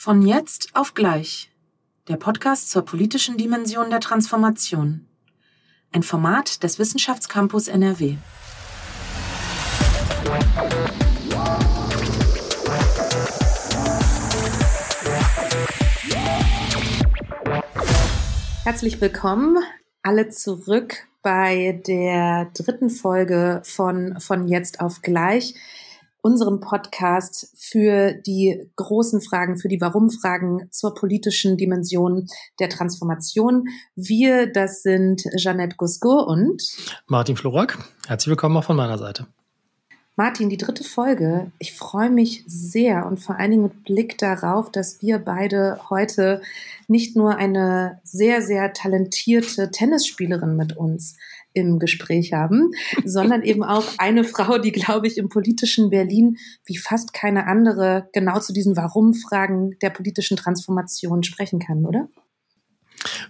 Von 0.00 0.22
jetzt 0.22 0.76
auf 0.76 0.94
gleich. 0.94 1.50
Der 2.06 2.18
Podcast 2.18 2.70
zur 2.70 2.84
politischen 2.84 3.36
Dimension 3.36 3.90
der 3.90 3.98
Transformation. 3.98 5.08
Ein 5.90 6.04
Format 6.04 6.62
des 6.62 6.78
Wissenschaftscampus 6.78 7.66
NRW. 7.66 8.14
Herzlich 18.62 19.00
willkommen 19.00 19.56
alle 20.04 20.28
zurück 20.28 21.08
bei 21.22 21.82
der 21.88 22.52
dritten 22.54 22.90
Folge 22.90 23.62
von 23.64 24.20
Von 24.20 24.46
jetzt 24.46 24.78
auf 24.78 25.02
gleich 25.02 25.56
unserem 26.22 26.60
Podcast 26.60 27.52
für 27.56 28.12
die 28.12 28.70
großen 28.76 29.20
Fragen, 29.20 29.56
für 29.56 29.68
die 29.68 29.80
Warum-Fragen 29.80 30.68
zur 30.70 30.94
politischen 30.94 31.56
Dimension 31.56 32.26
der 32.58 32.68
Transformation. 32.68 33.68
Wir, 33.94 34.52
das 34.52 34.82
sind 34.82 35.22
Jeanette 35.36 35.76
Gusco 35.76 36.22
und 36.22 36.62
Martin 37.06 37.36
Florak. 37.36 37.78
Herzlich 38.06 38.30
willkommen 38.30 38.56
auch 38.56 38.64
von 38.64 38.76
meiner 38.76 38.98
Seite. 38.98 39.26
Martin, 40.18 40.50
die 40.50 40.56
dritte 40.56 40.82
Folge. 40.82 41.52
Ich 41.60 41.74
freue 41.74 42.10
mich 42.10 42.42
sehr 42.44 43.06
und 43.06 43.18
vor 43.20 43.38
allen 43.38 43.52
Dingen 43.52 43.62
mit 43.62 43.84
Blick 43.84 44.18
darauf, 44.18 44.68
dass 44.68 45.00
wir 45.00 45.20
beide 45.20 45.78
heute 45.90 46.42
nicht 46.88 47.14
nur 47.14 47.36
eine 47.36 48.00
sehr, 48.02 48.42
sehr 48.42 48.72
talentierte 48.72 49.70
Tennisspielerin 49.70 50.56
mit 50.56 50.76
uns 50.76 51.16
im 51.52 51.78
Gespräch 51.78 52.32
haben, 52.32 52.70
sondern 53.04 53.42
eben 53.42 53.64
auch 53.64 53.84
eine 53.98 54.24
Frau, 54.24 54.58
die, 54.58 54.72
glaube 54.72 55.06
ich, 55.06 55.18
im 55.18 55.28
politischen 55.28 55.90
Berlin 55.90 56.36
wie 56.64 56.76
fast 56.76 57.12
keine 57.12 57.46
andere 57.46 58.08
genau 58.12 58.38
zu 58.40 58.52
diesen 58.52 58.76
Warum-Fragen 58.76 59.76
der 59.82 59.90
politischen 59.90 60.36
Transformation 60.36 61.22
sprechen 61.22 61.58
kann, 61.58 61.84
oder? 61.84 62.08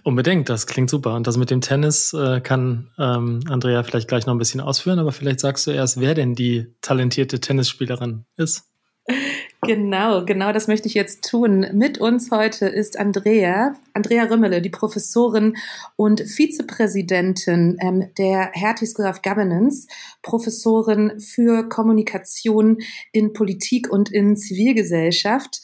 Unbedingt, 0.03 0.49
das 0.49 0.67
klingt 0.67 0.89
super. 0.89 1.15
Und 1.15 1.27
das 1.27 1.37
mit 1.37 1.51
dem 1.51 1.61
Tennis 1.61 2.13
äh, 2.13 2.41
kann 2.41 2.89
ähm, 2.97 3.41
Andrea 3.47 3.83
vielleicht 3.83 4.07
gleich 4.07 4.25
noch 4.25 4.33
ein 4.33 4.39
bisschen 4.39 4.61
ausführen, 4.61 4.99
aber 4.99 5.11
vielleicht 5.11 5.39
sagst 5.39 5.67
du 5.67 5.71
erst, 5.71 5.99
wer 5.99 6.15
denn 6.15 6.33
die 6.33 6.73
talentierte 6.81 7.39
Tennisspielerin 7.39 8.25
ist. 8.35 8.65
Genau, 9.61 10.23
genau 10.23 10.53
das 10.53 10.67
möchte 10.67 10.87
ich 10.87 10.93
jetzt 10.93 11.29
tun. 11.29 11.67
Mit 11.73 11.97
uns 11.97 12.31
heute 12.31 12.65
ist 12.67 12.97
Andrea, 12.97 13.73
Andrea 13.93 14.23
Rümmele, 14.23 14.61
die 14.61 14.69
Professorin 14.69 15.57
und 15.97 16.21
Vizepräsidentin 16.21 17.77
ähm, 17.81 18.09
der 18.17 18.51
Hertie 18.53 18.85
School 18.85 19.05
of 19.05 19.21
Governance, 19.21 19.87
Professorin 20.21 21.19
für 21.19 21.67
Kommunikation 21.67 22.77
in 23.11 23.33
Politik 23.33 23.91
und 23.91 24.09
in 24.09 24.37
Zivilgesellschaft 24.37 25.59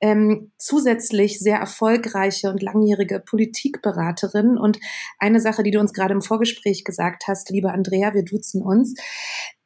ähm, 0.00 0.52
zusätzlich 0.58 1.38
sehr 1.38 1.58
erfolgreiche 1.58 2.50
und 2.50 2.62
langjährige 2.62 3.20
Politikberaterin. 3.20 4.58
Und 4.58 4.78
eine 5.18 5.40
Sache, 5.40 5.62
die 5.62 5.70
du 5.70 5.80
uns 5.80 5.92
gerade 5.92 6.14
im 6.14 6.22
Vorgespräch 6.22 6.84
gesagt 6.84 7.24
hast, 7.28 7.50
liebe 7.50 7.72
Andrea, 7.72 8.12
wir 8.12 8.24
duzen 8.24 8.62
uns, 8.62 8.94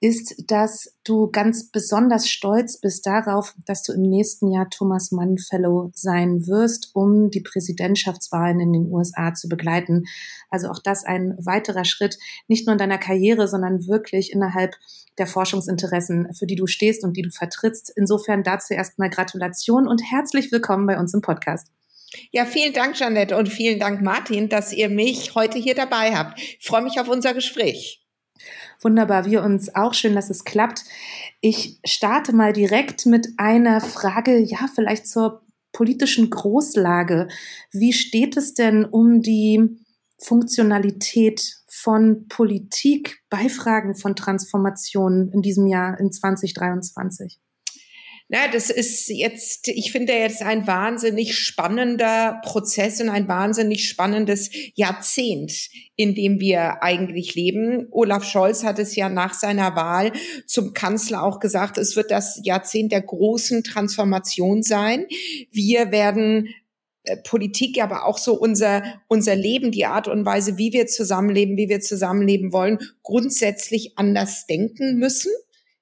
ist, 0.01 0.51
dass 0.51 0.97
du 1.05 1.31
ganz 1.31 1.71
besonders 1.71 2.29
stolz 2.29 2.81
bist 2.81 3.07
darauf, 3.07 3.55
dass 3.67 3.83
du 3.83 3.93
im 3.93 4.03
nächsten 4.03 4.51
Jahr 4.51 4.69
Thomas 4.71 5.13
Mann 5.13 5.37
Fellow 5.37 5.91
sein 5.95 6.47
wirst, 6.47 6.91
um 6.95 7.31
die 7.31 7.43
Präsidentschaftswahlen 7.43 8.61
in 8.61 8.73
den 8.73 8.91
USA 8.91 9.35
zu 9.35 9.49
begleiten. 9.49 10.05
Also 10.49 10.69
auch 10.69 10.79
das 10.83 11.05
ein 11.05 11.37
weiterer 11.39 11.85
Schritt, 11.85 12.19
nicht 12.49 12.67
nur 12.67 12.73
in 12.73 12.79
deiner 12.79 12.99
Karriere, 12.99 13.47
sondern 13.47 13.87
wirklich 13.87 14.33
innerhalb 14.33 14.75
der 15.19 15.27
Forschungsinteressen, 15.27 16.33
für 16.33 16.47
die 16.47 16.57
du 16.57 16.67
stehst 16.67 17.05
und 17.05 17.17
die 17.17 17.23
du 17.23 17.31
vertrittst. 17.31 17.93
Insofern 17.95 18.43
dazu 18.43 18.73
erstmal 18.73 19.11
Gratulation 19.11 19.87
und 19.87 20.01
herzlich 20.03 20.51
willkommen 20.51 20.87
bei 20.87 20.99
uns 20.99 21.13
im 21.13 21.21
Podcast. 21.21 21.69
Ja, 22.33 22.47
vielen 22.47 22.73
Dank, 22.73 22.99
Janette, 22.99 23.37
und 23.37 23.51
vielen 23.51 23.79
Dank, 23.79 24.01
Martin, 24.03 24.49
dass 24.49 24.73
ihr 24.73 24.89
mich 24.89 25.35
heute 25.35 25.59
hier 25.59 25.75
dabei 25.75 26.17
habt. 26.17 26.41
Ich 26.41 26.67
freue 26.67 26.83
mich 26.83 26.99
auf 26.99 27.09
unser 27.09 27.35
Gespräch. 27.35 28.01
Wunderbar, 28.81 29.27
wir 29.27 29.43
uns 29.43 29.75
auch 29.75 29.95
schön, 29.95 30.15
dass 30.15 30.31
es 30.31 30.45
klappt. 30.45 30.85
Ich 31.41 31.79
starte 31.85 32.35
mal 32.35 32.53
direkt 32.53 33.07
mit 33.07 33.29
einer 33.37 33.81
Frage, 33.81 34.39
ja, 34.39 34.69
vielleicht 34.75 35.07
zur 35.07 35.43
politischen 35.73 36.31
Großlage. 36.31 37.29
Wie 37.73 37.93
steht 37.93 38.37
es 38.37 38.55
denn 38.55 38.85
um 38.85 39.23
die 39.23 39.79
Funktionalität 40.19 41.57
von 41.69 42.27
Politik 42.29 43.23
bei 43.31 43.49
Fragen 43.49 43.95
von 43.95 44.17
Transformation 44.17 45.31
in 45.33 45.43
diesem 45.43 45.67
Jahr, 45.67 45.99
in 45.99 46.13
2023? 46.13 47.39
Na, 48.33 48.47
das 48.47 48.71
ist 48.71 49.09
jetzt, 49.09 49.67
ich 49.67 49.91
finde 49.91 50.13
jetzt 50.13 50.41
ein 50.43 50.65
wahnsinnig 50.69 51.37
spannender 51.37 52.41
Prozess 52.45 53.01
und 53.01 53.09
ein 53.09 53.27
wahnsinnig 53.27 53.89
spannendes 53.89 54.51
Jahrzehnt, 54.77 55.69
in 55.97 56.15
dem 56.15 56.39
wir 56.39 56.81
eigentlich 56.81 57.35
leben. 57.35 57.89
Olaf 57.91 58.23
Scholz 58.23 58.63
hat 58.63 58.79
es 58.79 58.95
ja 58.95 59.09
nach 59.09 59.35
seiner 59.35 59.75
Wahl 59.75 60.13
zum 60.47 60.75
Kanzler 60.75 61.25
auch 61.25 61.41
gesagt, 61.41 61.77
es 61.77 61.97
wird 61.97 62.13
das 62.13 62.41
Jahrzehnt 62.45 62.93
der 62.93 63.03
großen 63.03 63.65
Transformation 63.65 64.63
sein. 64.63 65.07
Wir 65.51 65.91
werden 65.91 66.51
äh, 67.03 67.17
Politik, 67.17 67.83
aber 67.83 68.07
auch 68.07 68.19
so 68.19 68.35
unser, 68.35 68.85
unser 69.09 69.35
Leben, 69.35 69.73
die 69.73 69.87
Art 69.87 70.07
und 70.07 70.25
Weise, 70.25 70.57
wie 70.57 70.73
wir 70.73 70.87
zusammenleben, 70.87 71.57
wie 71.57 71.69
wir 71.69 71.81
zusammenleben 71.81 72.53
wollen, 72.53 72.79
grundsätzlich 73.03 73.95
anders 73.99 74.47
denken 74.47 74.99
müssen 74.99 75.33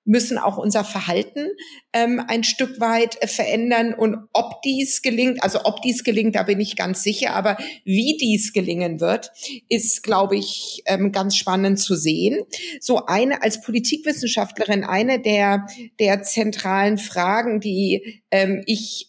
müssen 0.08 0.38
auch 0.38 0.56
unser 0.56 0.84
Verhalten 0.84 1.48
ähm, 1.92 2.20
ein 2.26 2.42
Stück 2.42 2.80
weit 2.80 3.22
äh, 3.22 3.26
verändern. 3.26 3.92
Und 3.92 4.16
ob 4.32 4.62
dies 4.62 5.02
gelingt, 5.02 5.42
also 5.42 5.60
ob 5.64 5.82
dies 5.82 6.02
gelingt, 6.02 6.34
da 6.34 6.44
bin 6.44 6.58
ich 6.60 6.76
ganz 6.76 7.02
sicher, 7.02 7.34
aber 7.34 7.58
wie 7.84 8.16
dies 8.18 8.52
gelingen 8.52 9.00
wird, 9.00 9.30
ist, 9.68 10.02
glaube 10.02 10.36
ich, 10.36 10.82
ähm, 10.86 11.12
ganz 11.12 11.36
spannend 11.36 11.78
zu 11.78 11.94
sehen. 11.94 12.42
So 12.80 13.04
eine 13.06 13.42
als 13.42 13.60
Politikwissenschaftlerin, 13.60 14.82
eine 14.82 15.20
der, 15.20 15.66
der 16.00 16.22
zentralen 16.22 16.96
Fragen, 16.96 17.60
die 17.60 18.22
ähm, 18.30 18.62
ich 18.66 19.07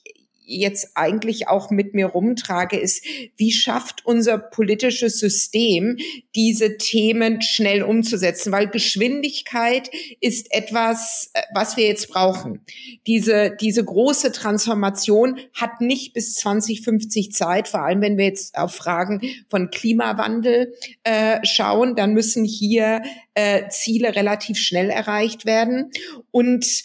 jetzt 0.49 0.91
eigentlich 0.95 1.47
auch 1.47 1.69
mit 1.69 1.93
mir 1.93 2.07
rumtrage, 2.07 2.77
ist, 2.77 3.05
wie 3.37 3.51
schafft 3.51 4.05
unser 4.05 4.37
politisches 4.37 5.19
System, 5.19 5.97
diese 6.35 6.77
Themen 6.77 7.41
schnell 7.41 7.83
umzusetzen? 7.83 8.51
Weil 8.51 8.67
Geschwindigkeit 8.67 9.89
ist 10.19 10.51
etwas, 10.51 11.29
äh, 11.33 11.41
was 11.53 11.77
wir 11.77 11.87
jetzt 11.87 12.09
brauchen. 12.09 12.61
Diese, 13.07 13.55
diese 13.59 13.83
große 13.83 14.31
Transformation 14.31 15.39
hat 15.53 15.81
nicht 15.81 16.13
bis 16.13 16.35
2050 16.35 17.31
Zeit, 17.31 17.67
vor 17.67 17.81
allem 17.81 18.01
wenn 18.01 18.17
wir 18.17 18.25
jetzt 18.25 18.57
auf 18.57 18.73
Fragen 18.73 19.21
von 19.49 19.69
Klimawandel 19.69 20.73
äh, 21.03 21.39
schauen, 21.45 21.95
dann 21.95 22.13
müssen 22.13 22.43
hier 22.43 23.01
äh, 23.35 23.69
Ziele 23.69 24.15
relativ 24.15 24.57
schnell 24.57 24.89
erreicht 24.89 25.45
werden. 25.45 25.91
Und 26.31 26.83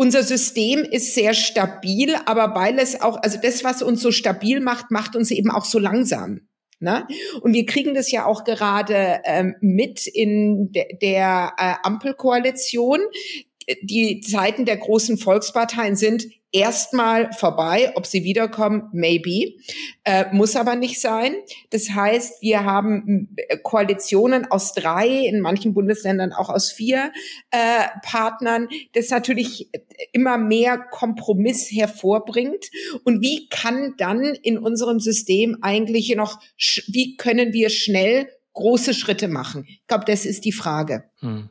unser 0.00 0.22
System 0.22 0.78
ist 0.78 1.14
sehr 1.14 1.34
stabil, 1.34 2.14
aber 2.24 2.54
weil 2.54 2.78
es 2.78 3.02
auch, 3.02 3.18
also 3.22 3.38
das, 3.38 3.64
was 3.64 3.82
uns 3.82 4.00
so 4.00 4.12
stabil 4.12 4.60
macht, 4.60 4.90
macht 4.90 5.14
uns 5.14 5.30
eben 5.30 5.50
auch 5.50 5.66
so 5.66 5.78
langsam. 5.78 6.40
Ne? 6.78 7.06
Und 7.42 7.52
wir 7.52 7.66
kriegen 7.66 7.92
das 7.92 8.10
ja 8.10 8.24
auch 8.24 8.44
gerade 8.44 9.20
ähm, 9.24 9.56
mit 9.60 10.06
in 10.06 10.72
de 10.72 10.96
der 11.02 11.52
äh, 11.58 11.74
Ampelkoalition. 11.82 13.00
Die 13.82 14.20
Zeiten 14.20 14.64
der 14.64 14.76
großen 14.76 15.18
Volksparteien 15.18 15.96
sind 15.96 16.26
erstmal 16.52 17.32
vorbei. 17.32 17.92
Ob 17.94 18.06
sie 18.06 18.24
wiederkommen, 18.24 18.88
maybe. 18.92 19.54
Äh, 20.04 20.26
muss 20.32 20.56
aber 20.56 20.76
nicht 20.76 21.00
sein. 21.00 21.34
Das 21.70 21.90
heißt, 21.90 22.42
wir 22.42 22.64
haben 22.64 23.28
äh, 23.36 23.56
Koalitionen 23.58 24.50
aus 24.50 24.74
drei, 24.74 25.08
in 25.08 25.40
manchen 25.40 25.74
Bundesländern 25.74 26.32
auch 26.32 26.48
aus 26.48 26.70
vier 26.70 27.12
äh, 27.50 27.86
Partnern, 28.02 28.68
das 28.94 29.10
natürlich 29.10 29.70
immer 30.12 30.38
mehr 30.38 30.78
Kompromiss 30.78 31.70
hervorbringt. 31.70 32.66
Und 33.04 33.20
wie 33.20 33.48
kann 33.48 33.94
dann 33.98 34.24
in 34.42 34.58
unserem 34.58 35.00
System 35.00 35.58
eigentlich 35.62 36.14
noch, 36.16 36.40
wie 36.88 37.16
können 37.16 37.52
wir 37.52 37.70
schnell 37.70 38.28
große 38.54 38.94
Schritte 38.94 39.28
machen? 39.28 39.64
Ich 39.68 39.86
glaube, 39.86 40.04
das 40.06 40.24
ist 40.24 40.44
die 40.44 40.52
Frage. 40.52 41.04
Hm 41.20 41.50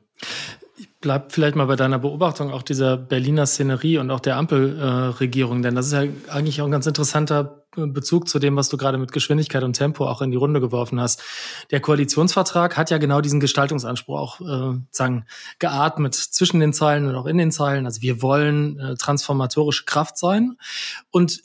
bleib 1.02 1.32
vielleicht 1.32 1.56
mal 1.56 1.66
bei 1.66 1.76
deiner 1.76 2.00
Beobachtung 2.00 2.52
auch 2.52 2.64
dieser 2.64 2.98
Berliner 2.98 3.46
Szenerie 3.46 3.98
und 3.98 4.12
auch 4.12 4.20
der 4.20 4.38
Ampelregierung, 4.38 5.60
äh, 5.60 5.62
denn 5.64 5.76
das 5.76 5.88
ist 5.88 5.94
ja 5.94 6.04
eigentlich 6.30 6.62
auch 6.62 6.66
ein 6.66 6.72
ganz 6.72 6.88
interessanter 6.88 7.66
äh, 7.78 7.86
Bezug 7.88 8.28
zu 8.28 8.40
dem, 8.40 8.56
was 8.56 8.70
du 8.70 8.78
gerade 8.78 8.98
mit 8.98 9.12
Geschwindigkeit 9.12 9.64
und 9.64 9.74
Tempo 9.74 10.08
auch 10.08 10.22
in 10.22 10.32
die 10.32 10.38
Runde 10.38 10.60
geworfen 10.60 11.00
hast. 11.00 11.22
Der 11.72 11.80
Koalitionsvertrag 11.80 12.78
hat 12.78 12.90
ja 12.90 12.98
genau 12.98 13.22
diesen 13.22 13.40
Gestaltungsanspruch 13.40 14.20
auch 14.20 14.42
äh, 14.42 14.80
sagen, 14.92 15.26
geatmet 15.60 16.16
zwischen 16.16 16.60
den 16.60 16.74
Zeilen 16.74 17.08
und 17.08 17.16
auch 17.16 17.26
in 17.26 17.38
den 17.38 17.52
Zeilen. 17.52 17.86
Also 17.86 18.02
wir 18.02 18.22
wollen 18.22 18.80
äh, 18.80 18.96
transformatorische 18.96 19.86
Kraft 19.86 20.18
sein 20.18 20.58
und 21.12 21.42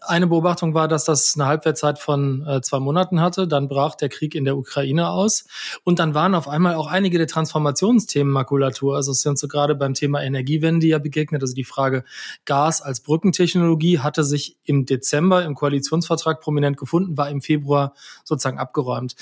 eine 0.00 0.26
Beobachtung 0.26 0.74
war, 0.74 0.88
dass 0.88 1.04
das 1.04 1.34
eine 1.36 1.46
Halbwertszeit 1.46 1.98
von 1.98 2.44
äh, 2.46 2.60
zwei 2.62 2.80
Monaten 2.80 3.20
hatte. 3.20 3.46
Dann 3.46 3.68
brach 3.68 3.94
der 3.94 4.08
Krieg 4.08 4.34
in 4.34 4.44
der 4.44 4.56
Ukraine 4.56 5.10
aus. 5.10 5.44
Und 5.84 6.00
dann 6.00 6.14
waren 6.14 6.34
auf 6.34 6.48
einmal 6.48 6.74
auch 6.74 6.88
einige 6.88 7.18
der 7.18 7.28
Transformationsthemen 7.28 8.32
Makulatur. 8.32 8.96
Also 8.96 9.12
es 9.12 9.22
sind 9.22 9.38
so 9.38 9.46
gerade 9.46 9.74
beim 9.76 9.94
Thema 9.94 10.22
Energiewende 10.22 10.86
ja 10.86 10.98
begegnet. 10.98 11.42
Also 11.42 11.54
die 11.54 11.64
Frage 11.64 12.04
Gas 12.44 12.82
als 12.82 13.00
Brückentechnologie 13.00 14.00
hatte 14.00 14.24
sich 14.24 14.56
im 14.64 14.84
Dezember 14.84 15.44
im 15.44 15.54
Koalitionsvertrag 15.54 16.40
prominent 16.40 16.76
gefunden, 16.76 17.16
war 17.16 17.30
im 17.30 17.40
Februar 17.40 17.94
sozusagen 18.24 18.58
abgeräumt. 18.58 19.14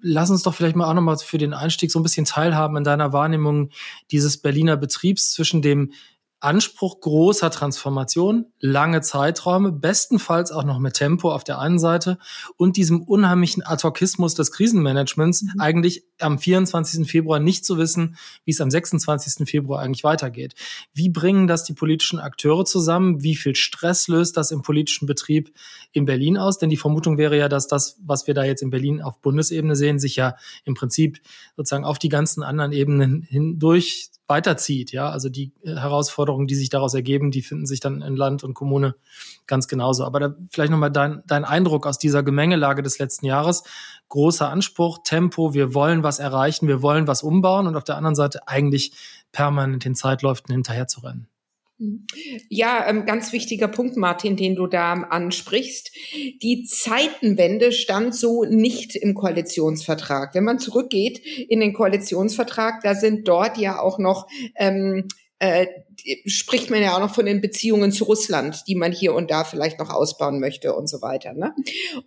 Lass 0.00 0.30
uns 0.30 0.42
doch 0.42 0.54
vielleicht 0.54 0.76
mal 0.76 0.88
auch 0.88 0.94
nochmal 0.94 1.18
für 1.18 1.38
den 1.38 1.52
Einstieg 1.52 1.90
so 1.90 1.98
ein 1.98 2.04
bisschen 2.04 2.24
teilhaben 2.24 2.76
in 2.76 2.84
deiner 2.84 3.12
Wahrnehmung 3.12 3.70
dieses 4.10 4.38
Berliner 4.38 4.76
Betriebs 4.76 5.32
zwischen 5.32 5.62
dem 5.62 5.92
Anspruch 6.40 7.00
großer 7.00 7.50
Transformation, 7.50 8.46
lange 8.60 9.00
Zeiträume, 9.00 9.72
bestenfalls 9.72 10.52
auch 10.52 10.62
noch 10.62 10.78
mit 10.78 10.94
Tempo 10.94 11.32
auf 11.32 11.42
der 11.42 11.58
einen 11.58 11.80
Seite 11.80 12.18
und 12.56 12.76
diesem 12.76 13.02
unheimlichen 13.02 13.64
Adhokismus 13.64 14.34
des 14.34 14.52
Krisenmanagements, 14.52 15.42
mhm. 15.42 15.60
eigentlich 15.60 16.04
am 16.20 16.38
24. 16.38 17.10
Februar 17.10 17.40
nicht 17.40 17.64
zu 17.64 17.76
wissen, 17.76 18.16
wie 18.44 18.52
es 18.52 18.60
am 18.60 18.70
26. 18.70 19.48
Februar 19.48 19.80
eigentlich 19.80 20.04
weitergeht. 20.04 20.54
Wie 20.94 21.08
bringen 21.08 21.48
das 21.48 21.64
die 21.64 21.74
politischen 21.74 22.20
Akteure 22.20 22.64
zusammen? 22.64 23.22
Wie 23.22 23.34
viel 23.34 23.56
Stress 23.56 24.06
löst 24.06 24.36
das 24.36 24.52
im 24.52 24.62
politischen 24.62 25.06
Betrieb 25.06 25.52
in 25.92 26.04
Berlin 26.04 26.36
aus? 26.36 26.58
Denn 26.58 26.70
die 26.70 26.76
Vermutung 26.76 27.18
wäre 27.18 27.36
ja, 27.36 27.48
dass 27.48 27.66
das, 27.66 27.98
was 28.04 28.28
wir 28.28 28.34
da 28.34 28.44
jetzt 28.44 28.62
in 28.62 28.70
Berlin 28.70 29.02
auf 29.02 29.20
Bundesebene 29.20 29.74
sehen, 29.74 29.98
sich 29.98 30.14
ja 30.14 30.36
im 30.64 30.74
Prinzip 30.74 31.20
sozusagen 31.56 31.84
auf 31.84 31.98
die 31.98 32.08
ganzen 32.08 32.44
anderen 32.44 32.72
Ebenen 32.72 33.22
hindurch 33.22 34.10
weiterzieht. 34.28 34.92
Ja, 34.92 35.10
also 35.10 35.28
die 35.28 35.52
äh, 35.62 35.74
Herausforderungen, 35.74 36.46
die 36.46 36.54
sich 36.54 36.70
daraus 36.70 36.94
ergeben, 36.94 37.30
die 37.30 37.42
finden 37.42 37.66
sich 37.66 37.80
dann 37.80 38.02
in 38.02 38.16
Land 38.16 38.44
und 38.44 38.54
Kommune 38.54 38.94
ganz 39.46 39.68
genauso. 39.68 40.04
Aber 40.04 40.20
da 40.20 40.34
vielleicht 40.50 40.70
nochmal 40.70 40.92
dein, 40.92 41.22
dein 41.26 41.44
Eindruck 41.44 41.86
aus 41.86 41.98
dieser 41.98 42.22
Gemengelage 42.22 42.82
des 42.82 42.98
letzten 42.98 43.26
Jahres. 43.26 43.64
Großer 44.08 44.48
Anspruch, 44.48 44.98
Tempo, 45.04 45.54
wir 45.54 45.74
wollen 45.74 46.02
was 46.02 46.18
erreichen, 46.18 46.68
wir 46.68 46.82
wollen 46.82 47.06
was 47.06 47.22
umbauen 47.22 47.66
und 47.66 47.76
auf 47.76 47.84
der 47.84 47.96
anderen 47.96 48.14
Seite 48.14 48.46
eigentlich 48.46 48.92
permanent 49.32 49.84
den 49.84 49.94
Zeitläufen 49.94 50.52
hinterher 50.52 50.86
zu 50.86 51.00
rennen. 51.00 51.28
Ja, 52.48 52.88
ähm, 52.88 53.06
ganz 53.06 53.32
wichtiger 53.32 53.68
Punkt, 53.68 53.96
Martin, 53.96 54.36
den 54.36 54.56
du 54.56 54.66
da 54.66 54.94
ansprichst. 54.94 55.92
Die 56.42 56.64
Zeitenwende 56.64 57.70
stand 57.70 58.16
so 58.16 58.44
nicht 58.44 58.96
im 58.96 59.14
Koalitionsvertrag. 59.14 60.34
Wenn 60.34 60.42
man 60.42 60.58
zurückgeht 60.58 61.20
in 61.48 61.60
den 61.60 61.74
Koalitionsvertrag, 61.74 62.82
da 62.82 62.96
sind 62.96 63.28
dort 63.28 63.58
ja 63.58 63.78
auch 63.78 64.00
noch 64.00 64.26
ähm, 64.56 65.06
äh, 65.40 65.66
spricht 66.26 66.70
man 66.70 66.82
ja 66.82 66.96
auch 66.96 67.00
noch 67.00 67.14
von 67.14 67.26
den 67.26 67.40
Beziehungen 67.40 67.92
zu 67.92 68.04
Russland, 68.04 68.64
die 68.66 68.74
man 68.74 68.92
hier 68.92 69.14
und 69.14 69.30
da 69.30 69.44
vielleicht 69.44 69.78
noch 69.78 69.90
ausbauen 69.90 70.40
möchte 70.40 70.74
und 70.74 70.88
so 70.88 71.00
weiter. 71.00 71.32
Ne? 71.32 71.54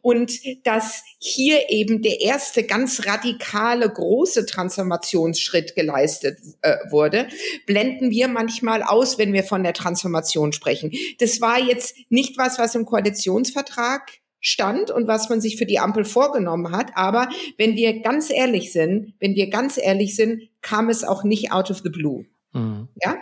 Und 0.01 0.33
dass 0.65 1.03
hier 1.19 1.69
eben 1.69 2.01
der 2.01 2.21
erste 2.21 2.63
ganz 2.63 3.05
radikale 3.05 3.89
große 3.89 4.45
Transformationsschritt 4.45 5.75
geleistet 5.75 6.39
äh, 6.61 6.77
wurde, 6.89 7.27
blenden 7.65 8.11
wir 8.11 8.27
manchmal 8.27 8.83
aus, 8.83 9.17
wenn 9.17 9.33
wir 9.33 9.43
von 9.43 9.63
der 9.63 9.73
Transformation 9.73 10.51
sprechen. 10.51 10.91
Das 11.19 11.39
war 11.41 11.59
jetzt 11.59 11.95
nicht 12.09 12.37
was, 12.37 12.59
was 12.59 12.75
im 12.75 12.85
Koalitionsvertrag 12.85 14.11
stand 14.41 14.91
und 14.91 15.07
was 15.07 15.29
man 15.29 15.39
sich 15.39 15.55
für 15.55 15.65
die 15.65 15.79
Ampel 15.79 16.03
vorgenommen 16.03 16.71
hat. 16.71 16.91
Aber 16.95 17.29
wenn 17.57 17.75
wir 17.75 18.01
ganz 18.01 18.29
ehrlich 18.29 18.73
sind, 18.73 19.13
wenn 19.19 19.35
wir 19.35 19.49
ganz 19.49 19.77
ehrlich 19.77 20.15
sind, 20.15 20.49
kam 20.61 20.89
es 20.89 21.03
auch 21.03 21.23
nicht 21.23 21.51
out 21.51 21.71
of 21.71 21.81
the 21.83 21.89
blue. 21.89 22.25
Mhm. 22.53 22.89
Ja. 23.01 23.17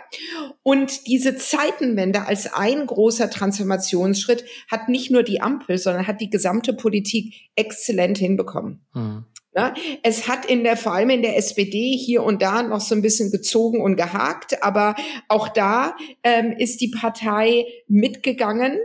Und 0.62 1.06
diese 1.06 1.36
Zeitenwende 1.36 2.26
als 2.26 2.52
ein 2.52 2.86
großer 2.86 3.30
Transformationsschritt 3.30 4.44
hat 4.70 4.88
nicht 4.88 5.10
nur 5.10 5.22
die 5.22 5.40
Ampel, 5.40 5.78
sondern 5.78 6.06
hat 6.06 6.20
die 6.20 6.30
gesamte 6.30 6.72
Politik 6.72 7.50
exzellent 7.54 8.18
hinbekommen. 8.18 8.86
Mhm. 8.92 9.24
Ja, 9.52 9.74
es 10.04 10.28
hat 10.28 10.46
in 10.46 10.62
der, 10.62 10.76
vor 10.76 10.92
allem 10.92 11.10
in 11.10 11.22
der 11.22 11.36
SPD 11.36 11.96
hier 11.96 12.22
und 12.22 12.40
da 12.40 12.62
noch 12.62 12.80
so 12.80 12.94
ein 12.94 13.02
bisschen 13.02 13.32
gezogen 13.32 13.80
und 13.80 13.96
gehakt, 13.96 14.62
aber 14.62 14.94
auch 15.26 15.48
da 15.48 15.96
ähm, 16.22 16.54
ist 16.56 16.80
die 16.80 16.92
Partei 16.96 17.66
mitgegangen 17.88 18.78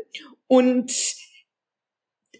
und 0.48 0.92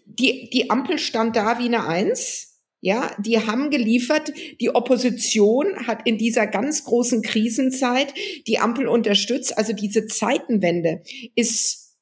die, 0.06 0.50
die 0.50 0.70
Ampel 0.70 0.98
stand 0.98 1.36
da 1.36 1.58
wie 1.58 1.66
eine 1.66 1.86
Eins. 1.86 2.45
Ja, 2.86 3.10
die 3.18 3.36
haben 3.40 3.70
geliefert. 3.70 4.32
Die 4.60 4.72
Opposition 4.72 5.88
hat 5.88 6.06
in 6.06 6.18
dieser 6.18 6.46
ganz 6.46 6.84
großen 6.84 7.20
Krisenzeit 7.20 8.14
die 8.46 8.60
Ampel 8.60 8.86
unterstützt. 8.86 9.58
Also 9.58 9.72
diese 9.72 10.06
Zeitenwende 10.06 11.02
ist 11.34 11.96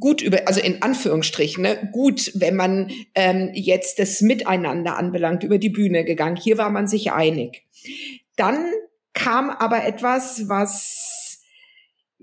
gut 0.00 0.20
über, 0.20 0.48
also 0.48 0.58
in 0.58 0.82
Anführungsstrichen, 0.82 1.62
ne, 1.62 1.90
gut, 1.92 2.32
wenn 2.34 2.56
man 2.56 2.90
ähm, 3.14 3.50
jetzt 3.54 4.00
das 4.00 4.20
Miteinander 4.20 4.96
anbelangt, 4.96 5.44
über 5.44 5.58
die 5.58 5.70
Bühne 5.70 6.04
gegangen. 6.04 6.34
Hier 6.34 6.58
war 6.58 6.70
man 6.70 6.88
sich 6.88 7.12
einig. 7.12 7.62
Dann 8.34 8.72
kam 9.12 9.48
aber 9.48 9.86
etwas, 9.86 10.48
was 10.48 11.13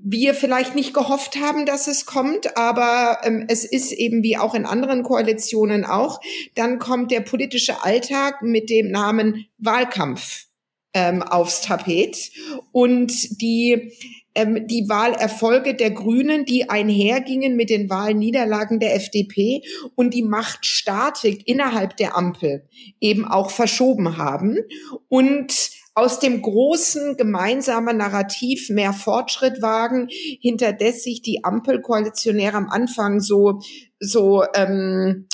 wir 0.04 0.34
vielleicht 0.34 0.76
nicht 0.76 0.94
gehofft 0.94 1.38
haben, 1.40 1.66
dass 1.66 1.88
es 1.88 2.06
kommt, 2.06 2.58
aber 2.58 3.20
ähm, 3.24 3.46
es 3.48 3.66
ist 3.66 3.92
eben 3.92 4.24
wie 4.24 4.38
auch 4.38 4.54
in 4.54 4.66
anderen 4.66 5.04
Koalitionen 5.04 5.86
auch. 5.86 6.20
Dann 6.56 6.80
kommt 6.80 7.12
der 7.12 7.22
politische 7.22 7.84
Alltag 7.84 8.42
mit 8.42 8.70
dem 8.70 8.90
Namen 8.90 9.46
Wahlkampf 9.58 10.46
ähm, 10.94 11.22
aufs 11.22 11.62
Tapet 11.62 12.32
und 12.72 13.42
die 13.42 13.94
ähm, 14.34 14.66
die 14.68 14.88
Wahlerfolge 14.88 15.76
der 15.76 15.92
Grünen, 15.92 16.46
die 16.46 16.70
einhergingen 16.70 17.58
mit 17.58 17.70
den 17.70 17.90
Wahlniederlagen 17.90 18.80
der 18.80 18.96
FDP 18.96 19.62
und 19.96 20.14
die 20.14 20.24
Machtstatik 20.24 21.48
innerhalb 21.48 21.98
der 21.98 22.16
Ampel 22.16 22.66
eben 23.02 23.26
auch 23.26 23.52
verschoben 23.52 24.18
haben 24.18 24.58
und 25.10 25.72
aus 25.94 26.20
dem 26.20 26.42
großen 26.42 27.18
gemeinsamen 27.18 27.98
Narrativ 27.98 28.70
mehr 28.70 28.94
Fortschritt 28.94 29.62
wagen, 29.62 30.08
hinter 30.10 30.74
das 30.74 31.04
sich 31.04 31.22
die 31.22 31.44
Ampelkoalitionäre 31.44 32.58
am 32.58 32.70
Anfang 32.70 33.20
so 33.20 33.60
so 34.00 34.44
ähm, 34.56 35.28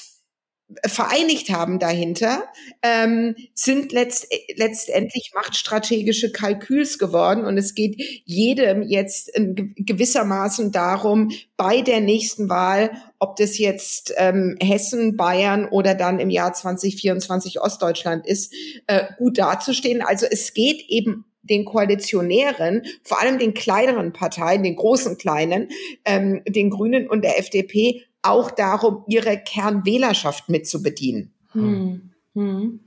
vereinigt 0.85 1.49
haben 1.49 1.79
dahinter, 1.79 2.43
ähm, 2.83 3.35
sind 3.53 3.93
letzt, 3.93 4.27
letztendlich 4.55 5.31
machtstrategische 5.33 6.31
Kalküls 6.31 6.99
geworden. 6.99 7.45
Und 7.45 7.57
es 7.57 7.73
geht 7.73 7.95
jedem 8.25 8.83
jetzt 8.83 9.31
gewissermaßen 9.77 10.71
darum, 10.71 11.31
bei 11.55 11.81
der 11.81 12.01
nächsten 12.01 12.49
Wahl, 12.49 12.91
ob 13.19 13.37
das 13.37 13.57
jetzt 13.57 14.13
ähm, 14.17 14.57
Hessen, 14.61 15.15
Bayern 15.15 15.67
oder 15.69 15.95
dann 15.95 16.19
im 16.19 16.29
Jahr 16.29 16.53
2024 16.53 17.61
Ostdeutschland 17.61 18.27
ist, 18.27 18.53
äh, 18.87 19.05
gut 19.17 19.37
dazustehen. 19.37 20.01
Also 20.01 20.25
es 20.29 20.53
geht 20.53 20.81
eben 20.89 21.25
den 21.41 21.63
Koalitionären, 21.63 22.83
vor 23.03 23.21
allem 23.21 23.39
den 23.39 23.53
kleineren 23.53 24.11
Parteien, 24.11 24.63
den 24.63 24.75
großen 24.75 25.17
kleinen, 25.17 25.69
ähm, 26.03 26.41
den 26.45 26.69
Grünen 26.69 27.07
und 27.07 27.23
der 27.23 27.39
FDP, 27.39 28.03
auch 28.29 28.51
darum, 28.51 29.03
ihre 29.07 29.37
Kernwählerschaft 29.37 30.49
mitzubedienen. 30.49 31.33
Hm. 31.51 32.11
Hm. 32.33 32.79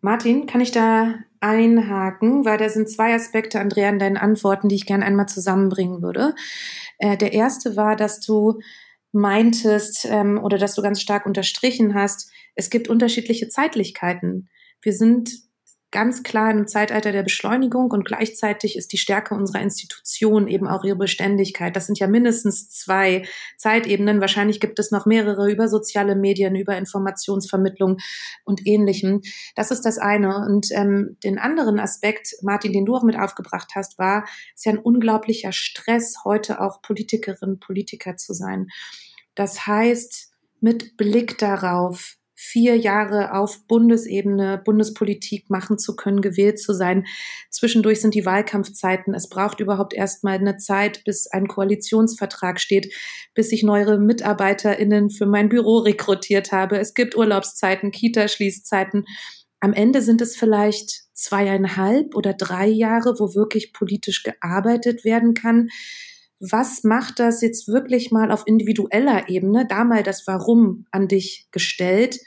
Martin, 0.00 0.46
kann 0.46 0.60
ich 0.60 0.72
da 0.72 1.14
einhaken, 1.40 2.44
weil 2.44 2.58
da 2.58 2.68
sind 2.68 2.90
zwei 2.90 3.14
Aspekte, 3.14 3.60
Andrea, 3.60 3.88
in 3.88 3.98
deinen 3.98 4.16
Antworten, 4.16 4.68
die 4.68 4.74
ich 4.74 4.86
gerne 4.86 5.04
einmal 5.04 5.26
zusammenbringen 5.26 6.02
würde. 6.02 6.34
Äh, 6.98 7.16
der 7.16 7.32
erste 7.32 7.76
war, 7.76 7.96
dass 7.96 8.20
du 8.20 8.60
meintest 9.12 10.06
ähm, 10.08 10.38
oder 10.42 10.58
dass 10.58 10.74
du 10.74 10.82
ganz 10.82 11.00
stark 11.00 11.26
unterstrichen 11.26 11.94
hast, 11.94 12.30
es 12.54 12.70
gibt 12.70 12.88
unterschiedliche 12.88 13.48
Zeitlichkeiten. 13.48 14.48
Wir 14.82 14.92
sind 14.92 15.30
ganz 15.92 16.22
klar 16.22 16.50
im 16.50 16.68
Zeitalter 16.68 17.10
der 17.10 17.22
Beschleunigung 17.22 17.90
und 17.90 18.04
gleichzeitig 18.04 18.76
ist 18.76 18.92
die 18.92 18.98
Stärke 18.98 19.34
unserer 19.34 19.60
Institution 19.60 20.46
eben 20.46 20.68
auch 20.68 20.84
ihre 20.84 20.96
Beständigkeit. 20.96 21.74
Das 21.74 21.86
sind 21.86 21.98
ja 21.98 22.06
mindestens 22.06 22.68
zwei 22.68 23.24
Zeitebenen. 23.58 24.20
Wahrscheinlich 24.20 24.60
gibt 24.60 24.78
es 24.78 24.92
noch 24.92 25.06
mehrere 25.06 25.50
über 25.50 25.68
soziale 25.68 26.14
Medien, 26.14 26.54
über 26.54 26.76
Informationsvermittlung 26.76 27.98
und 28.44 28.66
ähnlichem. 28.66 29.22
Das 29.56 29.70
ist 29.70 29.82
das 29.82 29.98
eine. 29.98 30.44
Und 30.46 30.68
ähm, 30.72 31.16
den 31.24 31.38
anderen 31.38 31.80
Aspekt, 31.80 32.36
Martin, 32.42 32.72
den 32.72 32.86
du 32.86 32.94
auch 32.94 33.02
mit 33.02 33.18
aufgebracht 33.18 33.72
hast, 33.74 33.98
war, 33.98 34.24
es 34.54 34.60
ist 34.60 34.64
ja 34.66 34.72
ein 34.72 34.78
unglaublicher 34.78 35.52
Stress, 35.52 36.18
heute 36.24 36.60
auch 36.60 36.82
Politikerin, 36.82 37.58
Politiker 37.58 38.16
zu 38.16 38.32
sein. 38.32 38.68
Das 39.34 39.66
heißt, 39.66 40.30
mit 40.60 40.96
Blick 40.96 41.38
darauf, 41.38 42.16
vier 42.42 42.74
Jahre 42.74 43.34
auf 43.34 43.66
Bundesebene 43.66 44.62
Bundespolitik 44.64 45.50
machen 45.50 45.78
zu 45.78 45.94
können, 45.94 46.22
gewählt 46.22 46.58
zu 46.58 46.72
sein. 46.72 47.04
Zwischendurch 47.50 48.00
sind 48.00 48.14
die 48.14 48.24
Wahlkampfzeiten. 48.24 49.12
Es 49.12 49.28
braucht 49.28 49.60
überhaupt 49.60 49.92
erstmal 49.92 50.38
eine 50.38 50.56
Zeit, 50.56 51.04
bis 51.04 51.26
ein 51.26 51.48
Koalitionsvertrag 51.48 52.58
steht, 52.58 52.94
bis 53.34 53.52
ich 53.52 53.62
neue 53.62 53.98
MitarbeiterInnen 53.98 55.10
für 55.10 55.26
mein 55.26 55.50
Büro 55.50 55.78
rekrutiert 55.80 56.50
habe. 56.50 56.78
Es 56.78 56.94
gibt 56.94 57.14
Urlaubszeiten, 57.14 57.90
Kita-Schließzeiten. 57.90 59.04
Am 59.60 59.74
Ende 59.74 60.00
sind 60.00 60.22
es 60.22 60.34
vielleicht 60.34 61.02
zweieinhalb 61.12 62.14
oder 62.14 62.32
drei 62.32 62.66
Jahre, 62.66 63.16
wo 63.18 63.34
wirklich 63.34 63.74
politisch 63.74 64.22
gearbeitet 64.22 65.04
werden 65.04 65.34
kann. 65.34 65.68
Was 66.40 66.84
macht 66.84 67.18
das 67.18 67.42
jetzt 67.42 67.68
wirklich 67.68 68.10
mal 68.10 68.32
auf 68.32 68.42
individueller 68.46 69.28
Ebene? 69.28 69.66
Da 69.68 69.84
mal 69.84 70.02
das 70.02 70.26
Warum 70.26 70.86
an 70.90 71.06
dich 71.06 71.46
gestellt. 71.50 72.18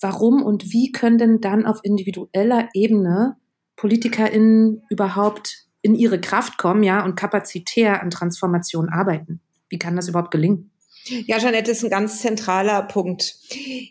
Warum 0.00 0.42
und 0.42 0.72
wie 0.72 0.90
können 0.92 1.16
denn 1.16 1.40
dann 1.40 1.64
auf 1.64 1.78
individueller 1.82 2.68
Ebene 2.74 3.36
PolitikerInnen 3.76 4.82
überhaupt 4.90 5.64
in 5.80 5.94
ihre 5.94 6.20
Kraft 6.20 6.58
kommen, 6.58 6.82
ja, 6.82 7.04
und 7.04 7.14
kapazitär 7.14 8.02
an 8.02 8.10
Transformation 8.10 8.88
arbeiten? 8.88 9.40
Wie 9.68 9.78
kann 9.78 9.96
das 9.96 10.08
überhaupt 10.08 10.32
gelingen? 10.32 10.72
Ja, 11.26 11.38
Jeanette, 11.38 11.70
ist 11.70 11.84
ein 11.84 11.90
ganz 11.90 12.20
zentraler 12.20 12.82
Punkt. 12.82 13.36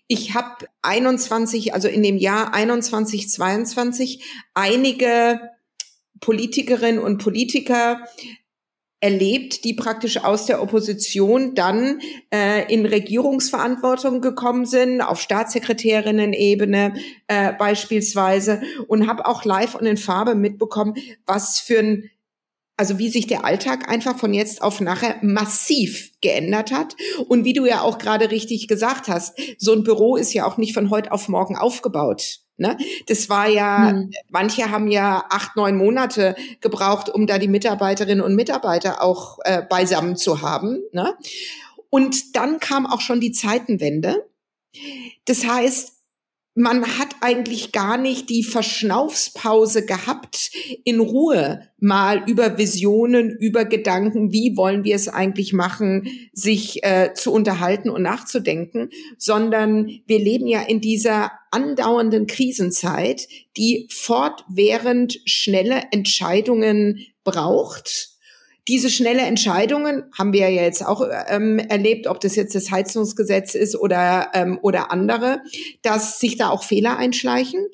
Ich 0.07 0.33
habe 0.33 0.67
21, 0.81 1.73
also 1.73 1.87
in 1.87 2.03
dem 2.03 2.17
Jahr 2.17 2.53
21, 2.53 3.29
22 3.29 4.21
einige 4.53 5.39
Politikerinnen 6.19 7.01
und 7.01 7.19
Politiker 7.19 8.05
erlebt, 9.05 9.63
die 9.65 9.75
praktisch 9.75 10.17
aus 10.23 10.47
der 10.47 10.63
Opposition 10.63 11.53
dann 11.53 11.99
äh, 12.33 12.73
in 12.73 12.87
Regierungsverantwortung 12.87 14.19
gekommen 14.19 14.65
sind, 14.65 14.99
auf 14.99 15.21
Staatssekretärinnen-Ebene 15.21 16.95
äh, 17.27 17.53
beispielsweise, 17.53 18.63
und 18.87 19.07
habe 19.07 19.27
auch 19.27 19.45
live 19.45 19.75
und 19.75 19.85
in 19.85 19.97
Farbe 19.97 20.33
mitbekommen, 20.33 20.95
was 21.27 21.59
für 21.59 21.77
ein 21.77 22.09
also 22.77 22.97
wie 22.97 23.09
sich 23.09 23.25
der 23.25 23.45
Alltag 23.45 23.87
einfach 23.87 24.17
von 24.17 24.33
jetzt 24.33 24.61
auf 24.61 24.81
nachher 24.81 25.15
massiv 25.21 26.11
geändert 26.19 26.73
hat. 26.73 26.97
Und 27.29 27.45
wie 27.45 27.53
du 27.53 27.65
ja 27.65 27.79
auch 27.79 27.99
gerade 27.99 28.31
richtig 28.31 28.67
gesagt 28.67 29.07
hast, 29.07 29.39
so 29.57 29.71
ein 29.71 29.85
Büro 29.85 30.17
ist 30.17 30.33
ja 30.33 30.45
auch 30.45 30.57
nicht 30.57 30.73
von 30.73 30.89
heute 30.89 31.13
auf 31.13 31.29
morgen 31.29 31.55
aufgebaut. 31.55 32.41
Ne? 32.57 32.77
Das 33.07 33.29
war 33.29 33.47
ja, 33.47 33.89
hm. 33.89 34.11
manche 34.29 34.71
haben 34.71 34.87
ja 34.89 35.25
acht, 35.29 35.55
neun 35.55 35.75
Monate 35.75 36.35
gebraucht, 36.61 37.09
um 37.09 37.27
da 37.27 37.37
die 37.37 37.47
Mitarbeiterinnen 37.49 38.23
und 38.23 38.35
Mitarbeiter 38.35 39.01
auch 39.01 39.39
äh, 39.43 39.61
beisammen 39.61 40.15
zu 40.15 40.41
haben. 40.41 40.81
Ne? 40.93 41.15
Und 41.89 42.35
dann 42.35 42.59
kam 42.59 42.85
auch 42.85 43.01
schon 43.01 43.19
die 43.19 43.31
Zeitenwende. 43.31 44.25
Das 45.25 45.45
heißt, 45.45 45.94
man 46.55 46.97
hat 46.97 47.17
eigentlich 47.19 47.73
gar 47.73 47.97
nicht 47.97 48.29
die 48.29 48.43
Verschnaufspause 48.43 49.85
gehabt, 49.85 50.51
in 50.85 51.01
Ruhe 51.01 51.67
mal 51.79 52.23
über 52.27 52.57
Visionen, 52.57 53.29
über 53.37 53.65
Gedanken, 53.65 54.31
wie 54.31 54.55
wollen 54.55 54.85
wir 54.85 54.95
es 54.95 55.09
eigentlich 55.09 55.51
machen, 55.51 56.07
sich 56.31 56.81
äh, 56.83 57.13
zu 57.13 57.33
unterhalten 57.33 57.89
und 57.89 58.01
nachzudenken, 58.01 58.89
sondern 59.17 59.99
wir 60.07 60.19
leben 60.19 60.47
ja 60.47 60.61
in 60.61 60.79
dieser 60.79 61.31
andauernden 61.51 62.25
Krisenzeit, 62.25 63.27
die 63.57 63.89
fortwährend 63.91 65.19
schnelle 65.25 65.83
Entscheidungen 65.91 67.05
braucht 67.25 68.14
diese 68.67 68.89
schnelle 68.89 69.21
Entscheidungen 69.21 70.05
haben 70.17 70.33
wir 70.33 70.49
ja 70.49 70.63
jetzt 70.63 70.85
auch 70.85 71.07
ähm, 71.27 71.59
erlebt, 71.59 72.07
ob 72.07 72.19
das 72.19 72.35
jetzt 72.35 72.55
das 72.55 72.71
Heizungsgesetz 72.71 73.53
ist 73.53 73.75
oder, 73.75 74.31
ähm, 74.33 74.57
oder 74.61 74.91
andere, 74.91 75.41
dass 75.83 76.19
sich 76.19 76.37
da 76.37 76.49
auch 76.49 76.63
Fehler 76.63 76.97
einschleichen. 76.97 77.65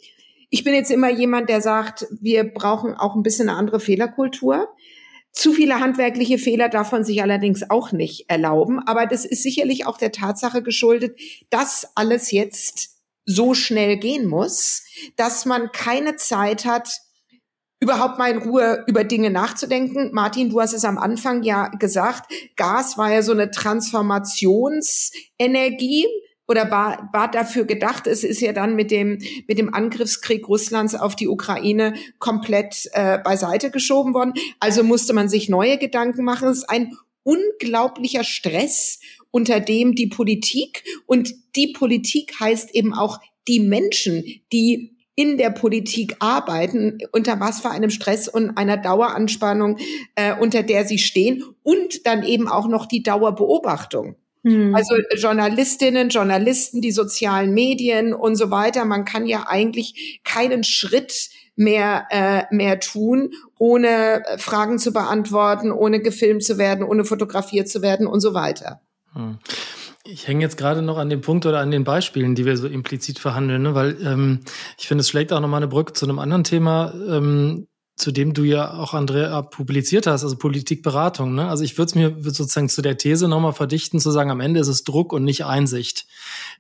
Ich 0.50 0.66
bin 0.66 0.74
jetzt 0.74 0.92
immer 0.92 1.10
jemand, 1.10 1.50
der 1.50 1.62
sagt, 1.62 2.08
wir 2.20 2.44
brauchen 2.44 2.94
auch 2.94 3.16
ein 3.16 3.24
bisschen 3.24 3.48
eine 3.48 3.58
andere 3.58 3.80
Fehlerkultur. 3.80 4.68
Zu 5.32 5.54
viele 5.54 5.80
handwerkliche 5.80 6.38
Fehler 6.38 6.68
darf 6.68 6.92
man 6.92 7.06
sich 7.06 7.22
allerdings 7.22 7.70
auch 7.70 7.94
nicht 7.94 8.30
erlauben. 8.30 8.80
Aber 8.86 9.06
das 9.06 9.24
ist 9.24 9.44
sicherlich 9.44 9.86
auch 9.86 9.98
der 9.98 10.12
Tatsache 10.12 10.62
geschuldet, 10.62 11.18
dass 11.50 11.88
alles 11.96 12.32
jetzt 12.32 12.98
so 13.26 13.54
schnell 13.54 13.96
gehen 13.98 14.28
muss, 14.28 14.84
dass 15.16 15.46
man 15.46 15.72
keine 15.72 16.18
Zeit 16.18 16.66
hat, 16.66 17.00
überhaupt 17.82 18.18
mal 18.20 18.32
in 18.32 18.38
Ruhe 18.38 18.86
über 18.88 19.04
Dinge 19.04 19.32
nachzudenken. 19.32 20.12
Martin, 20.14 20.52
du 20.52 20.62
hast 20.62 20.72
es 20.74 20.86
am 20.86 20.98
Anfang 20.98 21.44
ja 21.44 21.68
gesagt, 21.68 22.32
Gas 22.56 22.98
war 22.98 23.12
ja 23.12 23.22
so 23.24 23.34
eine 23.34 23.52
Transformationsenergie 23.52 26.08
oder 26.48 26.70
war, 26.70 27.10
war 27.12 27.32
dafür 27.32 27.66
gedacht. 27.66 28.08
Es 28.08 28.24
ist 28.24 28.40
ja 28.40 28.54
dann 28.54 28.76
mit 28.76 28.92
dem, 28.92 29.18
mit 29.48 29.58
dem 29.58 29.74
Angriffskrieg 29.74 30.48
Russlands 30.48 30.94
auf 30.94 31.16
die 31.16 31.28
Ukraine 31.28 31.96
komplett 32.20 32.88
äh, 32.94 33.18
beiseite 33.18 33.72
geschoben 33.72 34.14
worden. 34.14 34.34
Also 34.60 34.84
musste 34.84 35.14
man 35.14 35.28
sich 35.28 35.50
neue 35.50 35.80
Gedanken 35.80 36.24
machen. 36.24 36.50
Es 36.50 36.60
ist 36.60 36.70
ein 36.70 36.96
unglaublicher 37.24 38.24
Stress, 38.24 39.00
unter 39.32 39.60
dem 39.60 39.96
die 39.96 40.08
Politik 40.08 40.84
und 41.08 41.34
die 41.56 41.74
Politik 41.74 42.40
heißt 42.40 42.76
eben 42.76 42.94
auch 42.94 43.20
die 43.48 43.60
Menschen, 43.60 44.24
die 44.52 44.91
in 45.16 45.38
der 45.38 45.50
Politik 45.50 46.16
arbeiten, 46.20 47.00
unter 47.12 47.40
was 47.40 47.60
für 47.62 47.70
einem 47.70 47.90
Stress 47.90 48.28
und 48.28 48.58
einer 48.58 48.78
Daueranspannung, 48.78 49.78
äh, 50.16 50.34
unter 50.40 50.64
der 50.64 50.86
sie 50.86 51.00
stehen 51.00 51.44
und 51.64 52.06
dann 52.06 52.24
eben 52.24 52.48
auch 52.48 52.68
noch 52.68 52.86
die 52.86 53.04
Dauerbeobachtung. 53.04 54.16
Hm. 54.44 54.74
Also 54.74 54.96
Journalistinnen, 55.16 56.10
Journalisten, 56.10 56.82
die 56.82 56.92
sozialen 56.92 57.54
Medien 57.54 58.14
und 58.14 58.36
so 58.36 58.50
weiter. 58.50 58.86
Man 58.86 59.06
kann 59.06 59.28
ja 59.28 59.46
eigentlich 59.48 60.22
keinen 60.24 60.64
Schritt 60.64 61.30
mehr 61.56 62.08
äh, 62.10 62.44
mehr 62.50 62.80
tun, 62.80 63.34
ohne 63.60 64.24
Fragen 64.38 64.80
zu 64.80 64.94
beantworten, 64.94 65.72
ohne 65.72 66.00
gefilmt 66.00 66.44
zu 66.44 66.58
werden, 66.58 66.84
ohne 66.84 67.06
fotografiert 67.06 67.70
zu 67.70 67.82
werden 67.82 68.08
und 68.08 68.22
so 68.22 68.34
weiter. 68.34 68.82
Hm. 69.14 69.38
Ich 70.04 70.28
hänge 70.28 70.42
jetzt 70.42 70.58
gerade 70.58 70.82
noch 70.82 70.98
an 70.98 71.10
dem 71.10 71.22
Punkt 71.22 71.46
oder 71.46 71.60
an 71.60 71.70
den 71.70 71.84
Beispielen, 71.84 72.34
die 72.34 72.46
wir 72.46 72.58
so 72.58 72.68
implizit 72.68 73.20
verhandeln, 73.20 73.62
ne? 73.62 73.76
weil 73.76 73.98
ähm, 74.04 74.40
ich 74.80 74.88
finde, 74.88 75.02
es 75.02 75.10
schlägt 75.10 75.32
auch 75.32 75.40
nochmal 75.40 75.60
eine 75.60 75.68
Brücke 75.68 75.94
zu 75.94 76.06
einem 76.06 76.18
anderen 76.18 76.44
Thema, 76.44 76.94
ähm, 77.08 77.68
zu 77.98 78.12
dem 78.12 78.34
du 78.34 78.44
ja 78.44 78.74
auch, 78.74 78.96
Andrea, 78.96 79.44
publiziert 79.44 80.08
hast, 80.08 80.24
also 80.24 80.36
Politikberatung. 80.38 81.36
Ne? 81.36 81.48
Also 81.48 81.64
ich 81.64 81.78
würde 81.78 81.90
es 81.90 81.96
mir 81.96 82.16
sozusagen 82.20 82.68
zu 82.68 82.82
der 82.82 82.98
These 82.98 83.28
nochmal 83.28 83.54
verdichten, 83.54 84.00
zu 84.00 84.10
sagen, 84.10 84.32
am 84.32 84.40
Ende 84.40 84.60
ist 84.60 84.70
es 84.70 84.84
Druck 84.84 85.14
und 85.14 85.24
nicht 85.24 85.46
Einsicht, 85.46 86.08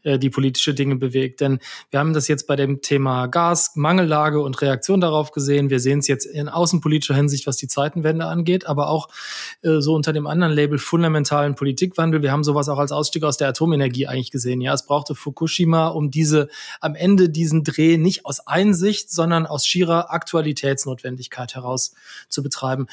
äh, 0.03 0.19
die 0.19 0.29
politische 0.29 0.73
Dinge 0.73 0.95
bewegt. 0.95 1.41
Denn 1.41 1.59
wir 1.89 1.99
haben 1.99 2.13
das 2.13 2.27
jetzt 2.27 2.47
bei 2.47 2.55
dem 2.55 2.81
Thema 2.81 3.27
Gas, 3.27 3.71
Mangellage 3.75 4.39
und 4.39 4.61
Reaktion 4.61 5.01
darauf 5.01 5.31
gesehen. 5.31 5.69
Wir 5.69 5.79
sehen 5.79 5.99
es 5.99 6.07
jetzt 6.07 6.25
in 6.25 6.49
außenpolitischer 6.49 7.15
Hinsicht, 7.15 7.47
was 7.47 7.57
die 7.57 7.67
Zeitenwende 7.67 8.25
angeht, 8.25 8.65
aber 8.67 8.89
auch 8.89 9.09
äh, 9.61 9.79
so 9.79 9.93
unter 9.93 10.13
dem 10.13 10.27
anderen 10.27 10.53
Label 10.53 10.77
fundamentalen 10.77 11.55
Politikwandel. 11.55 12.21
Wir 12.21 12.31
haben 12.31 12.43
sowas 12.43 12.69
auch 12.69 12.79
als 12.79 12.91
Ausstieg 12.91 13.23
aus 13.23 13.37
der 13.37 13.49
Atomenergie 13.49 14.07
eigentlich 14.07 14.31
gesehen. 14.31 14.61
Ja, 14.61 14.73
es 14.73 14.85
brauchte 14.85 15.15
Fukushima, 15.15 15.89
um 15.89 16.11
diese 16.11 16.49
am 16.79 16.95
Ende 16.95 17.29
diesen 17.29 17.63
Dreh 17.63 17.97
nicht 17.97 18.25
aus 18.25 18.45
Einsicht, 18.47 19.11
sondern 19.11 19.45
aus 19.45 19.65
schierer 19.67 20.11
Aktualitätsnotwendigkeit 20.11 21.55
heraus 21.55 21.93
zu 22.29 22.43
betreiben. 22.43 22.87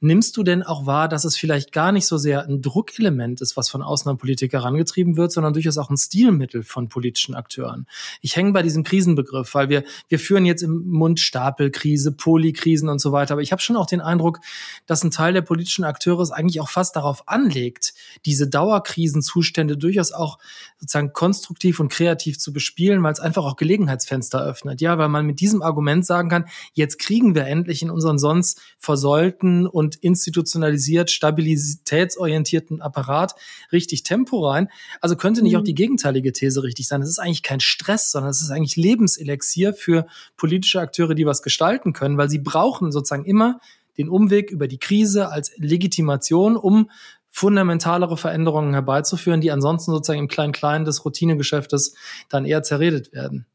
Nimmst 0.00 0.36
du 0.36 0.42
denn 0.42 0.62
auch 0.62 0.86
wahr, 0.86 1.08
dass 1.08 1.24
es 1.24 1.36
vielleicht 1.36 1.72
gar 1.72 1.92
nicht 1.92 2.06
so 2.06 2.16
sehr 2.16 2.44
ein 2.44 2.62
Druckelement 2.62 3.40
ist, 3.40 3.56
was 3.56 3.68
von 3.68 3.82
außen 3.82 4.10
an 4.10 4.18
Politiker 4.18 4.58
herangetrieben 4.58 5.16
wird, 5.16 5.32
sondern 5.32 5.52
durchaus 5.52 5.78
auch 5.78 5.90
ein 5.90 5.96
Stilmittel 5.96 6.51
von 6.62 6.88
politischen 6.88 7.34
Akteuren? 7.34 7.86
Ich 8.20 8.36
hänge 8.36 8.52
bei 8.52 8.62
diesem 8.62 8.84
Krisenbegriff, 8.84 9.54
weil 9.54 9.68
wir, 9.68 9.84
wir 10.08 10.18
führen 10.18 10.44
jetzt 10.44 10.62
im 10.62 10.86
Mund 10.88 11.20
Stapelkrise, 11.20 12.12
Polykrisen 12.12 12.88
und 12.88 13.00
so 13.00 13.12
weiter. 13.12 13.32
Aber 13.34 13.42
ich 13.42 13.52
habe 13.52 13.62
schon 13.62 13.76
auch 13.76 13.86
den 13.86 14.00
Eindruck, 14.00 14.40
dass 14.86 15.02
ein 15.04 15.10
Teil 15.10 15.32
der 15.32 15.42
politischen 15.42 15.84
Akteure 15.84 16.20
es 16.20 16.30
eigentlich 16.30 16.60
auch 16.60 16.68
fast 16.68 16.96
darauf 16.96 17.28
anlegt, 17.28 17.94
diese 18.26 18.48
Dauerkrisenzustände 18.48 19.76
durchaus 19.76 20.12
auch 20.12 20.38
sozusagen 20.78 21.12
konstruktiv 21.12 21.80
und 21.80 21.90
kreativ 21.90 22.38
zu 22.38 22.52
bespielen, 22.52 23.02
weil 23.02 23.12
es 23.12 23.20
einfach 23.20 23.44
auch 23.44 23.56
Gelegenheitsfenster 23.56 24.44
öffnet. 24.44 24.80
Ja, 24.80 24.98
weil 24.98 25.08
man 25.08 25.24
mit 25.26 25.40
diesem 25.40 25.62
Argument 25.62 26.04
sagen 26.04 26.28
kann, 26.28 26.46
jetzt 26.74 26.98
kriegen 26.98 27.34
wir 27.34 27.46
endlich 27.46 27.82
in 27.82 27.90
unseren 27.90 28.18
sonst 28.18 28.60
versäulten 28.78 29.66
und 29.66 29.96
institutionalisiert 29.96 31.10
stabilitätsorientierten 31.10 32.80
Apparat 32.82 33.34
richtig 33.70 34.02
Tempo 34.02 34.48
rein. 34.48 34.68
Also 35.00 35.16
könnte 35.16 35.42
nicht 35.42 35.52
mhm. 35.52 35.60
auch 35.60 35.64
die 35.64 35.74
gegenteilige 35.74 36.32
These 36.42 36.62
richtig 36.62 36.88
sein. 36.88 37.02
Es 37.02 37.08
ist 37.08 37.20
eigentlich 37.20 37.42
kein 37.42 37.60
Stress, 37.60 38.10
sondern 38.10 38.30
es 38.30 38.42
ist 38.42 38.50
eigentlich 38.50 38.76
Lebenselixier 38.76 39.74
für 39.74 40.06
politische 40.36 40.80
Akteure, 40.80 41.14
die 41.14 41.26
was 41.26 41.42
gestalten 41.42 41.92
können, 41.92 42.18
weil 42.18 42.28
sie 42.28 42.40
brauchen 42.40 42.90
sozusagen 42.90 43.24
immer 43.24 43.60
den 43.96 44.08
Umweg 44.08 44.50
über 44.50 44.66
die 44.66 44.78
Krise 44.78 45.28
als 45.28 45.52
Legitimation, 45.56 46.56
um 46.56 46.90
fundamentalere 47.30 48.16
Veränderungen 48.16 48.72
herbeizuführen, 48.72 49.40
die 49.40 49.52
ansonsten 49.52 49.92
sozusagen 49.92 50.18
im 50.18 50.28
Klein-Klein 50.28 50.84
des 50.84 51.04
Routinegeschäftes 51.04 51.94
dann 52.28 52.44
eher 52.44 52.62
zerredet 52.62 53.12
werden. 53.12 53.46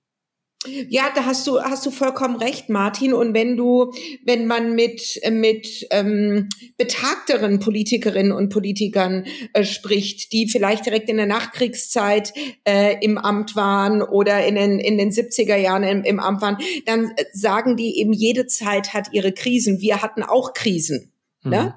Ja, 0.66 1.12
da 1.14 1.26
hast 1.26 1.46
du 1.46 1.62
hast 1.62 1.86
du 1.86 1.92
vollkommen 1.92 2.36
recht, 2.38 2.68
Martin. 2.70 3.14
Und 3.14 3.36
wenn 3.36 3.58
du, 3.58 3.94
wenn 4.26 4.48
man 4.48 4.74
mit 4.74 5.20
mit 5.30 5.88
ähm, 5.92 6.50
betagteren 6.78 7.60
Politikerinnen 7.60 8.32
und 8.32 8.50
Politikern 8.50 9.26
äh, 9.54 9.64
spricht, 9.64 10.34
die 10.34 10.50
vielleicht 10.50 10.88
direkt 10.88 11.10
in 11.10 11.18
der 11.18 11.28
Nachkriegszeit 11.28 12.34
äh, 12.64 12.96
im 13.02 13.20
Amt 13.20 13.56
waren 13.56 14.02
oder 14.02 14.46
in 14.48 14.56
den 14.56 14.80
in 14.80 14.98
den 14.98 15.12
70er 15.12 15.58
Jahren 15.58 15.84
im, 15.84 16.04
im 16.04 16.20
Amt 16.20 16.42
waren, 16.42 16.58
dann 16.86 17.12
äh, 17.16 17.26
sagen 17.34 17.78
die 17.78 18.00
eben 18.00 18.12
jede 18.12 18.48
Zeit 18.48 18.96
hat 18.96 19.10
ihre 19.14 19.34
Krisen. 19.34 19.80
Wir 19.80 20.02
hatten 20.02 20.24
auch 20.24 20.54
Krisen. 20.54 21.12
Mhm. 21.44 21.52
Ne? 21.52 21.76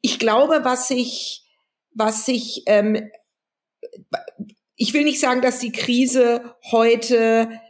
Ich 0.00 0.18
glaube, 0.18 0.60
was 0.62 0.88
sich 0.88 1.42
was 1.92 2.24
sich 2.24 2.62
ähm, 2.66 3.10
ich 4.76 4.94
will 4.94 5.04
nicht 5.04 5.20
sagen, 5.20 5.42
dass 5.42 5.60
die 5.60 5.70
Krise 5.70 6.56
heute 6.72 7.60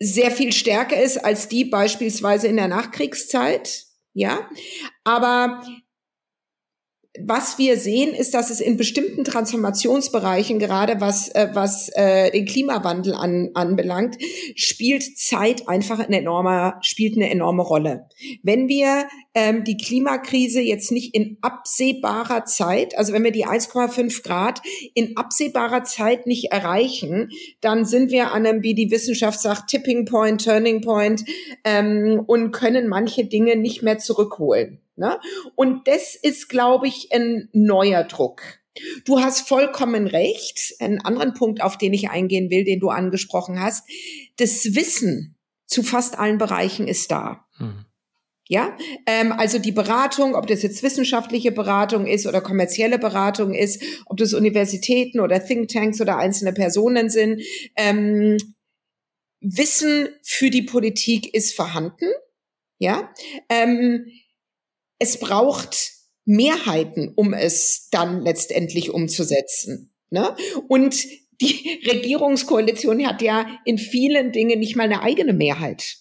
sehr 0.00 0.30
viel 0.30 0.52
stärker 0.52 1.00
ist 1.00 1.18
als 1.18 1.48
die 1.48 1.64
beispielsweise 1.64 2.48
in 2.48 2.56
der 2.56 2.68
Nachkriegszeit. 2.68 3.84
Ja, 4.12 4.48
aber 5.04 5.62
was 7.18 7.58
wir 7.58 7.76
sehen, 7.76 8.14
ist, 8.14 8.34
dass 8.34 8.50
es 8.50 8.60
in 8.60 8.76
bestimmten 8.76 9.24
Transformationsbereichen, 9.24 10.60
gerade 10.60 11.00
was, 11.00 11.28
äh, 11.30 11.48
was 11.52 11.88
äh, 11.94 12.30
den 12.30 12.44
Klimawandel 12.44 13.14
an, 13.14 13.50
anbelangt, 13.54 14.16
spielt 14.54 15.18
Zeit 15.18 15.68
einfach 15.68 15.98
eine 15.98 16.18
enorme, 16.18 16.74
spielt 16.82 17.16
eine 17.16 17.28
enorme 17.28 17.62
Rolle. 17.62 18.06
Wenn 18.44 18.68
wir 18.68 19.08
ähm, 19.34 19.64
die 19.64 19.76
Klimakrise 19.76 20.60
jetzt 20.60 20.92
nicht 20.92 21.12
in 21.12 21.38
absehbarer 21.40 22.44
Zeit, 22.44 22.96
also 22.96 23.12
wenn 23.12 23.24
wir 23.24 23.32
die 23.32 23.46
1,5 23.46 24.22
Grad 24.22 24.62
in 24.94 25.16
absehbarer 25.16 25.82
Zeit 25.82 26.28
nicht 26.28 26.52
erreichen, 26.52 27.30
dann 27.60 27.84
sind 27.84 28.12
wir 28.12 28.30
an 28.30 28.46
einem, 28.46 28.62
wie 28.62 28.74
die 28.74 28.92
Wissenschaft 28.92 29.40
sagt, 29.40 29.68
Tipping 29.68 30.04
Point, 30.04 30.44
Turning 30.44 30.80
Point 30.80 31.24
ähm, 31.64 32.22
und 32.24 32.52
können 32.52 32.86
manche 32.86 33.24
Dinge 33.24 33.56
nicht 33.56 33.82
mehr 33.82 33.98
zurückholen. 33.98 34.80
Ne? 35.00 35.18
Und 35.56 35.88
das 35.88 36.14
ist, 36.14 36.48
glaube 36.48 36.86
ich, 36.86 37.08
ein 37.12 37.48
neuer 37.52 38.04
Druck. 38.04 38.42
Du 39.04 39.20
hast 39.20 39.48
vollkommen 39.48 40.06
recht. 40.06 40.74
Einen 40.78 41.00
anderen 41.00 41.34
Punkt, 41.34 41.62
auf 41.62 41.78
den 41.78 41.94
ich 41.94 42.10
eingehen 42.10 42.50
will, 42.50 42.64
den 42.64 42.80
du 42.80 42.90
angesprochen 42.90 43.60
hast. 43.60 43.88
Das 44.36 44.76
Wissen 44.76 45.36
zu 45.66 45.82
fast 45.82 46.18
allen 46.18 46.36
Bereichen 46.38 46.86
ist 46.86 47.10
da. 47.10 47.46
Hm. 47.56 47.86
Ja, 48.46 48.76
ähm, 49.06 49.32
also 49.32 49.58
die 49.58 49.72
Beratung, 49.72 50.34
ob 50.34 50.48
das 50.48 50.62
jetzt 50.62 50.82
wissenschaftliche 50.82 51.52
Beratung 51.52 52.06
ist 52.06 52.26
oder 52.26 52.40
kommerzielle 52.40 52.98
Beratung 52.98 53.54
ist, 53.54 53.82
ob 54.06 54.16
das 54.16 54.34
Universitäten 54.34 55.20
oder 55.20 55.42
Thinktanks 55.42 56.00
oder 56.00 56.18
einzelne 56.18 56.52
Personen 56.52 57.10
sind. 57.10 57.42
Ähm, 57.76 58.36
Wissen 59.40 60.08
für 60.22 60.50
die 60.50 60.62
Politik 60.62 61.32
ist 61.32 61.54
vorhanden. 61.54 62.10
Ja, 62.78 63.12
ähm, 63.48 64.06
es 65.00 65.18
braucht 65.18 65.94
Mehrheiten, 66.24 67.12
um 67.16 67.34
es 67.34 67.88
dann 67.90 68.22
letztendlich 68.22 68.90
umzusetzen. 68.90 69.92
Ne? 70.10 70.36
Und 70.68 71.04
die 71.40 71.80
Regierungskoalition 71.90 73.04
hat 73.04 73.22
ja 73.22 73.46
in 73.64 73.78
vielen 73.78 74.30
Dingen 74.30 74.60
nicht 74.60 74.76
mal 74.76 74.84
eine 74.84 75.02
eigene 75.02 75.32
Mehrheit. 75.32 75.96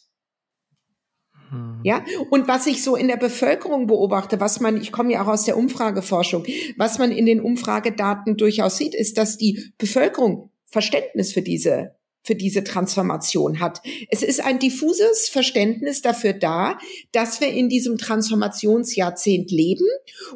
Hm. 1.50 1.82
Ja, 1.84 2.04
und 2.30 2.48
was 2.48 2.68
ich 2.68 2.84
so 2.84 2.96
in 2.96 3.08
der 3.08 3.18
Bevölkerung 3.18 3.88
beobachte, 3.88 4.40
was 4.40 4.60
man, 4.60 4.80
ich 4.80 4.92
komme 4.92 5.14
ja 5.14 5.24
auch 5.24 5.30
aus 5.30 5.46
der 5.46 5.58
Umfrageforschung, 5.58 6.46
was 6.78 7.00
man 7.00 7.12
in 7.12 7.26
den 7.26 7.42
Umfragedaten 7.42 8.38
durchaus 8.38 8.78
sieht, 8.78 8.94
ist, 8.94 9.18
dass 9.18 9.38
die 9.38 9.74
Bevölkerung 9.78 10.52
Verständnis 10.66 11.34
für 11.34 11.42
diese 11.42 11.96
für 12.24 12.36
diese 12.36 12.64
Transformation 12.64 13.60
hat. 13.60 13.82
Es 14.10 14.24
ist 14.24 14.44
ein 14.44 14.60
diffuses 14.60 15.30
Verständnis 15.30 16.02
dafür 16.02 16.34
da, 16.34 16.78
dass 17.12 17.42
wir 17.42 17.50
in 17.50 17.70
diesem 17.70 17.98
Transformationsjahrzehnt 17.98 19.52
leben 19.52 19.86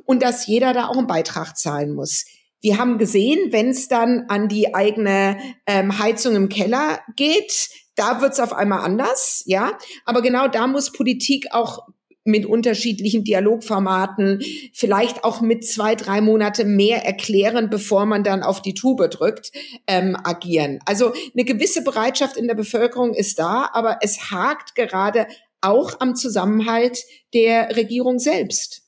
und 0.06 0.24
dass 0.24 0.48
jeder 0.48 0.74
da 0.74 0.88
auch 0.88 0.98
einen 0.98 1.08
Beitrag 1.08 1.58
zahlen 1.58 1.94
muss. 1.94 2.25
Wir 2.62 2.78
haben 2.78 2.98
gesehen, 2.98 3.52
wenn 3.52 3.70
es 3.70 3.90
dann 3.90 4.25
an 4.30 4.48
die 4.48 4.74
eigene 4.74 5.38
ähm, 5.68 6.00
Heizung 6.00 6.36
im 6.36 6.48
Keller 6.48 7.02
geht, 7.18 7.70
da 7.96 8.22
wird's 8.22 8.40
auf 8.40 8.54
einmal 8.54 8.80
anders, 8.80 9.44
ja. 9.46 9.78
Aber 10.06 10.22
genau 10.22 10.48
da 10.48 10.68
muss 10.68 10.92
Politik 10.92 11.48
auch 11.52 11.88
mit 12.24 12.46
unterschiedlichen 12.46 13.24
Dialogformaten, 13.24 14.42
vielleicht 14.74 15.24
auch 15.24 15.42
mit 15.42 15.65
zwei, 15.65 15.96
drei 15.96 16.22
Monate 16.22 16.65
mehr 16.65 17.06
erklären, 17.06 17.70
bevor 17.70 18.06
man 18.06 18.24
dann 18.24 18.44
auf 18.44 18.62
die 18.62 18.74
Tube 18.74 19.10
drückt, 19.10 19.51
ähm, 19.88 20.15
agieren. 20.24 20.80
Also 20.86 21.13
eine 21.34 21.44
gewisse 21.44 21.84
Bereitschaft 21.84 22.38
in 22.38 22.48
der 22.48 22.56
Bevölkerung 22.56 23.13
ist 23.13 23.39
da, 23.39 23.70
aber 23.74 24.00
es 24.01 24.32
hakt 24.32 24.75
gerade 24.75 25.27
auch 25.62 26.00
am 26.00 26.15
Zusammenhalt 26.15 27.00
der 27.34 27.75
Regierung 27.75 28.20
selbst. 28.20 28.84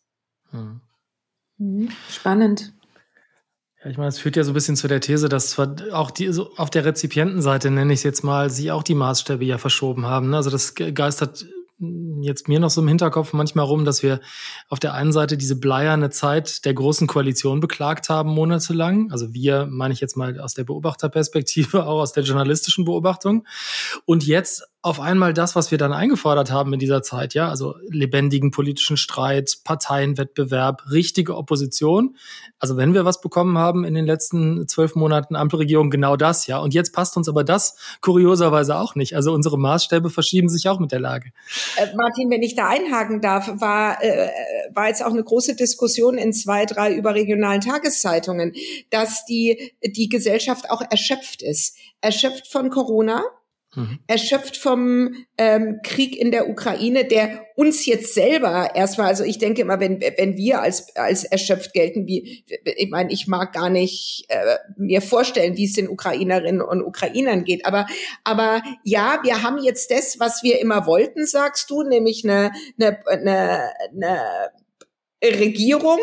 Hm. 0.52 0.82
Mhm. 1.58 1.90
Spannend. 2.10 2.74
Ja, 3.84 3.92
ich 3.92 3.98
meine, 3.98 4.10
es 4.10 4.20
führt 4.20 4.36
ja 4.36 4.44
so 4.44 4.52
ein 4.52 4.56
bisschen 4.56 4.76
zu 4.76 4.88
der 4.88 5.00
These, 5.00 5.30
dass 5.30 5.52
zwar 5.52 5.76
auch 5.92 6.12
die, 6.12 6.32
so 6.32 6.52
auf 6.58 6.70
der 6.70 6.86
Rezipientenseite, 6.86 7.72
nenne 7.72 7.94
ich 7.94 8.00
es 8.00 8.04
jetzt 8.04 8.24
mal, 8.24 8.50
sie 8.50 8.72
auch 8.72 8.84
die 8.84 8.96
Maßstäbe 8.96 9.46
ja 9.46 9.58
verschoben 9.58 10.06
haben. 10.06 10.32
Ne? 10.32 10.38
Also 10.38 10.50
das 10.50 10.76
geistert 10.76 11.46
jetzt 11.78 12.48
mir 12.48 12.60
noch 12.60 12.70
so 12.70 12.82
im 12.82 12.88
Hinterkopf 12.88 13.34
manchmal 13.34 13.66
rum, 13.66 13.84
dass 13.84 14.02
wir 14.02 14.22
auf 14.70 14.80
der 14.80 14.94
einen 14.94 15.12
Seite 15.12 15.38
diese 15.38 15.60
bleierne 15.60 16.10
Zeit 16.10 16.64
der 16.66 16.74
großen 16.74 17.08
Koalition 17.08 17.60
beklagt 17.60 18.10
haben 18.10 18.30
monatelang. 18.30 19.12
Also 19.12 19.34
wir, 19.34 19.68
meine 19.70 19.94
ich 19.94 20.00
jetzt 20.00 20.16
mal 20.16 20.40
aus 20.40 20.54
der 20.54 20.64
Beobachterperspektive, 20.64 21.86
auch 21.88 22.02
aus 22.02 22.14
der 22.14 22.24
journalistischen 22.24 22.86
Beobachtung. 22.86 23.46
Und 24.06 24.26
jetzt 24.26 24.64
auf 24.86 25.00
einmal 25.00 25.34
das, 25.34 25.56
was 25.56 25.72
wir 25.72 25.80
dann 25.80 25.94
eingefordert 25.94 26.52
haben 26.52 26.72
in 26.72 26.78
dieser 26.78 27.02
Zeit, 27.02 27.34
ja, 27.34 27.50
also 27.50 27.74
lebendigen 27.90 28.52
politischen 28.52 28.98
Streit, 28.98 29.58
Parteienwettbewerb, 29.64 30.84
richtige 30.92 31.36
Opposition. 31.38 32.16
Also 32.60 32.78
wenn 32.78 32.94
wir 32.94 33.04
was 33.04 33.20
bekommen 33.20 33.58
haben 33.58 33.84
in 33.84 33.96
den 33.96 34.06
letzten 34.06 34.68
zwölf 34.68 34.94
Monaten 34.94 35.36
Ampelregierung, 35.36 35.90
genau 35.90 36.18
das, 36.18 36.46
ja. 36.46 36.60
Und 36.60 36.76
jetzt 36.76 36.94
passt 36.94 37.18
uns 37.18 37.28
aber 37.28 37.44
das 37.44 37.78
kurioserweise 38.02 38.78
auch 38.78 38.94
nicht. 38.94 39.16
Also 39.16 39.34
unsere 39.34 39.58
Maßstäbe 39.58 40.12
verschieben 40.12 40.50
sich 40.50 40.70
auch 40.70 40.80
mit 40.80 40.92
der 40.92 41.00
Lage. 41.00 41.32
Äh, 41.78 41.88
Martin, 41.96 42.30
wenn 42.30 42.44
ich 42.44 42.56
da 42.56 42.68
einhaken 42.68 43.22
darf, 43.22 43.60
war, 43.60 44.04
äh, 44.04 44.30
war 44.72 44.88
jetzt 44.88 45.04
auch 45.04 45.14
eine 45.14 45.24
große 45.24 45.56
Diskussion 45.56 46.20
in 46.20 46.32
zwei, 46.32 46.68
drei 46.68 46.94
überregionalen 46.94 47.62
Tageszeitungen, 47.62 48.54
dass 48.92 49.26
die, 49.26 49.74
die 49.84 50.10
Gesellschaft 50.10 50.70
auch 50.70 50.84
erschöpft 50.88 51.42
ist. 51.42 51.76
Erschöpft 52.02 52.52
von 52.52 52.70
Corona, 52.70 53.24
Mhm. 53.76 54.00
Erschöpft 54.08 54.58
vom 54.58 55.14
ähm, 55.38 55.80
Krieg 55.84 56.16
in 56.16 56.32
der 56.32 56.50
Ukraine, 56.50 57.06
der 57.06 57.46
uns 57.56 57.86
jetzt 57.86 58.14
selber 58.14 58.72
erstmal, 58.76 59.08
also 59.08 59.24
ich 59.24 59.38
denke 59.38 59.62
immer, 59.62 59.80
wenn, 59.80 60.02
wenn 60.02 60.38
wir 60.38 60.62
als, 60.62 60.96
als 60.96 61.24
erschöpft 61.24 61.74
gelten, 61.74 62.08
wie, 62.08 62.46
ich 62.64 62.90
meine, 62.90 63.12
ich 63.12 63.28
mag 63.28 63.54
gar 63.54 63.70
nicht 63.70 64.26
äh, 64.30 64.58
mir 64.78 65.02
vorstellen, 65.02 65.58
wie 65.58 65.66
es 65.66 65.74
den 65.74 65.90
Ukrainerinnen 65.90 66.62
und 66.62 66.84
Ukrainern 66.84 67.44
geht. 67.44 67.66
Aber, 67.66 67.86
aber 68.24 68.62
ja, 68.84 69.20
wir 69.24 69.44
haben 69.44 69.58
jetzt 69.58 69.92
das, 69.92 70.20
was 70.20 70.44
wir 70.44 70.60
immer 70.60 70.86
wollten, 70.86 71.26
sagst 71.26 71.70
du, 71.70 71.84
nämlich 71.84 72.24
eine, 72.24 72.52
eine, 72.80 73.00
eine, 73.08 73.72
eine 73.94 74.20
Regierung, 75.24 76.00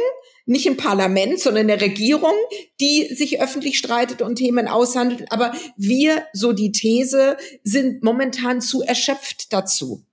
nicht 0.46 0.66
im 0.66 0.76
Parlament, 0.76 1.38
sondern 1.38 1.70
eine 1.70 1.80
Regierung, 1.80 2.34
die 2.80 3.14
sich 3.14 3.40
öffentlich 3.40 3.78
streitet 3.78 4.22
und 4.22 4.36
Themen 4.36 4.68
aushandelt. 4.68 5.30
Aber 5.30 5.52
wir, 5.76 6.26
so 6.32 6.52
die 6.52 6.72
These, 6.72 7.36
sind 7.62 8.02
momentan 8.02 8.60
zu 8.60 8.82
erschöpft 8.82 9.52
dazu. 9.52 10.04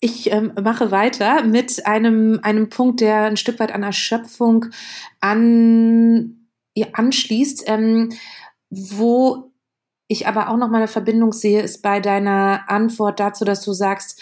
Ich 0.00 0.32
ähm, 0.32 0.52
mache 0.62 0.90
weiter 0.90 1.44
mit 1.44 1.86
einem, 1.86 2.40
einem 2.42 2.70
Punkt, 2.70 3.00
der 3.00 3.24
ein 3.24 3.36
Stück 3.36 3.60
weit 3.60 3.72
an 3.72 3.82
Erschöpfung 3.82 4.66
an, 5.20 6.48
ja, 6.74 6.86
anschließt, 6.94 7.64
ähm, 7.66 8.10
wo 8.70 9.52
ich 10.08 10.26
aber 10.26 10.48
auch 10.48 10.56
noch 10.56 10.68
mal 10.68 10.78
eine 10.78 10.88
Verbindung 10.88 11.32
sehe, 11.32 11.62
ist 11.62 11.82
bei 11.82 12.00
deiner 12.00 12.64
Antwort 12.68 13.20
dazu, 13.20 13.44
dass 13.44 13.62
du 13.62 13.72
sagst, 13.72 14.20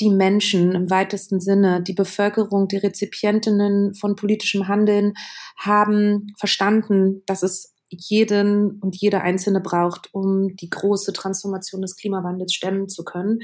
die 0.00 0.10
Menschen 0.10 0.72
im 0.72 0.90
weitesten 0.90 1.40
Sinne, 1.40 1.82
die 1.82 1.92
Bevölkerung, 1.92 2.68
die 2.68 2.78
Rezipientinnen 2.78 3.94
von 3.94 4.16
politischem 4.16 4.68
Handeln 4.68 5.14
haben 5.56 6.34
verstanden, 6.38 7.22
dass 7.26 7.42
es 7.42 7.74
jeden 7.88 8.78
und 8.80 8.96
jede 8.96 9.20
Einzelne 9.20 9.60
braucht, 9.60 10.08
um 10.12 10.54
die 10.56 10.70
große 10.70 11.12
Transformation 11.12 11.82
des 11.82 11.96
Klimawandels 11.96 12.54
stemmen 12.54 12.88
zu 12.88 13.04
können. 13.04 13.40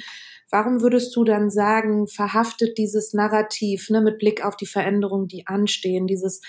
Warum 0.51 0.81
würdest 0.81 1.15
du 1.17 1.25
dann 1.25 1.51
sagen, 1.51 2.07
verhaftet 2.07 2.79
dieses 2.79 3.13
Narrativ 3.13 3.91
ne, 3.91 4.01
mit 4.01 4.19
Blick 4.19 4.45
auf 4.45 4.57
die 4.57 4.67
Veränderungen, 4.67 5.27
die 5.27 5.47
anstehen, 5.47 6.07
dieses 6.07 6.41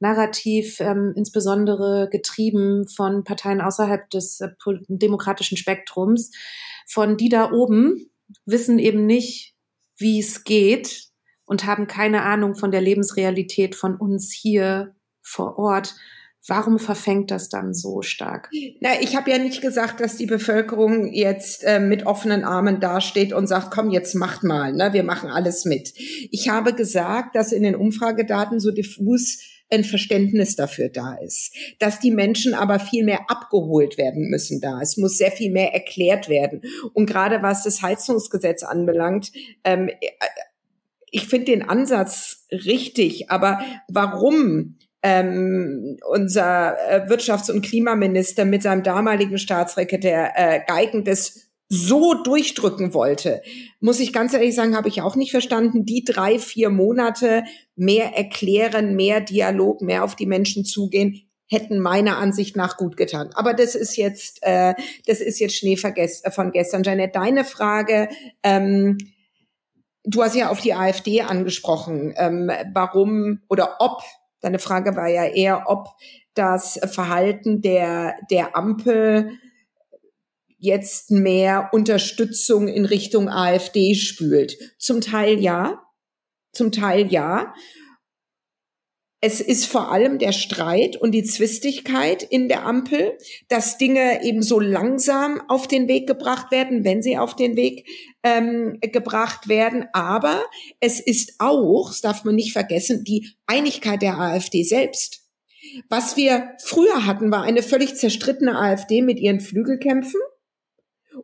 Narrativ, 0.00 0.80
ähm, 0.80 1.12
insbesondere 1.16 2.08
getrieben 2.10 2.86
von 2.88 3.24
Parteien 3.24 3.60
außerhalb 3.60 4.10
des 4.10 4.40
äh, 4.40 4.48
demokratischen 4.88 5.56
Spektrums, 5.56 6.30
von 6.86 7.16
die 7.16 7.28
da 7.28 7.52
oben, 7.52 8.10
wissen 8.44 8.78
eben 8.78 9.06
nicht, 9.06 9.54
wie 9.96 10.20
es 10.20 10.44
geht 10.44 11.08
und 11.44 11.64
haben 11.64 11.86
keine 11.86 12.22
Ahnung 12.22 12.54
von 12.54 12.70
der 12.70 12.80
Lebensrealität 12.80 13.74
von 13.74 13.96
uns 13.96 14.32
hier 14.32 14.94
vor 15.22 15.58
Ort. 15.58 15.94
Warum 16.46 16.78
verfängt 16.78 17.30
das 17.30 17.48
dann 17.48 17.74
so 17.74 18.00
stark? 18.00 18.48
Na, 18.80 19.00
ich 19.00 19.16
habe 19.16 19.30
ja 19.30 19.38
nicht 19.38 19.60
gesagt, 19.60 20.00
dass 20.00 20.16
die 20.16 20.26
Bevölkerung 20.26 21.12
jetzt 21.12 21.62
äh, 21.64 21.80
mit 21.80 22.06
offenen 22.06 22.44
Armen 22.44 22.80
dasteht 22.80 23.32
und 23.32 23.48
sagt, 23.48 23.70
komm, 23.70 23.90
jetzt 23.90 24.14
macht 24.14 24.44
mal, 24.44 24.72
ne, 24.72 24.92
wir 24.92 25.02
machen 25.02 25.28
alles 25.28 25.64
mit. 25.64 25.92
Ich 25.96 26.48
habe 26.48 26.74
gesagt, 26.74 27.34
dass 27.34 27.52
in 27.52 27.64
den 27.64 27.76
Umfragedaten 27.76 28.60
so 28.60 28.70
diffus 28.70 29.40
ein 29.70 29.84
Verständnis 29.84 30.56
dafür 30.56 30.88
da 30.88 31.14
ist. 31.14 31.54
Dass 31.78 32.00
die 32.00 32.10
Menschen 32.10 32.54
aber 32.54 32.78
viel 32.78 33.04
mehr 33.04 33.28
abgeholt 33.28 33.98
werden 33.98 34.28
müssen 34.30 34.60
da. 34.60 34.80
Es 34.80 34.96
muss 34.96 35.18
sehr 35.18 35.32
viel 35.32 35.50
mehr 35.50 35.74
erklärt 35.74 36.28
werden. 36.28 36.62
Und 36.94 37.06
gerade 37.06 37.42
was 37.42 37.62
das 37.64 37.82
Heizungsgesetz 37.82 38.62
anbelangt, 38.62 39.32
ähm, 39.64 39.90
ich 41.10 41.26
finde 41.26 41.46
den 41.46 41.62
Ansatz 41.62 42.46
richtig, 42.50 43.30
aber 43.30 43.60
warum 43.88 44.76
ähm, 45.02 45.96
unser 46.10 46.76
äh, 46.88 47.06
Wirtschafts- 47.08 47.50
und 47.50 47.62
Klimaminister 47.62 48.44
mit 48.44 48.62
seinem 48.62 48.82
damaligen 48.82 49.38
Staatssekretär 49.38 50.32
äh, 50.34 50.60
Geigen 50.66 51.04
das 51.04 51.48
so 51.68 52.14
durchdrücken 52.14 52.94
wollte, 52.94 53.42
muss 53.80 54.00
ich 54.00 54.12
ganz 54.12 54.32
ehrlich 54.32 54.54
sagen, 54.54 54.74
habe 54.74 54.88
ich 54.88 55.02
auch 55.02 55.16
nicht 55.16 55.30
verstanden. 55.30 55.84
Die 55.84 56.02
drei, 56.02 56.38
vier 56.38 56.70
Monate 56.70 57.44
mehr 57.78 58.16
erklären, 58.16 58.96
mehr 58.96 59.20
Dialog, 59.20 59.82
mehr 59.82 60.04
auf 60.04 60.16
die 60.16 60.26
Menschen 60.26 60.64
zugehen, 60.64 61.28
hätten 61.48 61.78
meiner 61.80 62.18
Ansicht 62.18 62.56
nach 62.56 62.76
gut 62.76 62.96
getan. 62.96 63.30
Aber 63.34 63.54
das 63.54 63.74
ist 63.74 63.96
jetzt, 63.96 64.38
äh, 64.42 64.74
das 65.06 65.20
ist 65.20 65.40
jetzt 65.40 65.56
Schnee 65.56 65.76
von 65.76 66.52
gestern. 66.52 66.82
Janet, 66.82 67.16
deine 67.16 67.44
Frage, 67.44 68.08
ähm, 68.42 68.98
du 70.04 70.22
hast 70.22 70.36
ja 70.36 70.50
auf 70.50 70.60
die 70.60 70.74
AfD 70.74 71.22
angesprochen, 71.22 72.14
ähm, 72.16 72.50
warum 72.74 73.40
oder 73.48 73.76
ob, 73.78 74.02
deine 74.40 74.58
Frage 74.58 74.94
war 74.96 75.08
ja 75.08 75.24
eher, 75.24 75.64
ob 75.66 75.88
das 76.34 76.78
Verhalten 76.86 77.62
der, 77.62 78.14
der 78.30 78.56
Ampel 78.56 79.32
jetzt 80.58 81.10
mehr 81.10 81.70
Unterstützung 81.72 82.68
in 82.68 82.84
Richtung 82.84 83.28
AfD 83.28 83.94
spült. 83.94 84.56
Zum 84.78 85.00
Teil 85.00 85.40
ja, 85.40 85.80
zum 86.58 86.72
Teil 86.72 87.10
ja. 87.10 87.54
Es 89.20 89.40
ist 89.40 89.66
vor 89.66 89.90
allem 89.90 90.18
der 90.18 90.30
Streit 90.30 90.96
und 90.96 91.10
die 91.10 91.24
Zwistigkeit 91.24 92.22
in 92.22 92.48
der 92.48 92.64
Ampel, 92.64 93.18
dass 93.48 93.76
Dinge 93.76 94.22
eben 94.22 94.42
so 94.42 94.60
langsam 94.60 95.42
auf 95.48 95.66
den 95.66 95.88
Weg 95.88 96.06
gebracht 96.06 96.52
werden, 96.52 96.84
wenn 96.84 97.02
sie 97.02 97.18
auf 97.18 97.34
den 97.34 97.56
Weg 97.56 97.88
ähm, 98.22 98.78
gebracht 98.80 99.48
werden. 99.48 99.86
Aber 99.92 100.44
es 100.78 101.00
ist 101.00 101.34
auch, 101.40 101.88
das 101.88 102.00
darf 102.00 102.24
man 102.24 102.36
nicht 102.36 102.52
vergessen, 102.52 103.02
die 103.02 103.28
Einigkeit 103.46 104.02
der 104.02 104.18
AfD 104.18 104.62
selbst. 104.62 105.24
Was 105.88 106.16
wir 106.16 106.52
früher 106.62 107.04
hatten, 107.04 107.32
war 107.32 107.42
eine 107.42 107.62
völlig 107.62 107.96
zerstrittene 107.96 108.56
AfD 108.56 109.02
mit 109.02 109.18
ihren 109.18 109.40
Flügelkämpfen 109.40 110.20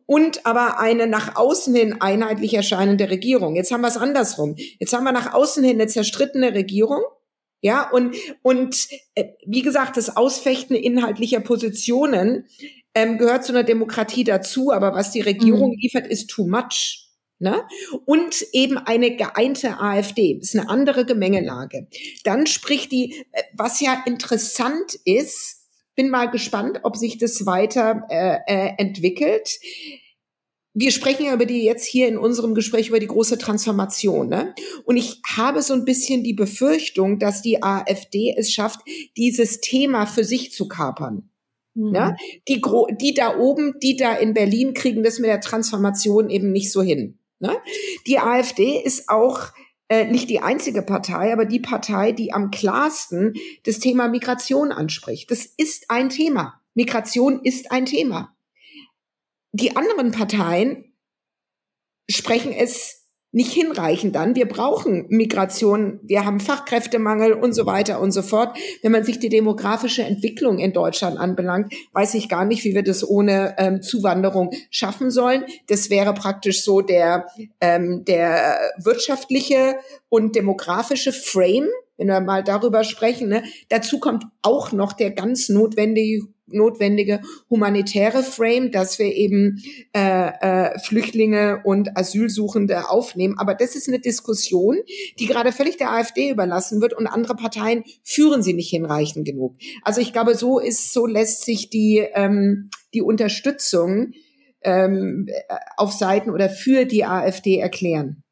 und 0.06 0.46
aber 0.46 0.78
eine 0.80 1.06
nach 1.06 1.36
außen 1.36 1.74
hin 1.74 1.96
einheitlich 2.00 2.54
erscheinende 2.54 3.10
Regierung. 3.10 3.56
Jetzt 3.56 3.72
haben 3.72 3.82
wir 3.82 3.88
es 3.88 3.96
andersrum. 3.96 4.56
Jetzt 4.56 4.92
haben 4.92 5.04
wir 5.04 5.12
nach 5.12 5.32
außen 5.32 5.64
hin 5.64 5.80
eine 5.80 5.88
zerstrittene 5.88 6.54
Regierung 6.54 7.02
ja, 7.64 7.88
und, 7.88 8.14
und 8.42 8.88
äh, 9.14 9.24
wie 9.46 9.62
gesagt, 9.62 9.96
das 9.96 10.18
Ausfechten 10.18 10.76
inhaltlicher 10.76 11.40
Positionen 11.40 12.46
ähm, 12.94 13.16
gehört 13.16 13.42
zu 13.42 13.52
einer 13.52 13.62
Demokratie 13.62 14.22
dazu, 14.22 14.70
aber 14.70 14.92
was 14.92 15.12
die 15.12 15.22
Regierung 15.22 15.70
mhm. 15.70 15.78
liefert, 15.80 16.06
ist 16.06 16.28
too 16.28 16.46
much. 16.46 17.08
Ne? 17.38 17.62
Und 18.04 18.44
eben 18.52 18.76
eine 18.76 19.16
geeinte 19.16 19.80
AfD, 19.80 20.38
ist 20.38 20.54
eine 20.54 20.68
andere 20.68 21.06
Gemengelage. 21.06 21.88
Dann 22.22 22.46
spricht 22.46 22.92
die, 22.92 23.24
äh, 23.32 23.42
was 23.54 23.80
ja 23.80 24.02
interessant 24.04 24.98
ist, 25.06 25.63
bin 25.94 26.10
mal 26.10 26.30
gespannt, 26.30 26.80
ob 26.82 26.96
sich 26.96 27.18
das 27.18 27.46
weiter 27.46 28.06
äh, 28.10 28.38
äh, 28.46 28.72
entwickelt 28.78 29.58
wir 30.74 30.90
sprechen 30.90 31.26
ja 31.26 31.34
über 31.34 31.46
die 31.46 31.62
jetzt 31.62 31.86
hier 31.86 32.08
in 32.08 32.18
unserem 32.18 32.54
Gespräch 32.54 32.88
über 32.88 32.98
die 32.98 33.06
große 33.06 33.38
Transformation. 33.38 34.28
Ne? 34.28 34.54
Und 34.84 34.96
ich 34.96 35.20
habe 35.36 35.62
so 35.62 35.72
ein 35.72 35.84
bisschen 35.84 36.24
die 36.24 36.34
Befürchtung, 36.34 37.20
dass 37.20 37.42
die 37.42 37.62
AfD 37.62 38.34
es 38.36 38.52
schafft, 38.52 38.80
dieses 39.16 39.60
Thema 39.60 40.06
für 40.06 40.24
sich 40.24 40.52
zu 40.52 40.66
kapern. 40.66 41.30
Mhm. 41.74 41.94
Ja? 41.94 42.16
Die, 42.48 42.60
die 43.00 43.14
da 43.14 43.38
oben, 43.38 43.74
die 43.80 43.96
da 43.96 44.14
in 44.14 44.34
Berlin 44.34 44.74
kriegen 44.74 45.04
das 45.04 45.20
mit 45.20 45.30
der 45.30 45.40
Transformation 45.40 46.28
eben 46.28 46.50
nicht 46.50 46.72
so 46.72 46.82
hin. 46.82 47.20
Ne? 47.38 47.56
Die 48.08 48.18
AfD 48.18 48.82
ist 48.82 49.08
auch 49.08 49.52
äh, 49.88 50.06
nicht 50.06 50.30
die 50.30 50.40
einzige 50.40 50.82
Partei, 50.82 51.32
aber 51.32 51.44
die 51.44 51.60
Partei, 51.60 52.12
die 52.12 52.32
am 52.32 52.50
klarsten 52.50 53.34
das 53.64 53.78
Thema 53.78 54.08
Migration 54.08 54.72
anspricht. 54.72 55.30
Das 55.30 55.44
ist 55.44 55.90
ein 55.90 56.08
Thema. 56.08 56.60
Migration 56.74 57.40
ist 57.42 57.70
ein 57.70 57.86
Thema 57.86 58.34
die 59.54 59.76
anderen 59.76 60.10
Parteien 60.10 60.92
sprechen 62.10 62.52
es 62.52 63.03
nicht 63.34 63.52
hinreichend 63.52 64.16
an. 64.16 64.36
Wir 64.36 64.46
brauchen 64.46 65.06
Migration, 65.08 65.98
wir 66.04 66.24
haben 66.24 66.38
Fachkräftemangel 66.38 67.32
und 67.32 67.52
so 67.52 67.66
weiter 67.66 68.00
und 68.00 68.12
so 68.12 68.22
fort. 68.22 68.56
Wenn 68.80 68.92
man 68.92 69.02
sich 69.02 69.18
die 69.18 69.28
demografische 69.28 70.04
Entwicklung 70.04 70.60
in 70.60 70.72
Deutschland 70.72 71.18
anbelangt, 71.18 71.74
weiß 71.92 72.14
ich 72.14 72.28
gar 72.28 72.44
nicht, 72.44 72.62
wie 72.64 72.74
wir 72.74 72.84
das 72.84 73.06
ohne 73.06 73.56
ähm, 73.58 73.82
Zuwanderung 73.82 74.52
schaffen 74.70 75.10
sollen. 75.10 75.44
Das 75.66 75.90
wäre 75.90 76.14
praktisch 76.14 76.62
so 76.62 76.80
der, 76.80 77.26
ähm, 77.60 78.04
der 78.04 78.56
wirtschaftliche 78.78 79.74
und 80.08 80.36
demografische 80.36 81.12
Frame, 81.12 81.66
wenn 81.96 82.06
wir 82.06 82.20
mal 82.20 82.44
darüber 82.44 82.84
sprechen. 82.84 83.28
Ne? 83.28 83.42
Dazu 83.68 83.98
kommt 83.98 84.24
auch 84.42 84.70
noch 84.70 84.92
der 84.92 85.10
ganz 85.10 85.48
notwendige 85.48 86.28
notwendige 86.46 87.20
humanitäre 87.50 88.22
Frame, 88.22 88.70
dass 88.70 88.98
wir 88.98 89.06
eben 89.14 89.62
äh, 89.94 90.28
äh, 90.28 90.78
Flüchtlinge 90.78 91.62
und 91.64 91.96
Asylsuchende 91.96 92.90
aufnehmen. 92.90 93.38
Aber 93.38 93.54
das 93.54 93.76
ist 93.76 93.88
eine 93.88 94.00
Diskussion, 94.00 94.78
die 95.18 95.26
gerade 95.26 95.52
völlig 95.52 95.76
der 95.76 95.92
AfD 95.92 96.30
überlassen 96.30 96.80
wird 96.80 96.92
und 96.92 97.06
andere 97.06 97.34
Parteien 97.34 97.84
führen 98.02 98.42
sie 98.42 98.52
nicht 98.52 98.70
hinreichend 98.70 99.24
genug. 99.24 99.56
Also 99.82 100.00
ich 100.00 100.12
glaube, 100.12 100.34
so 100.34 100.58
ist, 100.58 100.92
so 100.92 101.06
lässt 101.06 101.44
sich 101.44 101.70
die 101.70 102.04
ähm, 102.14 102.70
die 102.92 103.02
Unterstützung 103.02 104.12
ähm, 104.62 105.28
auf 105.76 105.92
Seiten 105.92 106.30
oder 106.30 106.48
für 106.48 106.86
die 106.86 107.04
AfD 107.04 107.58
erklären. 107.58 108.23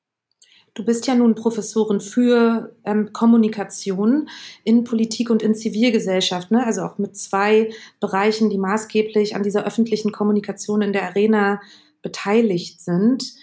Du 0.75 0.87
bist 0.87 1.07
ja 1.07 1.15
nun 1.15 1.35
Professorin 1.35 2.01
für 2.01 2.75
ähm, 2.85 3.13
Kommunikation 3.13 4.31
in 4.65 4.85
Politik 4.85 5.29
und 5.29 5.43
in 5.43 5.55
Zivilgesellschaft, 5.55 6.51
ne? 6.51 6.65
also 6.65 6.83
auch 6.83 6.97
mit 6.97 7.15
zwei 7.15 7.71
Bereichen, 8.01 8.49
die 8.49 8.57
maßgeblich 8.57 9.37
an 9.37 9.43
dieser 9.43 9.67
öffentlichen 9.67 10.13
Kommunikation 10.13 10.81
in 10.81 10.95
der 10.95 11.03
Arena 11.03 11.61
beteiligt 12.01 12.81
sind. 12.81 13.35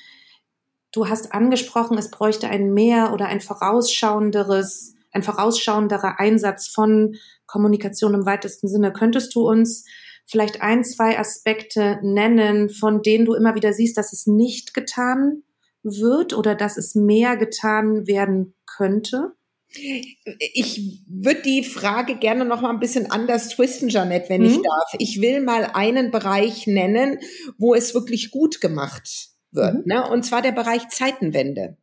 Du 0.92 1.08
hast 1.08 1.32
angesprochen, 1.32 2.00
es 2.00 2.10
bräuchte 2.10 2.48
ein 2.48 2.74
mehr 2.74 3.14
oder 3.14 3.28
ein 3.28 3.42
vorausschauenderes, 3.42 4.96
ein 5.12 5.22
vorausschauenderer 5.22 6.20
Einsatz 6.20 6.68
von 6.68 7.16
Kommunikation 7.46 8.16
im 8.16 8.26
weitesten 8.26 8.68
Sinne. 8.68 8.92
Könntest 8.92 9.36
du 9.36 9.48
uns 9.48 9.86
vielleicht 10.26 10.64
ein, 10.64 10.84
zwei 10.84 11.20
Aspekte 11.20 12.00
nennen, 12.02 12.72
von 12.72 13.04
denen 13.04 13.26
du 13.26 13.36
immer 13.36 13.54
wieder 13.54 13.72
siehst, 13.72 13.98
dass 13.98 14.14
es 14.14 14.26
nicht 14.26 14.74
getan 14.74 15.44
wird 15.84 16.34
oder 16.34 16.56
dass 16.56 16.78
es 16.78 16.96
mehr 16.96 17.38
getan 17.38 18.08
werden 18.08 18.56
könnte? 18.66 19.34
Ich 19.72 21.04
würde 21.08 21.44
die 21.44 21.64
Frage 21.64 22.16
gerne 22.16 22.44
noch 22.44 22.62
mal 22.62 22.72
ein 22.72 22.80
bisschen 22.80 23.12
anders 23.12 23.50
twisten, 23.50 23.90
Janette, 23.90 24.30
wenn 24.30 24.42
mhm. 24.42 24.48
ich 24.48 24.56
darf. 24.58 24.96
Ich 24.98 25.22
will 25.22 25.42
mal 25.42 25.66
einen 25.74 26.10
Bereich 26.10 26.66
nennen, 26.66 27.20
wo 27.58 27.76
es 27.76 27.94
wirklich 27.94 28.32
gut 28.32 28.62
gemacht 28.62 29.30
wird, 29.52 29.76
mhm. 29.76 29.84
ne? 29.86 30.10
Und 30.10 30.26
zwar 30.26 30.42
der 30.42 30.54
Bereich 30.54 30.90
Zeitenwende. 30.90 31.78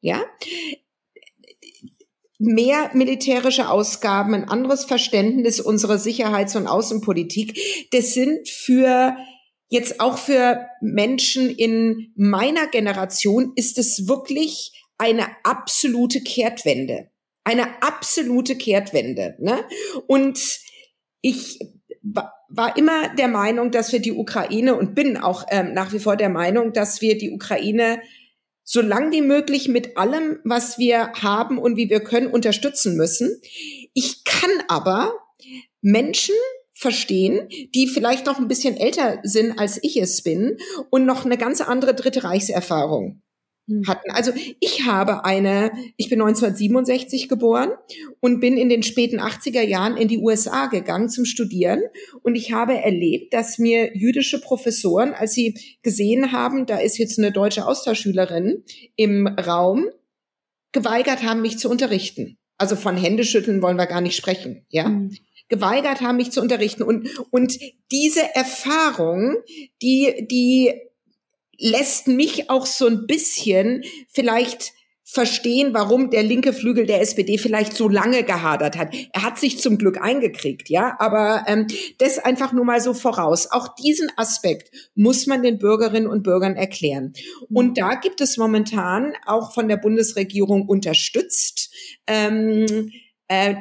Ja? 0.00 0.24
Mehr 2.38 2.90
militärische 2.94 3.68
Ausgaben, 3.68 4.32
ein 4.32 4.48
anderes 4.48 4.84
Verständnis 4.84 5.60
unserer 5.60 5.98
Sicherheits- 5.98 6.56
und 6.56 6.66
Außenpolitik, 6.66 7.58
das 7.90 8.14
sind 8.14 8.48
für 8.48 9.16
jetzt 9.68 10.00
auch 10.00 10.18
für 10.18 10.66
Menschen 10.80 11.50
in 11.50 12.12
meiner 12.16 12.66
Generation 12.66 13.52
ist 13.56 13.78
es 13.78 14.08
wirklich 14.08 14.84
eine 14.98 15.26
absolute 15.44 16.20
Kehrtwende. 16.20 17.10
Eine 17.44 17.82
absolute 17.82 18.56
Kehrtwende. 18.56 19.36
Ne? 19.38 19.64
Und 20.06 20.60
ich 21.20 21.60
war 22.02 22.76
immer 22.76 23.14
der 23.14 23.28
Meinung, 23.28 23.70
dass 23.70 23.92
wir 23.92 24.00
die 24.00 24.12
Ukraine 24.12 24.74
und 24.74 24.94
bin 24.94 25.16
auch 25.16 25.44
ähm, 25.50 25.72
nach 25.74 25.92
wie 25.92 25.98
vor 25.98 26.16
der 26.16 26.28
Meinung, 26.28 26.72
dass 26.72 27.00
wir 27.00 27.18
die 27.18 27.30
Ukraine 27.30 28.00
so 28.64 28.82
lang 28.82 29.12
wie 29.12 29.22
möglich 29.22 29.68
mit 29.68 29.96
allem, 29.96 30.40
was 30.44 30.78
wir 30.78 31.12
haben 31.14 31.58
und 31.58 31.76
wie 31.76 31.88
wir 31.88 32.00
können, 32.00 32.26
unterstützen 32.26 32.96
müssen. 32.96 33.40
Ich 33.94 34.24
kann 34.24 34.50
aber 34.68 35.14
Menschen 35.80 36.34
verstehen, 36.78 37.48
die 37.74 37.88
vielleicht 37.88 38.24
noch 38.26 38.38
ein 38.38 38.46
bisschen 38.46 38.76
älter 38.76 39.18
sind, 39.24 39.58
als 39.58 39.82
ich 39.82 39.96
es 39.96 40.22
bin 40.22 40.58
und 40.90 41.06
noch 41.06 41.24
eine 41.24 41.36
ganz 41.36 41.60
andere 41.60 41.92
Dritte 41.92 42.22
Reichserfahrung 42.22 43.20
hm. 43.68 43.82
hatten. 43.88 44.12
Also 44.12 44.30
ich 44.60 44.86
habe 44.86 45.24
eine, 45.24 45.72
ich 45.96 46.08
bin 46.08 46.20
1967 46.20 47.28
geboren 47.28 47.70
und 48.20 48.38
bin 48.38 48.56
in 48.56 48.68
den 48.68 48.84
späten 48.84 49.18
80er 49.18 49.62
Jahren 49.62 49.96
in 49.96 50.06
die 50.06 50.18
USA 50.18 50.66
gegangen 50.66 51.08
zum 51.08 51.24
Studieren 51.24 51.82
und 52.22 52.36
ich 52.36 52.52
habe 52.52 52.74
erlebt, 52.74 53.34
dass 53.34 53.58
mir 53.58 53.96
jüdische 53.96 54.40
Professoren, 54.40 55.14
als 55.14 55.32
sie 55.32 55.58
gesehen 55.82 56.30
haben, 56.30 56.64
da 56.64 56.78
ist 56.78 56.96
jetzt 56.96 57.18
eine 57.18 57.32
deutsche 57.32 57.66
Austauschschülerin 57.66 58.62
im 58.94 59.26
Raum, 59.26 59.86
geweigert 60.70 61.24
haben, 61.24 61.42
mich 61.42 61.58
zu 61.58 61.68
unterrichten. 61.68 62.36
Also 62.56 62.76
von 62.76 62.96
Händeschütteln 62.96 63.62
wollen 63.62 63.78
wir 63.78 63.86
gar 63.86 64.00
nicht 64.00 64.16
sprechen, 64.16 64.64
ja. 64.68 64.88
Mhm 64.88 65.10
geweigert 65.48 66.00
haben, 66.00 66.16
mich 66.16 66.32
zu 66.32 66.40
unterrichten. 66.40 66.82
Und, 66.82 67.08
und 67.30 67.58
diese 67.90 68.34
Erfahrung, 68.34 69.36
die, 69.82 70.26
die 70.30 70.74
lässt 71.58 72.06
mich 72.06 72.50
auch 72.50 72.66
so 72.66 72.86
ein 72.86 73.06
bisschen 73.06 73.82
vielleicht 74.08 74.72
verstehen, 75.10 75.72
warum 75.72 76.10
der 76.10 76.22
linke 76.22 76.52
Flügel 76.52 76.84
der 76.84 77.00
SPD 77.00 77.38
vielleicht 77.38 77.72
so 77.72 77.88
lange 77.88 78.24
gehadert 78.24 78.76
hat. 78.76 78.94
Er 79.14 79.22
hat 79.22 79.38
sich 79.38 79.58
zum 79.58 79.78
Glück 79.78 79.98
eingekriegt, 79.98 80.68
ja, 80.68 80.96
aber 80.98 81.44
ähm, 81.46 81.66
das 81.96 82.18
einfach 82.18 82.52
nur 82.52 82.66
mal 82.66 82.82
so 82.82 82.92
voraus. 82.92 83.50
Auch 83.50 83.74
diesen 83.74 84.10
Aspekt 84.16 84.70
muss 84.94 85.26
man 85.26 85.42
den 85.42 85.58
Bürgerinnen 85.58 86.08
und 86.08 86.24
Bürgern 86.24 86.56
erklären. 86.56 87.14
Und 87.48 87.78
da 87.78 87.94
gibt 87.94 88.20
es 88.20 88.36
momentan 88.36 89.14
auch 89.24 89.54
von 89.54 89.66
der 89.66 89.78
Bundesregierung 89.78 90.68
unterstützt 90.68 91.72
ähm, 92.06 92.90
äh, 93.28 93.56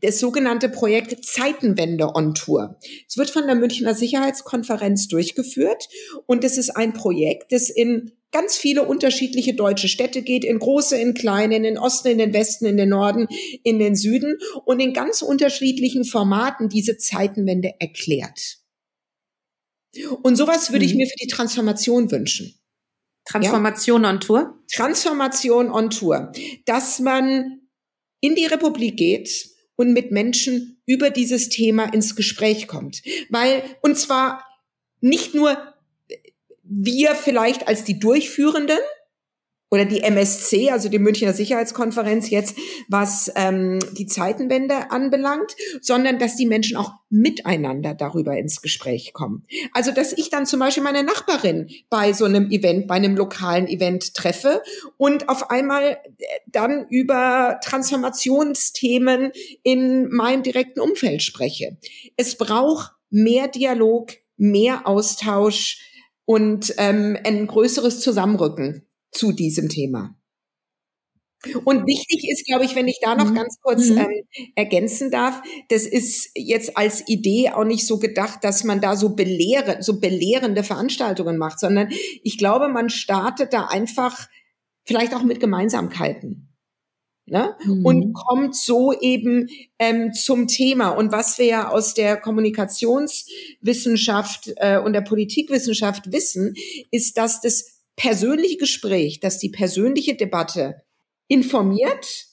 das 0.00 0.20
sogenannte 0.20 0.68
Projekt 0.68 1.24
Zeitenwende 1.24 2.14
on 2.14 2.34
Tour. 2.34 2.78
Es 3.08 3.16
wird 3.16 3.30
von 3.30 3.46
der 3.46 3.56
Münchner 3.56 3.94
Sicherheitskonferenz 3.94 5.08
durchgeführt 5.08 5.88
und 6.26 6.44
es 6.44 6.56
ist 6.56 6.70
ein 6.70 6.92
Projekt, 6.92 7.52
das 7.52 7.68
in 7.68 8.12
ganz 8.30 8.56
viele 8.56 8.84
unterschiedliche 8.84 9.54
deutsche 9.54 9.88
Städte 9.88 10.22
geht, 10.22 10.44
in 10.44 10.58
große, 10.58 10.96
in 10.96 11.14
kleine, 11.14 11.56
in 11.56 11.64
den 11.64 11.78
Osten, 11.78 12.08
in 12.08 12.18
den 12.18 12.32
Westen, 12.32 12.64
in 12.64 12.76
den 12.76 12.88
Norden, 12.88 13.28
in 13.62 13.78
den 13.78 13.94
Süden 13.94 14.38
und 14.64 14.80
in 14.80 14.94
ganz 14.94 15.20
unterschiedlichen 15.20 16.04
Formaten 16.04 16.68
diese 16.68 16.96
Zeitenwende 16.96 17.74
erklärt. 17.78 18.58
Und 20.22 20.36
sowas 20.36 20.72
würde 20.72 20.86
ich 20.86 20.92
mhm. 20.92 20.98
mir 20.98 21.06
für 21.06 21.16
die 21.20 21.26
Transformation 21.26 22.10
wünschen. 22.10 22.54
Transformation 23.26 24.04
ja? 24.04 24.10
on 24.10 24.20
Tour? 24.20 24.58
Transformation 24.72 25.70
on 25.70 25.90
Tour. 25.90 26.32
Dass 26.64 26.98
man 26.98 27.61
in 28.22 28.34
die 28.34 28.46
Republik 28.46 28.96
geht 28.96 29.50
und 29.76 29.92
mit 29.92 30.10
Menschen 30.12 30.80
über 30.86 31.10
dieses 31.10 31.50
Thema 31.50 31.92
ins 31.92 32.16
Gespräch 32.16 32.68
kommt. 32.68 33.02
Weil, 33.28 33.62
und 33.82 33.98
zwar 33.98 34.46
nicht 35.00 35.34
nur 35.34 35.58
wir 36.62 37.14
vielleicht 37.14 37.68
als 37.68 37.84
die 37.84 37.98
Durchführenden 37.98 38.78
oder 39.72 39.86
die 39.86 40.02
MSC, 40.02 40.70
also 40.70 40.90
die 40.90 40.98
Münchner 40.98 41.32
Sicherheitskonferenz 41.32 42.28
jetzt, 42.28 42.58
was 42.88 43.32
ähm, 43.36 43.78
die 43.92 44.04
Zeitenwende 44.04 44.90
anbelangt, 44.90 45.56
sondern 45.80 46.18
dass 46.18 46.36
die 46.36 46.44
Menschen 46.44 46.76
auch 46.76 46.92
miteinander 47.08 47.94
darüber 47.94 48.36
ins 48.36 48.60
Gespräch 48.60 49.14
kommen. 49.14 49.46
Also 49.72 49.90
dass 49.90 50.12
ich 50.12 50.28
dann 50.28 50.44
zum 50.44 50.60
Beispiel 50.60 50.82
meine 50.82 51.02
Nachbarin 51.02 51.70
bei 51.88 52.12
so 52.12 52.26
einem 52.26 52.50
Event, 52.50 52.86
bei 52.86 52.96
einem 52.96 53.16
lokalen 53.16 53.66
Event 53.66 54.12
treffe 54.12 54.62
und 54.98 55.30
auf 55.30 55.50
einmal 55.50 55.84
äh, 55.84 55.98
dann 56.48 56.86
über 56.90 57.58
Transformationsthemen 57.64 59.32
in 59.62 60.10
meinem 60.10 60.42
direkten 60.42 60.80
Umfeld 60.80 61.22
spreche. 61.22 61.78
Es 62.18 62.36
braucht 62.36 62.92
mehr 63.08 63.48
Dialog, 63.48 64.12
mehr 64.36 64.86
Austausch, 64.86 65.88
und 66.24 66.72
ähm, 66.78 67.18
ein 67.24 67.48
größeres 67.48 68.00
Zusammenrücken 68.00 68.86
zu 69.12 69.32
diesem 69.32 69.68
Thema. 69.68 70.16
Und 71.64 71.86
wichtig 71.86 72.30
ist, 72.30 72.46
glaube 72.46 72.64
ich, 72.64 72.76
wenn 72.76 72.86
ich 72.86 73.00
da 73.02 73.16
noch 73.16 73.30
mhm. 73.30 73.34
ganz 73.34 73.58
kurz 73.60 73.88
mhm. 73.88 73.98
ähm, 73.98 74.22
ergänzen 74.54 75.10
darf, 75.10 75.42
das 75.70 75.86
ist 75.86 76.30
jetzt 76.34 76.76
als 76.76 77.08
Idee 77.08 77.50
auch 77.50 77.64
nicht 77.64 77.84
so 77.86 77.98
gedacht, 77.98 78.44
dass 78.44 78.62
man 78.62 78.80
da 78.80 78.94
so 78.96 79.16
belehre, 79.16 79.78
so 79.80 79.98
belehrende 79.98 80.62
Veranstaltungen 80.62 81.38
macht, 81.38 81.58
sondern 81.58 81.88
ich 82.22 82.38
glaube, 82.38 82.68
man 82.68 82.90
startet 82.90 83.52
da 83.52 83.66
einfach 83.66 84.28
vielleicht 84.84 85.14
auch 85.14 85.24
mit 85.24 85.40
Gemeinsamkeiten 85.40 86.54
ne? 87.26 87.56
Mhm. 87.64 87.84
und 87.84 88.12
kommt 88.12 88.54
so 88.54 88.92
eben 88.92 89.48
ähm, 89.80 90.12
zum 90.12 90.46
Thema. 90.46 90.90
Und 90.90 91.10
was 91.10 91.38
wir 91.38 91.46
ja 91.46 91.70
aus 91.70 91.94
der 91.94 92.18
Kommunikationswissenschaft 92.18 94.52
äh, 94.56 94.78
und 94.78 94.92
der 94.92 95.00
Politikwissenschaft 95.00 96.12
wissen, 96.12 96.54
ist, 96.92 97.16
dass 97.16 97.40
das 97.40 97.81
persönliche 97.96 98.56
Gespräch, 98.56 99.20
dass 99.20 99.38
die 99.38 99.50
persönliche 99.50 100.14
Debatte 100.14 100.82
informiert, 101.28 102.26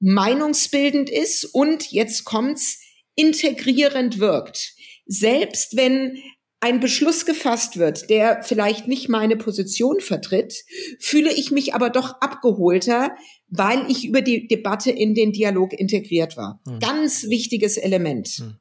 meinungsbildend 0.00 1.10
ist 1.10 1.44
und 1.44 1.90
jetzt 1.90 2.24
kommt's 2.24 2.80
integrierend 3.14 4.18
wirkt. 4.18 4.74
Selbst 5.06 5.76
wenn 5.76 6.18
ein 6.60 6.80
Beschluss 6.80 7.26
gefasst 7.26 7.78
wird, 7.78 8.08
der 8.08 8.42
vielleicht 8.42 8.88
nicht 8.88 9.10
meine 9.10 9.36
Position 9.36 10.00
vertritt, 10.00 10.64
fühle 10.98 11.30
ich 11.32 11.50
mich 11.50 11.74
aber 11.74 11.90
doch 11.90 12.20
abgeholter, 12.20 13.14
weil 13.48 13.90
ich 13.90 14.06
über 14.06 14.22
die 14.22 14.48
Debatte 14.48 14.90
in 14.90 15.14
den 15.14 15.32
Dialog 15.32 15.74
integriert 15.74 16.38
war. 16.38 16.62
Hm. 16.66 16.80
Ganz 16.80 17.28
wichtiges 17.28 17.76
Element. 17.76 18.28
Hm. 18.28 18.56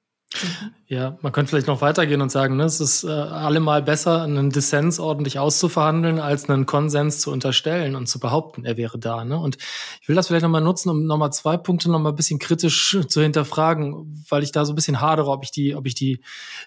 Ja, 0.88 1.18
man 1.22 1.32
könnte 1.32 1.50
vielleicht 1.50 1.68
noch 1.68 1.82
weitergehen 1.82 2.22
und 2.22 2.32
sagen, 2.32 2.56
ne, 2.56 2.64
es 2.66 2.80
ist 2.80 3.04
äh, 3.04 3.08
allemal 3.10 3.82
besser, 3.82 4.24
einen 4.24 4.50
Dissens 4.50 5.00
ordentlich 5.00 5.40
auszuverhandeln, 5.40 6.20
als 6.20 6.50
einen 6.50 6.66
Konsens 6.66 7.20
zu 7.20 7.32
unterstellen 7.32 7.96
und 7.96 8.08
zu 8.08 8.20
behaupten, 8.20 8.66
er 8.66 8.78
wäre 8.78 9.00
da. 9.00 9.26
Ne? 9.26 9.38
Und 9.38 9.58
ich 10.02 10.08
will 10.08 10.16
das 10.16 10.28
vielleicht 10.28 10.44
nochmal 10.44 10.62
nutzen, 10.62 10.90
um 10.90 11.06
nochmal 11.06 11.34
zwei 11.34 11.58
Punkte 11.58 11.90
nochmal 11.90 12.12
ein 12.12 12.16
bisschen 12.16 12.40
kritisch 12.40 12.98
zu 13.08 13.22
hinterfragen, 13.22 14.24
weil 14.30 14.44
ich 14.44 14.52
da 14.52 14.66
so 14.66 14.74
ein 14.74 14.76
bisschen 14.76 15.02
hadere, 15.02 15.30
ob 15.30 15.44
ich 15.44 15.52
die, 15.52 15.76
ob 15.76 15.88
ich 15.88 15.96
die 15.96 16.22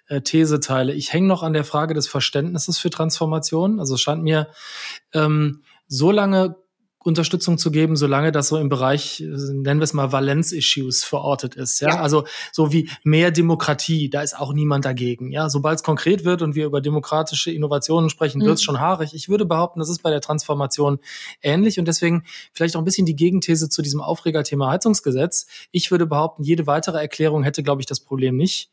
äh, 0.08 0.20
These 0.20 0.60
teile. 0.60 0.92
Ich 0.92 1.12
hänge 1.12 1.28
noch 1.28 1.42
an 1.42 1.52
der 1.52 1.64
Frage 1.64 1.94
des 1.94 2.08
Verständnisses 2.08 2.78
für 2.78 2.90
Transformation. 2.90 3.80
Also 3.80 3.94
es 3.94 4.00
scheint 4.00 4.22
mir 4.22 4.48
ähm, 5.12 5.62
so 5.88 6.10
lange 6.10 6.56
Unterstützung 7.06 7.56
zu 7.56 7.70
geben, 7.70 7.96
solange 7.96 8.32
das 8.32 8.48
so 8.48 8.58
im 8.58 8.68
Bereich, 8.68 9.20
nennen 9.20 9.80
wir 9.80 9.84
es 9.84 9.94
mal 9.94 10.12
Valenz-Issues 10.12 11.04
verortet 11.04 11.54
ist. 11.54 11.80
Ja? 11.80 11.88
ja? 11.88 12.00
also 12.00 12.24
so 12.52 12.72
wie 12.72 12.90
mehr 13.04 13.30
Demokratie, 13.30 14.10
da 14.10 14.22
ist 14.22 14.38
auch 14.38 14.52
niemand 14.52 14.84
dagegen. 14.84 15.30
Ja, 15.30 15.48
sobald 15.48 15.78
es 15.78 15.82
konkret 15.82 16.24
wird 16.24 16.42
und 16.42 16.54
wir 16.54 16.66
über 16.66 16.80
demokratische 16.80 17.50
Innovationen 17.50 18.10
sprechen, 18.10 18.40
mhm. 18.40 18.46
wird 18.46 18.54
es 18.56 18.62
schon 18.62 18.80
haarig. 18.80 19.14
Ich 19.14 19.28
würde 19.28 19.46
behaupten, 19.46 19.78
das 19.78 19.88
ist 19.88 20.02
bei 20.02 20.10
der 20.10 20.20
Transformation 20.20 20.98
ähnlich 21.42 21.78
und 21.78 21.86
deswegen 21.86 22.24
vielleicht 22.52 22.76
auch 22.76 22.80
ein 22.80 22.84
bisschen 22.84 23.06
die 23.06 23.16
Gegenthese 23.16 23.68
zu 23.68 23.82
diesem 23.82 24.00
Aufregerthema 24.00 24.70
Heizungsgesetz. 24.70 25.46
Ich 25.70 25.90
würde 25.90 26.06
behaupten, 26.06 26.42
jede 26.42 26.66
weitere 26.66 26.98
Erklärung 26.98 27.42
hätte, 27.44 27.62
glaube 27.62 27.80
ich, 27.80 27.86
das 27.86 28.00
Problem 28.00 28.36
nicht 28.36 28.70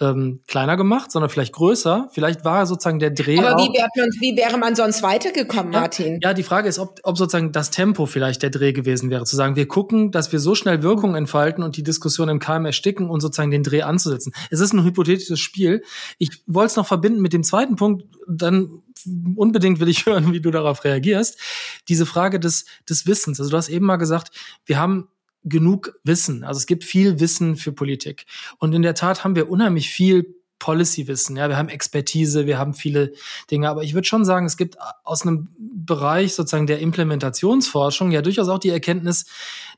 ähm, 0.00 0.40
kleiner 0.46 0.76
gemacht, 0.76 1.12
sondern 1.12 1.28
vielleicht 1.28 1.52
größer. 1.52 2.08
Vielleicht 2.12 2.44
war 2.44 2.66
sozusagen 2.66 2.98
der 2.98 3.10
Dreh. 3.10 3.38
Aber 3.38 3.58
wie, 3.58 3.68
wäre 3.76 3.88
man, 3.96 4.08
wie 4.20 4.36
wäre 4.36 4.56
man 4.56 4.74
sonst 4.74 5.02
weitergekommen, 5.02 5.72
ja, 5.72 5.80
Martin? 5.80 6.20
Ja, 6.22 6.32
die 6.32 6.42
Frage 6.42 6.68
ist, 6.68 6.78
ob, 6.78 7.00
ob 7.02 7.18
sozusagen 7.18 7.52
das 7.52 7.70
Tempo 7.70 8.06
vielleicht 8.06 8.42
der 8.42 8.50
Dreh 8.50 8.72
gewesen 8.72 9.10
wäre. 9.10 9.24
Zu 9.24 9.36
sagen, 9.36 9.56
wir 9.56 9.68
gucken, 9.68 10.10
dass 10.10 10.32
wir 10.32 10.40
so 10.40 10.54
schnell 10.54 10.82
Wirkung 10.82 11.14
entfalten 11.14 11.62
und 11.62 11.76
die 11.76 11.82
Diskussion 11.82 12.30
im 12.30 12.38
Keim 12.38 12.64
ersticken 12.64 13.10
und 13.10 13.20
sozusagen 13.20 13.50
den 13.50 13.62
Dreh 13.62 13.82
anzusetzen. 13.82 14.32
Es 14.50 14.60
ist 14.60 14.72
ein 14.72 14.84
hypothetisches 14.84 15.38
Spiel. 15.38 15.82
Ich 16.18 16.30
wollte 16.46 16.70
es 16.70 16.76
noch 16.76 16.86
verbinden 16.86 17.20
mit 17.20 17.34
dem 17.34 17.44
zweiten 17.44 17.76
Punkt, 17.76 18.04
dann 18.26 18.82
unbedingt 19.36 19.80
will 19.80 19.88
ich 19.88 20.06
hören, 20.06 20.32
wie 20.32 20.40
du 20.40 20.50
darauf 20.50 20.84
reagierst. 20.84 21.38
Diese 21.88 22.06
Frage 22.06 22.40
des, 22.40 22.64
des 22.88 23.06
Wissens. 23.06 23.38
Also 23.38 23.50
du 23.50 23.56
hast 23.58 23.68
eben 23.68 23.84
mal 23.84 23.96
gesagt, 23.96 24.30
wir 24.64 24.78
haben 24.78 25.08
genug 25.44 25.98
Wissen. 26.04 26.44
Also 26.44 26.58
es 26.58 26.66
gibt 26.66 26.84
viel 26.84 27.20
Wissen 27.20 27.56
für 27.56 27.72
Politik. 27.72 28.26
Und 28.58 28.74
in 28.74 28.82
der 28.82 28.94
Tat 28.94 29.24
haben 29.24 29.36
wir 29.36 29.50
unheimlich 29.50 29.90
viel 29.90 30.40
Policy-Wissen. 30.60 31.36
Ja, 31.36 31.48
wir 31.48 31.56
haben 31.56 31.68
Expertise, 31.68 32.46
wir 32.46 32.58
haben 32.58 32.74
viele 32.74 33.12
Dinge. 33.50 33.68
Aber 33.68 33.82
ich 33.82 33.94
würde 33.94 34.06
schon 34.06 34.24
sagen, 34.24 34.46
es 34.46 34.56
gibt 34.56 34.76
aus 35.02 35.22
einem 35.22 35.48
Bereich 35.58 36.34
sozusagen 36.34 36.68
der 36.68 36.78
Implementationsforschung 36.78 38.12
ja 38.12 38.22
durchaus 38.22 38.48
auch 38.48 38.58
die 38.58 38.68
Erkenntnis, 38.68 39.24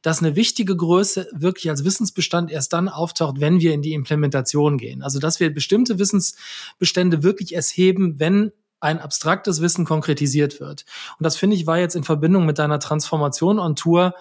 dass 0.03 0.19
eine 0.19 0.37
wichtige 0.37 0.77
Größe 0.77 1.29
wirklich 1.33 1.71
als 1.71 1.85
Wissensbestand 1.85 2.51
erst 2.51 2.75
dann 2.75 2.91
auftaucht, 2.91 3.41
wenn 3.41 3.61
wir 3.61 3.73
in 3.73 3.81
die 3.81 3.95
Implementation 3.95 4.77
gehen. 4.77 5.03
Also, 5.03 5.21
dass 5.21 5.41
wir 5.41 5.55
bestimmte 5.55 5.99
Wissensbestände 5.99 7.23
wirklich 7.23 7.55
erst 7.55 7.77
heben, 7.77 8.19
wenn 8.19 8.53
ein 8.81 8.99
abstraktes 8.99 9.61
Wissen 9.61 9.85
konkretisiert 9.85 10.59
wird. 10.59 10.85
Und 11.17 11.25
das 11.25 11.37
finde 11.37 11.55
ich 11.55 11.69
war 11.69 11.79
jetzt 11.79 11.95
in 11.95 12.03
Verbindung 12.03 12.45
mit 12.45 12.59
deiner 12.59 12.81
Transformation 12.81 13.61
on 13.61 13.77
Tour 13.77 14.15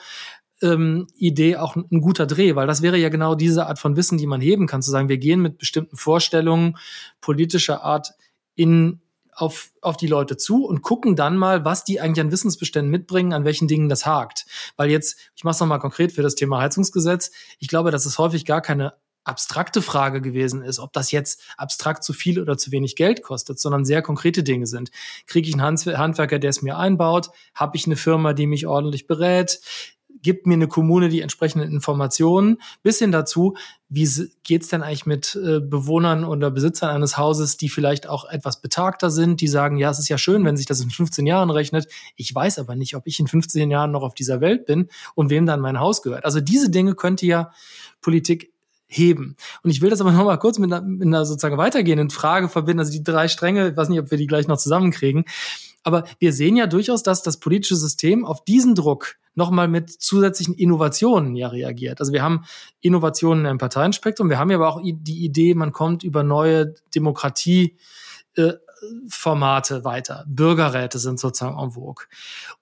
ähm, 0.61 1.07
Idee 1.15 1.57
auch 1.57 1.75
ein 1.75 2.01
guter 2.01 2.25
Dreh, 2.27 2.55
weil 2.55 2.67
das 2.67 2.81
wäre 2.81 2.97
ja 2.97 3.09
genau 3.09 3.35
diese 3.35 3.67
Art 3.67 3.79
von 3.79 3.95
Wissen, 3.95 4.17
die 4.17 4.27
man 4.27 4.41
heben 4.41 4.67
kann, 4.67 4.81
zu 4.81 4.91
sagen, 4.91 5.09
wir 5.09 5.17
gehen 5.17 5.41
mit 5.41 5.57
bestimmten 5.57 5.97
Vorstellungen 5.97 6.77
politischer 7.19 7.83
Art 7.83 8.13
in 8.55 9.01
auf, 9.33 9.71
auf 9.81 9.97
die 9.97 10.07
Leute 10.07 10.37
zu 10.37 10.65
und 10.65 10.81
gucken 10.81 11.15
dann 11.15 11.37
mal, 11.37 11.65
was 11.65 11.83
die 11.83 11.99
eigentlich 11.99 12.23
an 12.23 12.31
Wissensbeständen 12.31 12.91
mitbringen, 12.91 13.33
an 13.33 13.45
welchen 13.45 13.67
Dingen 13.67 13.89
das 13.89 14.05
hakt. 14.05 14.45
Weil 14.75 14.91
jetzt, 14.91 15.17
ich 15.35 15.43
mache 15.43 15.53
es 15.53 15.59
nochmal 15.59 15.79
konkret 15.79 16.11
für 16.11 16.21
das 16.21 16.35
Thema 16.35 16.61
Heizungsgesetz, 16.61 17.31
ich 17.59 17.67
glaube, 17.67 17.91
dass 17.91 18.05
es 18.05 18.17
häufig 18.17 18.45
gar 18.45 18.61
keine 18.61 18.93
abstrakte 19.23 19.81
Frage 19.81 20.21
gewesen 20.21 20.63
ist, 20.63 20.79
ob 20.79 20.93
das 20.93 21.11
jetzt 21.11 21.43
abstrakt 21.57 22.03
zu 22.03 22.11
viel 22.13 22.41
oder 22.41 22.57
zu 22.57 22.71
wenig 22.71 22.95
Geld 22.95 23.21
kostet, 23.21 23.59
sondern 23.59 23.85
sehr 23.85 24.01
konkrete 24.01 24.41
Dinge 24.43 24.65
sind. 24.65 24.89
Kriege 25.27 25.47
ich 25.47 25.53
einen 25.53 25.63
Handwerker, 25.63 26.39
der 26.39 26.49
es 26.49 26.61
mir 26.61 26.77
einbaut? 26.77 27.29
Habe 27.53 27.77
ich 27.77 27.85
eine 27.85 27.97
Firma, 27.97 28.33
die 28.33 28.47
mich 28.47 28.65
ordentlich 28.65 29.05
berät? 29.07 29.61
Gibt 30.21 30.47
mir 30.47 30.53
eine 30.53 30.67
Kommune 30.67 31.09
die 31.09 31.21
entsprechenden 31.21 31.71
Informationen, 31.71 32.57
bis 32.83 32.99
hin 32.99 33.11
dazu, 33.11 33.55
wie 33.89 34.07
geht's 34.43 34.69
denn 34.69 34.83
eigentlich 34.83 35.05
mit 35.05 35.35
äh, 35.35 35.59
Bewohnern 35.59 36.23
oder 36.23 36.51
Besitzern 36.51 36.89
eines 36.89 37.17
Hauses, 37.17 37.57
die 37.57 37.69
vielleicht 37.69 38.07
auch 38.07 38.25
etwas 38.25 38.61
betagter 38.61 39.09
sind, 39.09 39.41
die 39.41 39.47
sagen, 39.47 39.77
ja, 39.77 39.89
es 39.89 39.99
ist 39.99 40.09
ja 40.09 40.17
schön, 40.17 40.45
wenn 40.45 40.57
sich 40.57 40.65
das 40.65 40.81
in 40.81 40.89
15 40.89 41.25
Jahren 41.25 41.49
rechnet. 41.49 41.87
Ich 42.15 42.33
weiß 42.33 42.59
aber 42.59 42.75
nicht, 42.75 42.95
ob 42.95 43.07
ich 43.07 43.19
in 43.19 43.27
15 43.27 43.69
Jahren 43.69 43.91
noch 43.91 44.03
auf 44.03 44.13
dieser 44.13 44.41
Welt 44.41 44.65
bin 44.65 44.89
und 45.15 45.29
wem 45.29 45.45
dann 45.45 45.59
mein 45.59 45.79
Haus 45.79 46.01
gehört. 46.01 46.25
Also 46.25 46.39
diese 46.39 46.69
Dinge 46.69 46.95
könnte 46.95 47.25
ja 47.25 47.51
Politik 48.01 48.51
heben. 48.87 49.37
Und 49.63 49.71
ich 49.71 49.81
will 49.81 49.89
das 49.89 50.01
aber 50.01 50.11
noch 50.11 50.25
mal 50.25 50.37
kurz 50.37 50.59
mit 50.59 50.71
einer, 50.71 50.85
mit 50.85 51.07
einer 51.07 51.25
sozusagen 51.25 51.57
weitergehenden 51.57 52.09
Frage 52.09 52.49
verbinden, 52.49 52.79
also 52.79 52.91
die 52.91 53.03
drei 53.03 53.29
Stränge, 53.29 53.69
ich 53.69 53.77
weiß 53.77 53.89
nicht, 53.89 53.99
ob 53.99 54.11
wir 54.11 54.17
die 54.17 54.27
gleich 54.27 54.47
noch 54.47 54.57
zusammenkriegen. 54.57 55.23
Aber 55.83 56.05
wir 56.19 56.33
sehen 56.33 56.55
ja 56.55 56.67
durchaus, 56.67 57.03
dass 57.03 57.23
das 57.23 57.39
politische 57.39 57.75
System 57.75 58.25
auf 58.25 58.43
diesen 58.43 58.75
Druck 58.75 59.15
nochmal 59.33 59.67
mit 59.67 59.89
zusätzlichen 59.89 60.53
Innovationen 60.55 61.35
ja 61.35 61.47
reagiert. 61.47 61.99
Also 61.99 62.13
wir 62.13 62.21
haben 62.21 62.43
Innovationen 62.81 63.45
im 63.45 63.57
Parteienspektrum, 63.57 64.29
wir 64.29 64.37
haben 64.37 64.51
ja 64.51 64.57
aber 64.57 64.69
auch 64.69 64.81
die 64.83 65.23
Idee, 65.23 65.55
man 65.55 65.71
kommt 65.71 66.03
über 66.03 66.23
neue 66.23 66.75
Demokratie 66.93 67.77
äh, 68.35 68.53
Formate 69.07 69.83
weiter. 69.83 70.25
Bürgerräte 70.27 70.97
sind 70.97 71.19
sozusagen 71.19 71.57
en 71.57 71.71
vogue. 71.71 72.05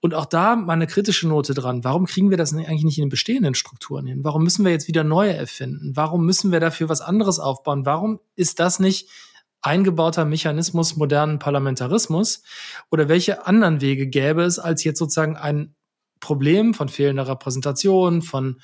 Und 0.02 0.14
auch 0.14 0.26
da 0.26 0.56
mal 0.58 0.74
eine 0.74 0.88
kritische 0.88 1.28
Note 1.28 1.54
dran. 1.54 1.84
Warum 1.86 2.06
kriegen 2.06 2.30
wir 2.30 2.38
das 2.38 2.54
eigentlich 2.54 2.84
nicht 2.84 2.98
in 2.98 3.06
den 3.06 3.10
bestehenden 3.10 3.56
Strukturen 3.56 4.06
hin? 4.06 4.24
Warum 4.24 4.44
müssen 4.44 4.66
wir 4.66 4.72
jetzt 4.72 4.90
wieder 4.90 5.06
neue 5.06 5.34
erfinden? 5.34 5.96
Warum 5.96 6.26
müssen 6.26 6.52
wir 6.52 6.60
dafür 6.60 6.90
was 6.90 7.00
anderes 7.00 7.40
aufbauen? 7.40 7.86
Warum 7.86 8.20
ist 8.36 8.60
das 8.60 8.80
nicht 8.80 9.10
eingebauter 9.62 10.26
Mechanismus 10.26 10.96
modernen 10.96 11.40
Parlamentarismus? 11.40 12.44
Oder 12.92 13.10
welche 13.10 13.46
anderen 13.46 13.82
Wege 13.82 14.08
gäbe 14.08 14.44
es, 14.44 14.60
als 14.60 14.84
jetzt 14.84 15.00
sozusagen 15.00 15.38
ein 15.38 15.76
Problem 16.20 16.74
von 16.74 16.90
fehlender 16.90 17.28
Repräsentation, 17.28 18.22
von 18.22 18.60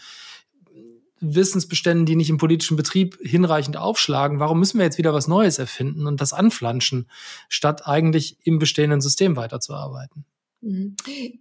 Wissensbeständen, 1.22 2.06
die 2.06 2.16
nicht 2.16 2.30
im 2.30 2.38
politischen 2.38 2.78
Betrieb 2.78 3.18
hinreichend 3.22 3.78
aufschlagen, 3.78 4.40
warum 4.40 4.60
müssen 4.60 4.78
wir 4.78 4.86
jetzt 4.86 4.98
wieder 4.98 5.14
was 5.14 5.28
Neues 5.28 5.60
erfinden 5.60 6.08
und 6.08 6.22
das 6.22 6.34
anflanschen, 6.34 7.10
statt 7.48 7.88
eigentlich 7.88 8.38
im 8.44 8.60
bestehenden 8.60 9.02
System 9.02 9.36
weiterzuarbeiten? 9.36 10.26
Mhm. 10.62 10.96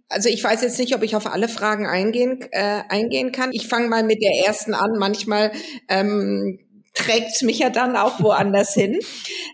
Also 0.07 0.29
ich 0.29 0.43
weiß 0.43 0.61
jetzt 0.61 0.79
nicht, 0.79 0.95
ob 0.95 1.03
ich 1.03 1.15
auf 1.15 1.25
alle 1.25 1.49
Fragen 1.49 1.87
eingehen, 1.87 2.39
äh, 2.51 2.83
eingehen 2.89 3.31
kann. 3.31 3.51
Ich 3.51 3.67
fange 3.67 3.89
mal 3.89 4.03
mit 4.03 4.21
der 4.21 4.45
ersten 4.45 4.73
an. 4.73 4.91
Manchmal 4.97 5.51
ähm, 5.89 6.59
trägt 6.95 7.41
mich 7.43 7.59
ja 7.59 7.69
dann 7.69 7.95
auch 7.95 8.19
woanders 8.19 8.73
hin. 8.73 8.99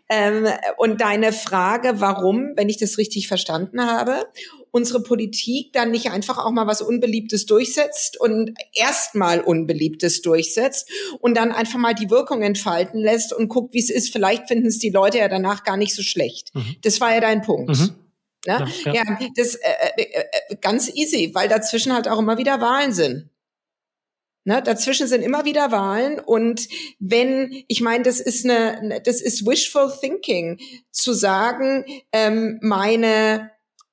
Ähm, 0.10 0.48
und 0.78 1.02
deine 1.02 1.34
Frage, 1.34 2.00
warum, 2.00 2.54
wenn 2.56 2.70
ich 2.70 2.78
das 2.78 2.98
richtig 2.98 3.28
verstanden 3.28 3.86
habe, 3.86 4.28
unsere 4.72 5.04
Politik 5.04 5.74
dann 5.74 5.92
nicht 5.92 6.12
einfach 6.12 6.38
auch 6.38 6.52
mal 6.52 6.66
was 6.66 6.82
Unbeliebtes 6.82 7.46
durchsetzt 7.46 8.20
und 8.20 8.54
erstmal 8.74 9.42
Unbeliebtes 9.42 10.22
durchsetzt 10.22 10.90
und 11.20 11.36
dann 11.36 11.52
einfach 11.52 11.78
mal 11.78 11.94
die 11.94 12.10
Wirkung 12.10 12.42
entfalten 12.42 13.00
lässt 13.02 13.34
und 13.34 13.50
guckt, 13.50 13.74
wie 13.74 13.80
es 13.80 13.90
ist. 13.90 14.14
Vielleicht 14.14 14.48
finden 14.48 14.68
es 14.68 14.80
die 14.80 14.90
Leute 14.90 15.18
ja 15.18 15.28
danach 15.28 15.64
gar 15.64 15.78
nicht 15.78 15.94
so 15.94 16.02
schlecht. 16.02 16.56
Mhm. 16.56 16.78
Das 16.84 17.02
war 17.02 17.14
ja 17.14 17.20
dein 17.20 17.42
Punkt. 17.42 17.70
Mhm. 17.70 17.96
Ne? 18.48 18.66
Ja, 18.86 18.92
ja. 18.92 18.94
ja, 18.94 19.20
das 19.36 19.56
äh, 19.56 19.70
äh, 19.98 20.04
äh, 20.04 20.56
ganz 20.62 20.90
easy, 20.96 21.32
weil 21.34 21.48
dazwischen 21.48 21.94
halt 21.94 22.08
auch 22.08 22.20
immer 22.20 22.38
wieder 22.38 22.60
Wahlen 22.62 22.94
sind. 22.94 23.30
Ne, 24.44 24.62
dazwischen 24.64 25.06
sind 25.06 25.22
immer 25.22 25.46
wieder 25.46 25.72
Wahlen 25.72 26.20
und 26.20 26.68
wenn, 26.98 27.64
ich 27.68 27.82
meine, 27.82 28.04
das 28.04 28.20
ist 28.20 28.44
eine, 28.44 29.00
das 29.06 29.22
ist 29.22 29.46
wishful 29.46 29.92
thinking, 30.02 30.60
zu 30.92 31.14
sagen, 31.14 31.86
ähm, 32.12 32.58
meine, 32.64 33.52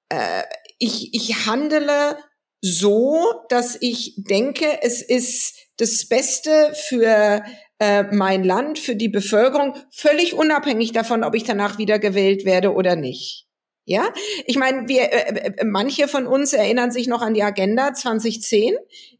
äh, 0.09 0.45
ich, 0.79 1.13
ich 1.13 1.47
handele 1.47 2.17
so, 2.63 3.23
dass 3.51 3.77
ich 3.81 4.15
denke, 4.17 4.83
es 4.83 5.03
ist 5.03 5.69
das 5.77 6.09
Beste 6.09 6.73
für 6.89 7.45
äh, 7.79 8.05
mein 8.05 8.43
Land, 8.43 8.79
für 8.79 8.97
die 8.97 9.09
Bevölkerung, 9.11 9.75
völlig 9.91 10.35
unabhängig 10.35 10.93
davon, 10.93 11.25
ob 11.25 11.35
ich 11.35 11.45
danach 11.45 11.77
wieder 11.77 11.99
gewählt 11.99 12.45
werde 12.47 12.73
oder 12.73 12.97
nicht. 12.97 13.48
Ja, 13.89 14.13
ich 14.45 14.57
meine, 14.57 14.87
wir 14.87 15.11
äh, 15.11 15.53
äh 15.57 15.65
manche 15.65 16.09
von 16.09 16.27
uns 16.27 16.53
erinnern 16.53 16.91
sich 16.91 17.07
noch 17.07 17.23
an 17.23 17.33
die 17.33 17.43
Agenda 17.43 17.95
2010, 17.95 18.75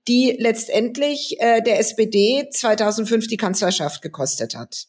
die 0.07 0.37
letztendlich 0.39 1.41
äh, 1.41 1.63
der 1.63 1.79
SPD 1.79 2.51
2005 2.51 3.29
die 3.29 3.39
Kanzlerschaft 3.39 4.03
gekostet 4.03 4.55
hat. 4.55 4.89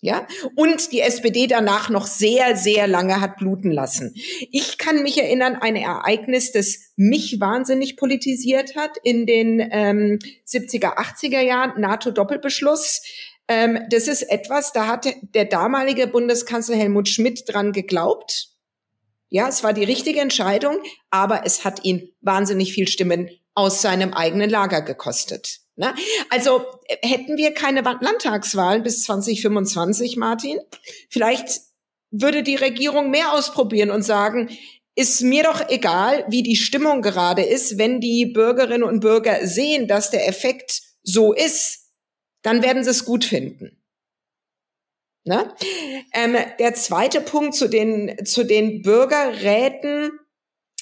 Ja, 0.00 0.28
und 0.54 0.92
die 0.92 1.00
SPD 1.00 1.48
danach 1.48 1.90
noch 1.90 2.06
sehr, 2.06 2.56
sehr 2.56 2.86
lange 2.86 3.20
hat 3.20 3.38
bluten 3.38 3.72
lassen. 3.72 4.14
Ich 4.52 4.78
kann 4.78 5.02
mich 5.02 5.20
erinnern, 5.20 5.56
ein 5.60 5.74
Ereignis, 5.74 6.52
das 6.52 6.78
mich 6.94 7.40
wahnsinnig 7.40 7.96
politisiert 7.96 8.76
hat 8.76 8.96
in 9.02 9.26
den 9.26 9.58
ähm, 9.72 10.20
70er, 10.46 10.96
80er 10.98 11.40
Jahren, 11.40 11.80
NATO-Doppelbeschluss. 11.80 13.02
Ähm, 13.48 13.80
das 13.90 14.06
ist 14.06 14.22
etwas, 14.22 14.72
da 14.72 14.86
hat 14.86 15.08
der 15.34 15.46
damalige 15.46 16.06
Bundeskanzler 16.06 16.76
Helmut 16.76 17.08
Schmidt 17.08 17.42
dran 17.48 17.72
geglaubt. 17.72 18.49
Ja, 19.30 19.48
es 19.48 19.62
war 19.62 19.72
die 19.72 19.84
richtige 19.84 20.20
Entscheidung, 20.20 20.78
aber 21.10 21.42
es 21.46 21.64
hat 21.64 21.84
ihn 21.84 22.12
wahnsinnig 22.20 22.72
viel 22.72 22.88
Stimmen 22.88 23.30
aus 23.54 23.80
seinem 23.80 24.12
eigenen 24.12 24.50
Lager 24.50 24.82
gekostet. 24.82 25.60
Ne? 25.76 25.94
Also 26.28 26.66
äh, 26.86 26.96
hätten 27.06 27.36
wir 27.36 27.54
keine 27.54 27.82
Landtagswahlen 27.82 28.82
bis 28.82 29.04
2025, 29.04 30.16
Martin, 30.16 30.58
vielleicht 31.08 31.62
würde 32.10 32.42
die 32.42 32.56
Regierung 32.56 33.10
mehr 33.10 33.32
ausprobieren 33.32 33.90
und 33.90 34.02
sagen, 34.02 34.50
ist 34.96 35.22
mir 35.22 35.44
doch 35.44 35.68
egal, 35.68 36.24
wie 36.28 36.42
die 36.42 36.56
Stimmung 36.56 37.00
gerade 37.00 37.42
ist, 37.42 37.78
wenn 37.78 38.00
die 38.00 38.26
Bürgerinnen 38.26 38.82
und 38.82 39.00
Bürger 39.00 39.46
sehen, 39.46 39.86
dass 39.86 40.10
der 40.10 40.28
Effekt 40.28 40.82
so 41.02 41.32
ist, 41.32 41.86
dann 42.42 42.62
werden 42.62 42.82
sie 42.82 42.90
es 42.90 43.04
gut 43.04 43.24
finden. 43.24 43.79
Ne? 45.24 45.52
Ähm, 46.14 46.36
der 46.58 46.74
zweite 46.74 47.20
Punkt 47.20 47.54
zu 47.54 47.68
den, 47.68 48.24
zu 48.24 48.44
den 48.44 48.82
Bürgerräten 48.82 50.10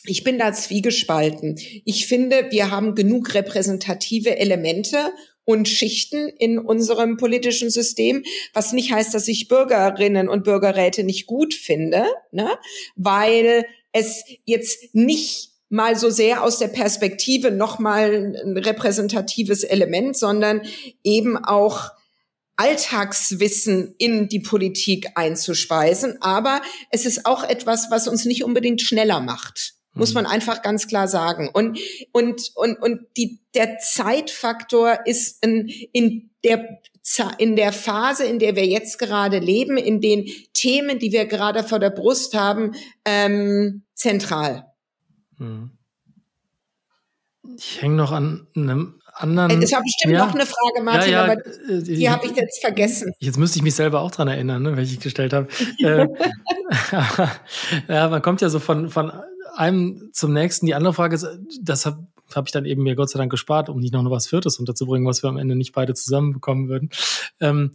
ich 0.06 0.24
bin 0.24 0.38
da 0.38 0.52
zwiegespalten. 0.52 1.58
Ich 1.84 2.06
finde, 2.06 2.46
wir 2.50 2.70
haben 2.70 2.94
genug 2.94 3.34
repräsentative 3.34 4.38
Elemente 4.38 5.12
und 5.44 5.68
Schichten 5.68 6.28
in 6.28 6.58
unserem 6.58 7.16
politischen 7.16 7.70
System, 7.70 8.22
was 8.52 8.72
nicht 8.72 8.92
heißt, 8.92 9.14
dass 9.14 9.28
ich 9.28 9.48
Bürgerinnen 9.48 10.28
und 10.28 10.44
Bürgerräte 10.44 11.04
nicht 11.04 11.26
gut 11.26 11.54
finde, 11.54 12.04
ne? 12.32 12.48
weil 12.96 13.64
es 13.92 14.24
jetzt 14.44 14.94
nicht 14.94 15.52
mal 15.70 15.96
so 15.96 16.10
sehr 16.10 16.42
aus 16.42 16.58
der 16.58 16.68
Perspektive 16.68 17.50
nochmal 17.50 18.34
ein 18.44 18.56
repräsentatives 18.56 19.64
Element, 19.64 20.16
sondern 20.16 20.62
eben 21.02 21.36
auch 21.36 21.90
Alltagswissen 22.58 23.94
in 23.96 24.28
die 24.28 24.40
Politik 24.40 25.08
einzuspeisen. 25.14 26.20
Aber 26.20 26.60
es 26.90 27.06
ist 27.06 27.24
auch 27.24 27.42
etwas, 27.42 27.90
was 27.90 28.08
uns 28.08 28.26
nicht 28.26 28.44
unbedingt 28.44 28.82
schneller 28.82 29.20
macht 29.20 29.78
muss 29.94 30.14
man 30.14 30.24
mhm. 30.24 30.30
einfach 30.30 30.62
ganz 30.62 30.86
klar 30.86 31.08
sagen. 31.08 31.50
Und, 31.52 31.80
und, 32.12 32.52
und, 32.54 32.80
und 32.80 33.00
die, 33.16 33.40
der 33.54 33.78
Zeitfaktor 33.78 35.00
ist 35.06 35.44
in, 35.44 35.68
in 35.92 36.30
der 36.44 36.78
in 37.38 37.56
der 37.56 37.72
Phase, 37.72 38.24
in 38.24 38.38
der 38.38 38.54
wir 38.54 38.66
jetzt 38.66 38.98
gerade 38.98 39.38
leben, 39.38 39.78
in 39.78 40.02
den 40.02 40.30
Themen, 40.52 40.98
die 40.98 41.10
wir 41.10 41.24
gerade 41.24 41.64
vor 41.64 41.78
der 41.78 41.88
Brust 41.88 42.34
haben, 42.34 42.74
ähm, 43.06 43.84
zentral. 43.94 44.66
Mhm. 45.38 45.70
Ich 47.56 47.80
hänge 47.80 47.96
noch 47.96 48.12
an 48.12 48.46
einem 48.54 49.00
anderen. 49.20 49.62
Ich 49.62 49.74
habe 49.74 49.84
bestimmt 49.84 50.14
ja, 50.14 50.26
noch 50.26 50.34
eine 50.34 50.46
Frage, 50.46 50.82
Martin, 50.82 51.12
ja, 51.12 51.26
ja, 51.26 51.32
aber 51.32 51.46
äh, 51.46 51.82
die 51.82 52.10
habe 52.10 52.26
ich 52.26 52.36
jetzt 52.36 52.60
vergessen. 52.60 53.12
Jetzt 53.18 53.38
müsste 53.38 53.58
ich 53.58 53.62
mich 53.62 53.74
selber 53.74 54.00
auch 54.00 54.10
dran 54.10 54.28
erinnern, 54.28 54.62
ne, 54.62 54.76
welche 54.76 54.94
ich 54.94 55.00
gestellt 55.00 55.32
habe. 55.32 55.48
äh, 55.78 56.06
ja, 57.88 58.08
man 58.08 58.22
kommt 58.22 58.40
ja 58.40 58.48
so 58.48 58.58
von, 58.58 58.88
von 58.90 59.12
einem 59.56 60.10
zum 60.12 60.32
nächsten. 60.32 60.66
Die 60.66 60.74
andere 60.74 60.94
Frage 60.94 61.16
ist, 61.16 61.26
das 61.60 61.86
habe 61.86 62.06
hab 62.34 62.46
ich 62.46 62.52
dann 62.52 62.64
eben 62.64 62.82
mir 62.82 62.94
Gott 62.94 63.10
sei 63.10 63.18
Dank 63.18 63.30
gespart, 63.30 63.68
um 63.68 63.80
nicht 63.80 63.92
noch 63.92 64.08
was 64.10 64.26
Viertes 64.26 64.58
unterzubringen, 64.58 65.06
was 65.06 65.22
wir 65.22 65.30
am 65.30 65.36
Ende 65.36 65.56
nicht 65.56 65.72
beide 65.72 65.94
zusammenbekommen 65.94 66.68
würden. 66.68 66.90
Ähm, 67.40 67.72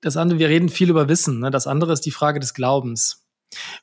das 0.00 0.16
andere, 0.16 0.38
wir 0.38 0.48
reden 0.48 0.68
viel 0.68 0.90
über 0.90 1.08
Wissen. 1.08 1.40
Ne? 1.40 1.50
Das 1.50 1.66
andere 1.66 1.92
ist 1.92 2.02
die 2.02 2.10
Frage 2.10 2.40
des 2.40 2.54
Glaubens. 2.54 3.25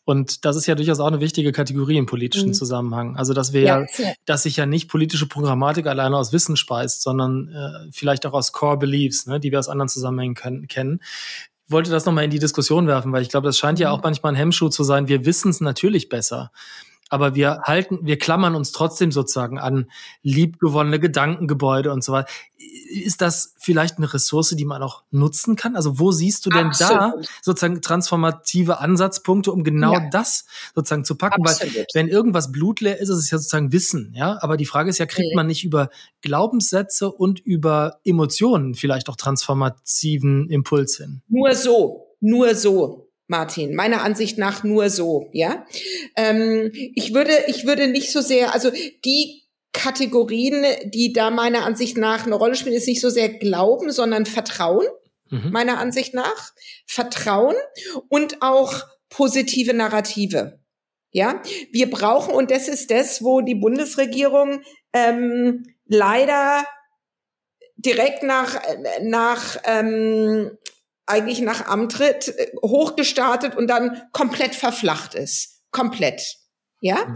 Und 0.03 0.45
das 0.45 0.55
ist 0.55 0.65
ja 0.65 0.75
durchaus 0.75 0.99
auch 0.99 1.07
eine 1.07 1.19
wichtige 1.19 1.51
Kategorie 1.51 1.97
im 1.97 2.05
politischen 2.05 2.49
mhm. 2.49 2.53
Zusammenhang. 2.53 3.15
Also, 3.15 3.33
dass 3.33 3.53
wir 3.53 3.61
ja, 3.61 3.85
ja, 3.97 4.13
dass 4.25 4.43
sich 4.43 4.57
ja 4.57 4.65
nicht 4.65 4.89
politische 4.89 5.27
Programmatik 5.27 5.87
alleine 5.87 6.17
aus 6.17 6.33
Wissen 6.33 6.57
speist, 6.57 7.01
sondern 7.01 7.49
äh, 7.49 7.89
vielleicht 7.91 8.25
auch 8.25 8.33
aus 8.33 8.51
Core 8.51 8.77
Beliefs, 8.77 9.25
ne, 9.25 9.39
die 9.39 9.51
wir 9.51 9.59
aus 9.59 9.69
anderen 9.69 9.89
Zusammenhängen 9.89 10.35
können, 10.35 10.67
kennen 10.67 10.99
wollte 11.69 11.91
das 11.91 12.05
nochmal 12.05 12.25
in 12.25 12.29
die 12.29 12.39
Diskussion 12.39 12.87
werfen, 12.87 13.11
weil 13.13 13.21
ich 13.21 13.29
glaube, 13.29 13.47
das 13.47 13.57
scheint 13.57 13.79
ja 13.79 13.89
mhm. 13.89 13.95
auch 13.95 14.03
manchmal 14.03 14.33
ein 14.33 14.35
Hemmschuh 14.35 14.69
zu 14.69 14.83
sein. 14.83 15.07
Wir 15.07 15.25
wissen 15.25 15.49
es 15.49 15.61
natürlich 15.61 16.09
besser 16.09 16.51
aber 17.13 17.35
wir 17.35 17.61
halten, 17.61 17.99
wir 18.01 18.17
klammern 18.17 18.55
uns 18.55 18.71
trotzdem 18.71 19.11
sozusagen 19.11 19.59
an 19.59 19.85
liebgewonnene 20.23 20.99
Gedankengebäude 20.99 21.91
und 21.91 22.03
so 22.03 22.11
weiter. 22.11 22.27
Ist 22.89 23.21
das 23.21 23.53
vielleicht 23.59 23.97
eine 23.97 24.11
Ressource, 24.11 24.49
die 24.49 24.65
man 24.65 24.81
auch 24.81 25.03
nutzen 25.11 25.55
kann? 25.55 25.75
Also 25.75 25.99
wo 25.99 26.11
siehst 26.11 26.43
du 26.47 26.49
denn 26.49 26.67
Absolut. 26.67 26.99
da 26.99 27.13
sozusagen 27.43 27.83
transformative 27.83 28.79
Ansatzpunkte, 28.79 29.51
um 29.51 29.63
genau 29.63 29.93
ja. 29.93 30.09
das 30.09 30.45
sozusagen 30.73 31.05
zu 31.05 31.15
packen? 31.15 31.45
Absolut. 31.45 31.75
Weil 31.75 31.85
wenn 31.93 32.07
irgendwas 32.07 32.51
blutleer 32.51 32.97
ist, 32.97 33.09
ist 33.09 33.19
es 33.19 33.29
ja 33.29 33.37
sozusagen 33.37 33.71
Wissen, 33.71 34.11
ja. 34.15 34.39
Aber 34.41 34.57
die 34.57 34.65
Frage 34.65 34.89
ist 34.89 34.97
ja, 34.97 35.05
kriegt 35.05 35.35
man 35.35 35.45
nicht 35.45 35.63
über 35.63 35.89
Glaubenssätze 36.21 37.11
und 37.11 37.39
über 37.39 37.99
Emotionen 38.03 38.73
vielleicht 38.73 39.07
auch 39.07 39.17
transformativen 39.17 40.49
Impuls 40.49 40.97
hin? 40.97 41.21
Nur 41.27 41.53
so, 41.53 42.07
nur 42.21 42.55
so. 42.55 43.02
Martin, 43.27 43.73
meiner 43.73 44.01
Ansicht 44.03 44.37
nach 44.37 44.63
nur 44.63 44.89
so, 44.89 45.29
ja. 45.31 45.65
Ähm, 46.15 46.71
ich 46.73 47.13
würde, 47.13 47.31
ich 47.47 47.65
würde 47.65 47.87
nicht 47.87 48.11
so 48.11 48.21
sehr, 48.21 48.53
also 48.53 48.71
die 49.05 49.43
Kategorien, 49.71 50.65
die 50.85 51.13
da 51.13 51.31
meiner 51.31 51.65
Ansicht 51.65 51.97
nach 51.97 52.25
eine 52.25 52.35
Rolle 52.35 52.55
spielen, 52.55 52.75
ist 52.75 52.87
nicht 52.87 53.01
so 53.01 53.09
sehr 53.09 53.29
Glauben, 53.29 53.91
sondern 53.91 54.25
Vertrauen, 54.25 54.85
mhm. 55.29 55.51
meiner 55.51 55.79
Ansicht 55.79 56.13
nach. 56.13 56.53
Vertrauen 56.85 57.55
und 58.09 58.41
auch 58.41 58.83
positive 59.09 59.73
Narrative. 59.73 60.59
Ja, 61.11 61.41
wir 61.71 61.89
brauchen, 61.89 62.33
und 62.33 62.49
das 62.49 62.67
ist 62.67 62.89
das, 62.89 63.23
wo 63.23 63.41
die 63.41 63.55
Bundesregierung 63.55 64.61
ähm, 64.93 65.63
leider 65.85 66.65
direkt 67.75 68.23
nach, 68.23 68.59
nach 69.01 69.57
ähm, 69.65 70.57
eigentlich 71.05 71.41
nach 71.41 71.67
Amtritt 71.67 72.29
äh, 72.29 72.51
hochgestartet 72.61 73.55
und 73.55 73.67
dann 73.67 74.01
komplett 74.11 74.55
verflacht 74.55 75.15
ist. 75.15 75.61
Komplett. 75.71 76.37
Ja, 76.79 77.05
mhm. 77.05 77.15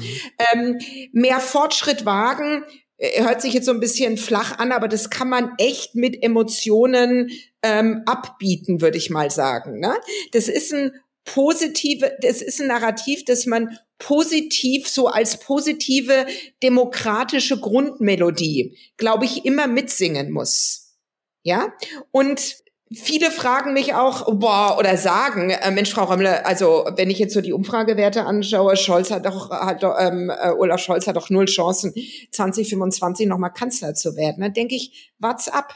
ähm, 0.53 0.79
mehr 1.11 1.39
Fortschritt 1.39 2.05
wagen, 2.05 2.63
äh, 2.97 3.23
hört 3.23 3.41
sich 3.41 3.53
jetzt 3.53 3.65
so 3.65 3.71
ein 3.71 3.79
bisschen 3.79 4.17
flach 4.17 4.59
an, 4.59 4.71
aber 4.71 4.87
das 4.87 5.09
kann 5.09 5.29
man 5.29 5.53
echt 5.57 5.95
mit 5.95 6.21
Emotionen 6.23 7.29
ähm, 7.61 8.03
abbieten, 8.05 8.81
würde 8.81 8.97
ich 8.97 9.09
mal 9.09 9.29
sagen. 9.29 9.79
Ne? 9.79 9.93
Das 10.31 10.47
ist 10.47 10.73
ein 10.73 10.91
positive, 11.25 12.17
das 12.21 12.41
ist 12.41 12.61
ein 12.61 12.67
Narrativ, 12.67 13.25
das 13.25 13.45
man 13.45 13.77
positiv, 13.99 14.87
so 14.87 15.07
als 15.07 15.39
positive 15.39 16.25
demokratische 16.63 17.59
Grundmelodie, 17.59 18.77
glaube 18.97 19.25
ich, 19.25 19.45
immer 19.45 19.67
mitsingen 19.67 20.31
muss. 20.31 20.95
Ja? 21.43 21.73
Und 22.11 22.57
Viele 22.93 23.31
fragen 23.31 23.73
mich 23.73 23.93
auch, 23.95 24.33
boah, 24.39 24.77
oder 24.79 24.95
sagen, 24.95 25.49
äh, 25.49 25.71
Mensch, 25.71 25.91
Frau 25.91 26.05
Römmle, 26.05 26.45
also 26.45 26.85
wenn 26.95 27.09
ich 27.09 27.19
jetzt 27.19 27.33
so 27.33 27.41
die 27.41 27.51
Umfragewerte 27.51 28.23
anschaue, 28.25 28.77
Scholz 28.77 29.11
hat 29.11 29.25
doch, 29.25 29.49
hat 29.49 29.83
doch 29.83 29.95
ähm, 29.99 30.29
äh, 30.29 30.51
Olaf 30.51 30.79
Scholz 30.79 31.05
hat 31.05 31.17
doch 31.17 31.29
null 31.29 31.47
Chancen, 31.47 31.93
2025 32.31 33.27
nochmal 33.27 33.51
Kanzler 33.51 33.93
zu 33.93 34.15
werden. 34.15 34.41
Dann 34.41 34.53
denke 34.53 34.75
ich, 34.75 35.11
what's 35.19 35.49
up? 35.49 35.73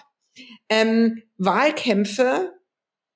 Ähm, 0.70 1.24
Wahlkämpfe 1.38 2.54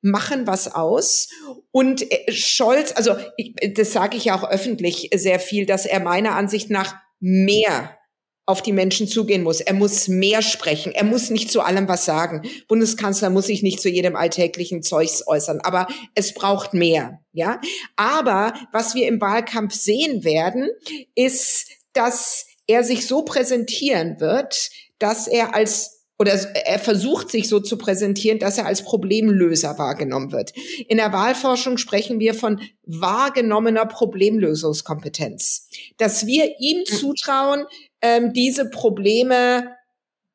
machen 0.02 0.46
was 0.46 0.76
aus. 0.76 1.30
Und 1.72 2.10
äh, 2.12 2.32
Scholz, 2.34 2.93
also 2.96 3.16
ich, 3.38 3.56
das 3.76 3.93
sage 3.93 4.18
ich 4.18 4.26
ja 4.26 4.36
auch 4.36 4.50
öffentlich 4.50 5.10
sehr 5.16 5.39
viel, 5.39 5.66
dass 5.66 5.86
er 5.86 6.02
meiner 6.02 6.36
Ansicht 6.36 6.70
nach 6.70 6.96
mehr 7.20 7.98
auf 8.46 8.62
die 8.62 8.74
Menschen 8.74 9.08
zugehen 9.08 9.43
muss. 9.43 9.60
Er 9.60 9.74
muss 9.74 10.08
mehr 10.08 10.41
sprechen. 10.41 10.91
Er 10.93 11.04
muss 11.04 11.30
nicht 11.30 11.52
zu 11.52 11.62
allem 11.62 11.88
was 11.88 12.06
sagen. 12.06 12.43
Bundeskanzler 12.68 13.30
muss 13.30 13.48
sich 13.48 13.64
nicht 13.64 13.82
zu 13.82 13.89
jedem 13.89 14.16
alltäglichen 14.16 14.84
Zeugs 14.84 15.28
äußern. 15.28 15.62
Aber 15.62 15.88
es 16.14 16.34
braucht 16.34 16.74
mehr. 16.74 17.22
Ja. 17.32 17.60
Aber 17.96 18.54
was 18.72 18.93
wir 18.93 19.08
im 19.08 19.20
Wahlkampf 19.20 19.74
sehen 19.74 20.24
werden, 20.24 20.70
ist, 21.16 21.70
dass 21.93 22.46
er 22.68 22.84
sich 22.84 23.08
so 23.08 23.24
präsentieren 23.24 24.20
wird, 24.20 24.70
dass 25.00 25.28
er 25.28 25.56
als 25.56 25.95
oder 26.18 26.32
er 26.34 26.80
versucht 26.80 27.30
sich 27.30 27.49
so 27.49 27.59
zu 27.59 27.78
präsentieren, 27.78 28.39
dass 28.39 28.57
er 28.57 28.66
als 28.66 28.84
Problemlöser 28.84 29.78
wahrgenommen 29.78 30.32
wird. 30.32 30.53
In 30.88 30.97
der 30.97 31.11
Wahlforschung 31.11 31.78
sprechen 31.78 32.20
wir 32.20 32.34
von 32.34 32.61
wahrgenommener 32.84 33.86
Problemlösungskompetenz, 33.86 35.68
dass 35.97 36.26
wir 36.26 36.55
ihm 36.59 36.86
hm. 36.88 36.97
zutrauen, 36.97 37.66
ähm, 38.01 38.34
diese 38.34 38.70
Probleme 38.70 39.76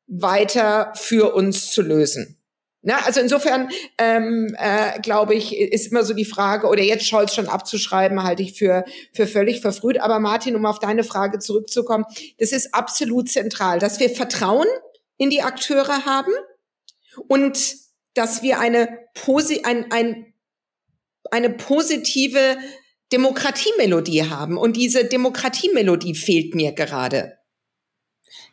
weiter 0.07 0.91
für 0.95 1.33
uns 1.33 1.71
zu 1.71 1.81
lösen. 1.81 2.37
Na, 2.83 2.97
also 3.05 3.19
insofern 3.19 3.69
ähm, 3.99 4.55
äh, 4.57 4.99
glaube 5.01 5.35
ich, 5.35 5.55
ist 5.55 5.91
immer 5.91 6.03
so 6.03 6.15
die 6.15 6.25
Frage, 6.25 6.67
oder 6.67 6.81
jetzt 6.81 7.07
Scholz 7.07 7.35
schon 7.35 7.47
abzuschreiben, 7.47 8.23
halte 8.23 8.41
ich 8.41 8.53
für, 8.57 8.85
für 9.13 9.27
völlig 9.27 9.61
verfrüht. 9.61 10.01
Aber 10.01 10.19
Martin, 10.19 10.55
um 10.55 10.65
auf 10.65 10.79
deine 10.79 11.03
Frage 11.03 11.37
zurückzukommen, 11.37 12.05
das 12.39 12.51
ist 12.51 12.73
absolut 12.73 13.29
zentral, 13.29 13.77
dass 13.77 13.99
wir 13.99 14.09
Vertrauen 14.09 14.65
in 15.21 15.29
die 15.29 15.43
Akteure 15.43 16.03
haben 16.05 16.33
und 17.27 17.75
dass 18.15 18.41
wir 18.41 18.59
eine, 18.59 19.05
posi 19.13 19.61
ein, 19.63 19.91
ein, 19.91 20.33
eine 21.29 21.51
positive 21.51 22.57
Demokratiemelodie 23.11 24.23
haben. 24.23 24.57
Und 24.57 24.75
diese 24.77 25.05
Demokratiemelodie 25.05 26.15
fehlt 26.15 26.55
mir 26.55 26.71
gerade. 26.71 27.37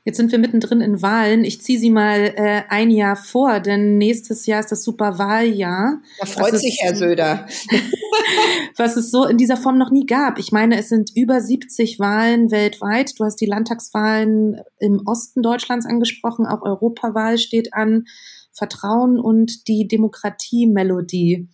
Jetzt 0.08 0.16
sind 0.16 0.32
wir 0.32 0.38
mittendrin 0.38 0.80
in 0.80 1.02
Wahlen. 1.02 1.44
Ich 1.44 1.60
ziehe 1.60 1.78
sie 1.78 1.90
mal 1.90 2.32
äh, 2.34 2.62
ein 2.70 2.90
Jahr 2.90 3.14
vor, 3.14 3.60
denn 3.60 3.98
nächstes 3.98 4.46
Jahr 4.46 4.60
ist 4.60 4.72
das 4.72 4.82
Superwahljahr. 4.82 6.00
Da 6.18 6.24
freut 6.24 6.58
sich 6.58 6.78
Herr 6.80 6.96
Söder. 6.96 7.46
was 8.76 8.96
es 8.96 9.10
so 9.10 9.26
in 9.26 9.36
dieser 9.36 9.58
Form 9.58 9.76
noch 9.76 9.90
nie 9.90 10.06
gab. 10.06 10.38
Ich 10.38 10.50
meine, 10.50 10.78
es 10.78 10.88
sind 10.88 11.10
über 11.14 11.42
70 11.42 11.98
Wahlen 11.98 12.50
weltweit. 12.50 13.20
Du 13.20 13.24
hast 13.26 13.36
die 13.36 13.44
Landtagswahlen 13.44 14.62
im 14.78 15.02
Osten 15.04 15.42
Deutschlands 15.42 15.84
angesprochen, 15.84 16.46
auch 16.46 16.62
Europawahl 16.62 17.36
steht 17.36 17.74
an. 17.74 18.06
Vertrauen 18.54 19.20
und 19.20 19.68
die 19.68 19.86
Demokratie-Melodie. 19.88 21.50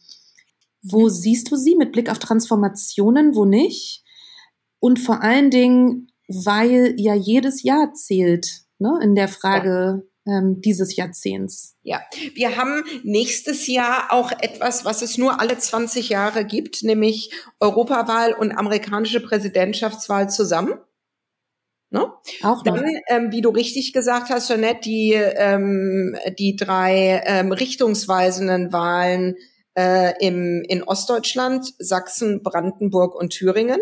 Wo 0.81 1.09
siehst 1.09 1.51
du 1.51 1.57
sie 1.57 1.75
mit 1.75 1.91
Blick 1.91 2.09
auf 2.09 2.21
Transformationen, 2.21 3.35
wo 3.35 3.47
nicht? 3.47 4.05
Und 4.79 5.01
vor 5.01 5.23
allen 5.23 5.51
Dingen, 5.51 6.13
weil 6.29 6.95
ja 6.97 7.15
jedes 7.15 7.63
Jahr 7.63 7.93
zählt 7.95 8.65
ne, 8.79 8.99
in 9.03 9.15
der 9.15 9.29
Frage 9.29 10.03
ja. 10.25 10.39
ähm, 10.39 10.61
dieses 10.61 10.97
Jahrzehnts. 10.97 11.77
Ja, 11.83 12.01
wir 12.35 12.57
haben 12.57 12.85
nächstes 13.03 13.67
Jahr 13.67 14.09
auch 14.11 14.33
etwas, 14.33 14.85
was 14.85 15.03
es 15.03 15.19
nur 15.19 15.41
alle 15.41 15.59
20 15.59 16.09
Jahre 16.09 16.45
gibt, 16.45 16.83
nämlich 16.83 17.31
Europawahl 17.61 18.33
und 18.33 18.53
amerikanische 18.53 19.21
Präsidentschaftswahl 19.21 20.31
zusammen. 20.31 20.75
Ne? 21.91 22.13
Auch. 22.43 22.63
Dann, 22.65 22.85
ähm, 23.09 23.31
wie 23.31 23.41
du 23.41 23.51
richtig 23.51 23.93
gesagt 23.93 24.29
hast, 24.29 24.49
Jeanette, 24.49 24.81
die, 24.81 25.13
ähm, 25.13 26.17
die 26.39 26.57
drei 26.57 27.23
ähm, 27.25 27.53
richtungsweisenden 27.53 28.73
Wahlen 28.73 29.37
äh, 29.75 30.13
im, 30.19 30.65
in 30.67 30.83
Ostdeutschland, 30.83 31.73
Sachsen, 31.79 32.43
Brandenburg 32.43 33.15
und 33.15 33.31
Thüringen. 33.31 33.79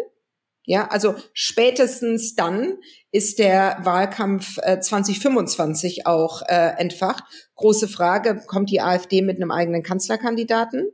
Ja, 0.65 0.87
also 0.89 1.17
spätestens 1.33 2.37
dann 2.37 2.79
ist 3.11 3.41
der 3.41 3.79
Wahlkampf 3.83 4.59
äh, 4.63 4.79
2025 4.81 6.07
auch 6.07 6.43
äh, 6.43 6.79
entfacht. 6.79 7.25
Große 7.57 7.89
Frage, 7.89 8.43
kommt 8.47 8.71
die 8.71 8.81
AfD 8.81 9.23
mit 9.23 9.37
einem 9.37 9.51
eigenen 9.51 9.83
Kanzlerkandidaten? 9.83 10.89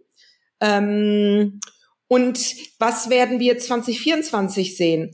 Ähm, 0.61 1.61
und 2.09 2.39
was 2.79 3.11
werden 3.11 3.39
wir 3.39 3.59
2024 3.59 4.77
sehen? 4.77 5.13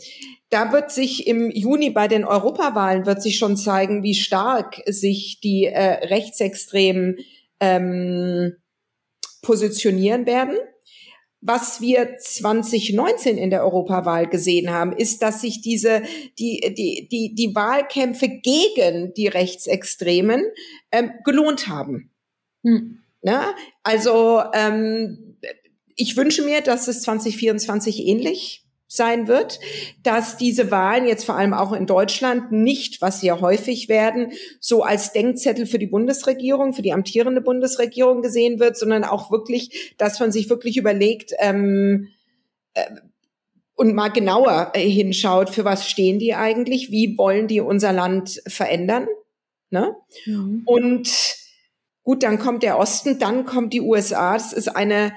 Da 0.51 0.73
wird 0.73 0.93
sich 0.93 1.27
im 1.27 1.51
Juni 1.51 1.91
bei 1.91 2.07
den 2.07 2.25
Europawahlen 2.25 3.07
wird 3.07 3.21
sich 3.21 3.39
schon 3.39 3.57
zeigen, 3.57 4.05
wie 4.05 4.15
stark 4.15 4.81
sich 4.87 5.41
die 5.43 5.65
äh, 5.65 6.07
Rechtsextremen 6.07 7.17
ähm, 7.59 8.55
positionieren 9.43 10.27
werden. 10.27 10.57
Was 11.47 11.83
wir 11.83 12.17
2019 12.17 13.37
in 13.37 13.51
der 13.51 13.65
Europawahl 13.65 14.27
gesehen 14.27 14.71
haben, 14.71 14.93
ist, 14.93 15.21
dass 15.21 15.43
sich 15.43 15.61
diese, 15.61 16.03
die, 16.39 16.75
die, 16.75 17.07
die, 17.11 17.35
die 17.35 17.55
Wahlkämpfe 17.55 18.29
gegen 18.29 19.13
die 19.13 19.29
Rechtsextremen 19.29 20.43
ähm, 20.91 21.13
gelohnt 21.23 21.69
haben. 21.69 22.11
Hm. 22.63 23.01
Na? 23.21 23.55
Also 23.83 24.43
ähm, 24.55 25.37
ich 25.97 26.17
wünsche 26.17 26.43
mir, 26.43 26.63
dass 26.63 26.89
es 26.89 27.03
2024 27.03 28.07
ähnlich 28.07 28.64
sein 28.87 29.27
wird, 29.29 29.61
dass 30.03 30.37
diese 30.37 30.71
Wahlen 30.71 31.07
jetzt 31.07 31.25
vor 31.25 31.37
allem 31.37 31.55
auch 31.55 31.73
in 31.73 31.87
Deutschland 31.87 32.53
nicht, 32.53 33.01
was 33.01 33.21
sie 33.21 33.29
ja 33.29 33.41
häufig 33.41 33.89
werden, 33.89 34.33
so 34.61 34.83
als 34.83 35.13
Denkzettel 35.13 35.67
für 35.67 35.79
die 35.79 35.87
Bundesregierung, 35.87 36.75
für 36.75 36.83
die 36.83 36.93
amtierende 36.93 37.41
Bundesregierung 37.41 38.23
gesehen 38.23 38.61
wird, 38.61 38.77
sondern 38.77 39.05
auch 39.05 39.31
wirklich, 39.31 39.95
dass 39.99 40.21
man 40.21 40.33
sich 40.33 40.49
wirklich 40.51 40.77
überlegt 40.77 41.33
ähm, 41.39 42.09
äh, 42.75 42.85
und 43.75 43.95
mal 43.95 44.09
genauer 44.09 44.73
äh, 44.75 44.89
hinschaut, 44.89 45.51
für 45.51 45.65
was 45.65 45.89
stehen 45.89 46.19
die 46.19 46.35
eigentlich, 46.35 46.91
wie 46.91 47.19
wollen 47.19 47.49
die 47.49 47.61
unser 47.61 47.93
Land 47.93 48.43
verändern. 48.47 49.09
Ne? 49.71 49.97
Mhm. 50.27 50.63
Und 50.65 51.11
gut, 52.03 52.23
dann 52.23 52.39
kommt 52.39 52.63
der 52.63 52.79
Osten, 52.79 53.19
dann 53.19 53.45
kommt 53.45 53.73
die 53.73 53.81
USA. 53.81 54.35
Das 54.35 54.53
ist 54.53 54.69
eine 54.69 55.13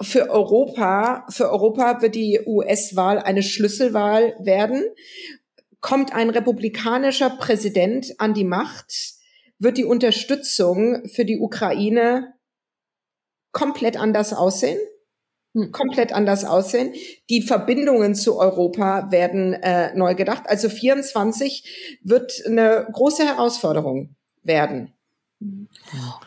für 0.00 0.30
Europa, 0.30 1.26
für 1.28 1.50
Europa 1.50 2.00
wird 2.02 2.14
die 2.14 2.40
US-Wahl 2.46 3.18
eine 3.18 3.42
Schlüsselwahl 3.42 4.34
werden. 4.38 4.84
Kommt 5.80 6.14
ein 6.14 6.30
republikanischer 6.30 7.30
Präsident 7.30 8.14
an 8.18 8.34
die 8.34 8.44
Macht, 8.44 9.14
wird 9.58 9.76
die 9.76 9.84
Unterstützung 9.84 11.06
für 11.08 11.24
die 11.24 11.38
Ukraine 11.38 12.34
komplett 13.52 13.96
anders 13.96 14.32
aussehen. 14.32 14.78
Hm. 15.54 15.72
Komplett 15.72 16.12
anders 16.12 16.44
aussehen. 16.44 16.94
Die 17.28 17.42
Verbindungen 17.42 18.14
zu 18.14 18.38
Europa 18.38 19.10
werden 19.10 19.54
äh, 19.54 19.94
neu 19.94 20.14
gedacht. 20.14 20.44
Also 20.46 20.68
24 20.68 21.98
wird 22.02 22.32
eine 22.46 22.86
große 22.92 23.24
Herausforderung 23.24 24.14
werden. 24.42 24.92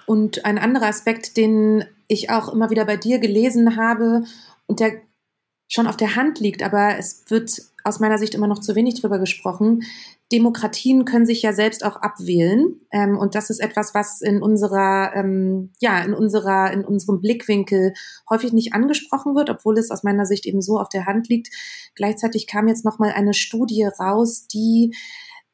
Und 0.05 0.43
ein 0.43 0.57
anderer 0.57 0.87
Aspekt, 0.87 1.37
den 1.37 1.85
ich 2.13 2.29
auch 2.29 2.51
immer 2.51 2.69
wieder 2.69 2.85
bei 2.85 2.97
dir 2.97 3.19
gelesen 3.19 3.75
habe 3.75 4.23
und 4.67 4.79
der 4.79 4.93
schon 5.67 5.87
auf 5.87 5.97
der 5.97 6.15
Hand 6.15 6.39
liegt, 6.39 6.61
aber 6.61 6.97
es 6.97 7.23
wird 7.29 7.61
aus 7.83 7.99
meiner 7.99 8.17
Sicht 8.17 8.35
immer 8.35 8.47
noch 8.47 8.59
zu 8.59 8.75
wenig 8.75 9.01
drüber 9.01 9.19
gesprochen. 9.19 9.83
Demokratien 10.31 11.05
können 11.05 11.25
sich 11.25 11.41
ja 11.41 11.51
selbst 11.51 11.83
auch 11.83 11.97
abwählen. 11.97 12.79
Ähm, 12.91 13.17
und 13.17 13.35
das 13.35 13.49
ist 13.49 13.59
etwas, 13.59 13.93
was 13.93 14.21
in 14.21 14.41
unserer, 14.41 15.11
ähm, 15.15 15.71
ja, 15.79 15.99
in 16.01 16.13
unserer, 16.13 16.71
in 16.71 16.85
unserem 16.85 17.21
Blickwinkel 17.21 17.93
häufig 18.29 18.53
nicht 18.53 18.73
angesprochen 18.73 19.35
wird, 19.35 19.49
obwohl 19.49 19.77
es 19.77 19.91
aus 19.91 20.03
meiner 20.03 20.25
Sicht 20.25 20.45
eben 20.45 20.61
so 20.61 20.79
auf 20.79 20.89
der 20.89 21.05
Hand 21.05 21.27
liegt. 21.27 21.49
Gleichzeitig 21.95 22.47
kam 22.47 22.67
jetzt 22.67 22.85
nochmal 22.85 23.11
eine 23.11 23.33
Studie 23.33 23.87
raus, 23.99 24.47
die 24.47 24.95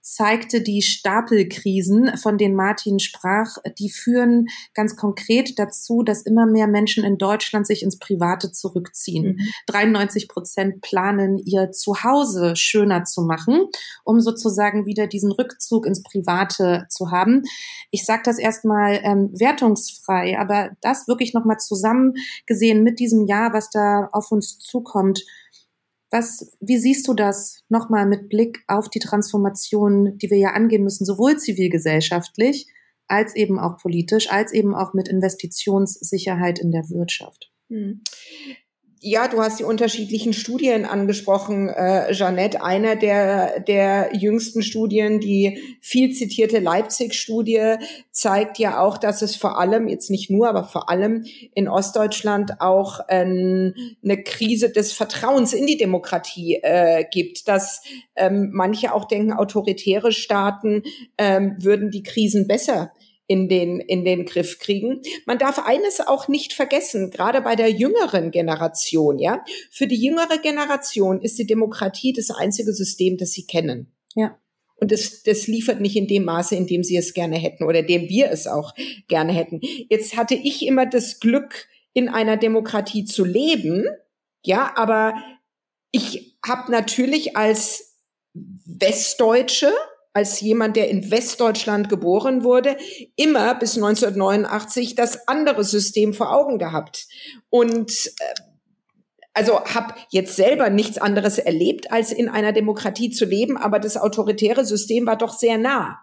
zeigte 0.01 0.61
die 0.61 0.81
Stapelkrisen, 0.81 2.17
von 2.17 2.37
denen 2.37 2.55
Martin 2.55 2.99
sprach, 2.99 3.57
die 3.77 3.89
führen 3.89 4.47
ganz 4.73 4.95
konkret 4.95 5.59
dazu, 5.59 6.03
dass 6.03 6.21
immer 6.21 6.45
mehr 6.45 6.67
Menschen 6.67 7.03
in 7.03 7.17
Deutschland 7.17 7.67
sich 7.67 7.83
ins 7.83 7.99
Private 7.99 8.51
zurückziehen. 8.51 9.35
Mhm. 9.37 9.39
93 9.67 10.27
Prozent 10.27 10.81
planen, 10.81 11.37
ihr 11.37 11.71
Zuhause 11.71 12.55
schöner 12.55 13.03
zu 13.03 13.21
machen, 13.21 13.67
um 14.03 14.19
sozusagen 14.19 14.85
wieder 14.85 15.07
diesen 15.07 15.31
Rückzug 15.31 15.85
ins 15.85 16.01
Private 16.03 16.85
zu 16.89 17.11
haben. 17.11 17.43
Ich 17.91 18.05
sage 18.05 18.21
das 18.25 18.39
erstmal 18.39 18.99
ähm, 19.03 19.29
wertungsfrei, 19.33 20.39
aber 20.39 20.71
das 20.81 21.07
wirklich 21.07 21.33
nochmal 21.33 21.57
zusammen 21.57 22.13
gesehen 22.45 22.83
mit 22.83 22.99
diesem 22.99 23.27
Jahr, 23.27 23.53
was 23.53 23.69
da 23.69 24.09
auf 24.11 24.31
uns 24.31 24.57
zukommt, 24.59 25.23
was, 26.11 26.51
wie 26.59 26.77
siehst 26.77 27.07
du 27.07 27.13
das 27.13 27.61
nochmal 27.69 28.05
mit 28.05 28.29
Blick 28.29 28.63
auf 28.67 28.89
die 28.89 28.99
Transformation, 28.99 30.17
die 30.17 30.29
wir 30.29 30.37
ja 30.37 30.53
angehen 30.53 30.83
müssen, 30.83 31.05
sowohl 31.05 31.37
zivilgesellschaftlich 31.37 32.67
als 33.07 33.35
eben 33.35 33.59
auch 33.59 33.77
politisch, 33.77 34.31
als 34.31 34.53
eben 34.53 34.75
auch 34.75 34.93
mit 34.93 35.07
Investitionssicherheit 35.07 36.59
in 36.59 36.71
der 36.71 36.89
Wirtschaft? 36.89 37.51
Hm 37.69 38.01
ja, 39.01 39.29
du 39.29 39.39
hast 39.39 39.59
die 39.59 39.63
unterschiedlichen 39.63 40.33
Studien 40.33 40.83
angesprochen, 40.83 41.69
äh, 41.69 42.11
Jeanette. 42.11 42.61
Einer 42.61 42.97
der, 42.97 43.61
der 43.61 44.09
jüngsten 44.13 44.61
Studien, 44.61 45.21
die 45.21 45.77
viel 45.79 46.13
zitierte 46.13 46.59
Leipzig-Studie, 46.59 47.75
zeigt 48.11 48.59
ja 48.59 48.81
auch, 48.81 48.97
dass 48.97 49.21
es 49.21 49.37
vor 49.37 49.57
allem, 49.57 49.87
jetzt 49.87 50.09
nicht 50.09 50.29
nur, 50.29 50.49
aber 50.49 50.65
vor 50.65 50.89
allem 50.89 51.25
in 51.53 51.69
Ostdeutschland 51.69 52.59
auch 52.59 52.99
ähm, 53.07 53.73
eine 54.03 54.21
Krise 54.21 54.69
des 54.69 54.91
Vertrauens 54.91 55.53
in 55.53 55.65
die 55.65 55.77
Demokratie 55.77 56.59
äh, 56.61 57.05
gibt. 57.09 57.47
Dass 57.47 57.81
ähm, 58.17 58.49
manche 58.51 58.93
auch 58.93 59.05
denken, 59.05 59.31
autoritäre 59.31 60.11
Staaten 60.11 60.83
ähm, 61.17 61.55
würden 61.59 61.89
die 61.89 62.03
Krisen 62.03 62.47
besser 62.47 62.91
in 63.29 63.47
den, 63.47 63.79
in 63.79 64.03
den 64.03 64.25
Griff 64.25 64.57
kriegen. 64.57 65.03
Man 65.27 65.37
darf 65.37 65.59
eines 65.59 66.01
auch 66.01 66.27
nicht 66.27 66.51
vergessen, 66.51 67.11
gerade 67.11 67.41
bei 67.41 67.55
der 67.55 67.69
jüngeren 67.69 68.31
Generation, 68.31 69.19
ja. 69.19 69.45
Für 69.69 69.85
die 69.85 70.03
jüngere 70.03 70.39
Generation 70.41 71.21
ist 71.21 71.37
die 71.37 71.45
Demokratie 71.45 72.11
das 72.11 72.31
einzige 72.31 72.73
System, 72.73 73.17
das 73.17 73.31
sie 73.31 73.45
kennen. 73.45 73.93
Ja. 74.15 74.39
Und 74.77 74.91
das, 74.91 75.21
das 75.21 75.45
liefert 75.45 75.79
nicht 75.79 75.95
in 75.95 76.07
dem 76.07 76.25
Maße, 76.25 76.55
in 76.55 76.65
dem 76.65 76.83
sie 76.83 76.97
es 76.97 77.13
gerne 77.13 77.37
hätten 77.37 77.65
oder 77.65 77.83
dem 77.83 78.09
wir 78.09 78.31
es 78.31 78.47
auch 78.47 78.73
gerne 79.07 79.31
hätten. 79.31 79.61
Jetzt 79.89 80.17
hatte 80.17 80.33
ich 80.33 80.65
immer 80.65 80.87
das 80.87 81.19
Glück, 81.19 81.67
in 81.93 82.09
einer 82.09 82.37
Demokratie 82.37 83.05
zu 83.05 83.25
leben, 83.25 83.85
ja, 84.43 84.73
aber 84.75 85.13
ich 85.91 86.37
habe 86.43 86.71
natürlich 86.71 87.37
als 87.37 87.97
Westdeutsche 88.33 89.71
als 90.19 90.41
jemand, 90.41 90.75
der 90.75 90.89
in 90.89 91.11
Westdeutschland 91.11 91.87
geboren 91.87 92.43
wurde, 92.43 92.75
immer 93.15 93.55
bis 93.55 93.77
1989 93.77 94.95
das 94.95 95.29
andere 95.29 95.63
System 95.63 96.13
vor 96.13 96.35
Augen 96.35 96.59
gehabt. 96.59 97.07
Und 97.49 98.11
äh, 98.19 98.41
also 99.33 99.63
habe 99.63 99.93
jetzt 100.09 100.35
selber 100.35 100.69
nichts 100.69 100.97
anderes 100.97 101.37
erlebt, 101.37 101.93
als 101.93 102.11
in 102.11 102.27
einer 102.27 102.51
Demokratie 102.51 103.11
zu 103.11 103.23
leben, 103.23 103.55
aber 103.55 103.79
das 103.79 103.95
autoritäre 103.95 104.65
System 104.65 105.05
war 105.05 105.17
doch 105.17 105.31
sehr 105.31 105.57
nah. 105.57 105.99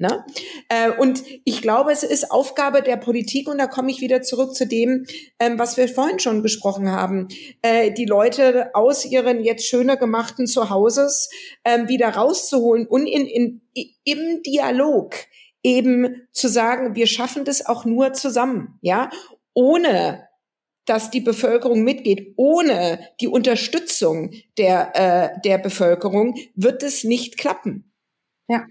Ne? 0.00 0.24
Äh, 0.68 0.92
und 0.92 1.24
ich 1.44 1.60
glaube, 1.60 1.90
es 1.90 2.04
ist 2.04 2.30
Aufgabe 2.30 2.82
der 2.82 2.96
Politik, 2.96 3.48
und 3.48 3.58
da 3.58 3.66
komme 3.66 3.90
ich 3.90 4.00
wieder 4.00 4.22
zurück 4.22 4.54
zu 4.54 4.64
dem, 4.64 5.06
ähm, 5.40 5.58
was 5.58 5.76
wir 5.76 5.88
vorhin 5.88 6.20
schon 6.20 6.40
besprochen 6.40 6.92
haben, 6.92 7.26
äh, 7.62 7.90
die 7.90 8.04
Leute 8.04 8.70
aus 8.74 9.04
ihren 9.04 9.42
jetzt 9.42 9.66
schöner 9.66 9.96
gemachten 9.96 10.46
Zuhauses 10.46 11.30
ähm, 11.64 11.88
wieder 11.88 12.10
rauszuholen 12.10 12.86
und 12.86 13.06
in, 13.06 13.26
in, 13.26 13.60
im 14.04 14.42
Dialog 14.44 15.16
eben 15.64 16.28
zu 16.30 16.48
sagen, 16.48 16.94
wir 16.94 17.08
schaffen 17.08 17.44
das 17.44 17.66
auch 17.66 17.84
nur 17.84 18.12
zusammen, 18.12 18.78
ja, 18.80 19.10
ohne 19.52 20.28
dass 20.84 21.10
die 21.10 21.20
Bevölkerung 21.20 21.82
mitgeht, 21.82 22.34
ohne 22.36 23.00
die 23.20 23.28
Unterstützung 23.28 24.30
der, 24.56 24.92
äh, 24.94 25.40
der 25.44 25.58
Bevölkerung 25.58 26.36
wird 26.54 26.84
es 26.84 27.02
nicht 27.02 27.36
klappen. 27.36 27.92
Ja. 28.48 28.64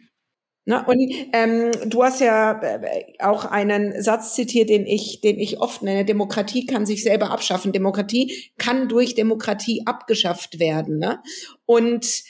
Ne? 0.67 0.83
Und 0.85 0.99
ähm, 1.31 1.71
du 1.85 2.03
hast 2.03 2.19
ja 2.19 2.61
äh, 2.61 3.03
auch 3.19 3.45
einen 3.45 4.01
Satz 4.03 4.35
zitiert, 4.35 4.67
den 4.69 4.85
ich, 4.85 5.21
den 5.21 5.39
ich 5.39 5.61
oft 5.61 5.81
nenne: 5.81 6.03
Demokratie 6.03 6.65
kann 6.65 6.85
sich 6.85 7.03
selber 7.03 7.31
abschaffen. 7.31 7.71
Demokratie 7.71 8.51
kann 8.57 8.89
durch 8.89 9.15
Demokratie 9.15 9.83
abgeschafft 9.85 10.59
werden. 10.59 10.99
Ne? 10.99 11.19
Und 11.65 12.21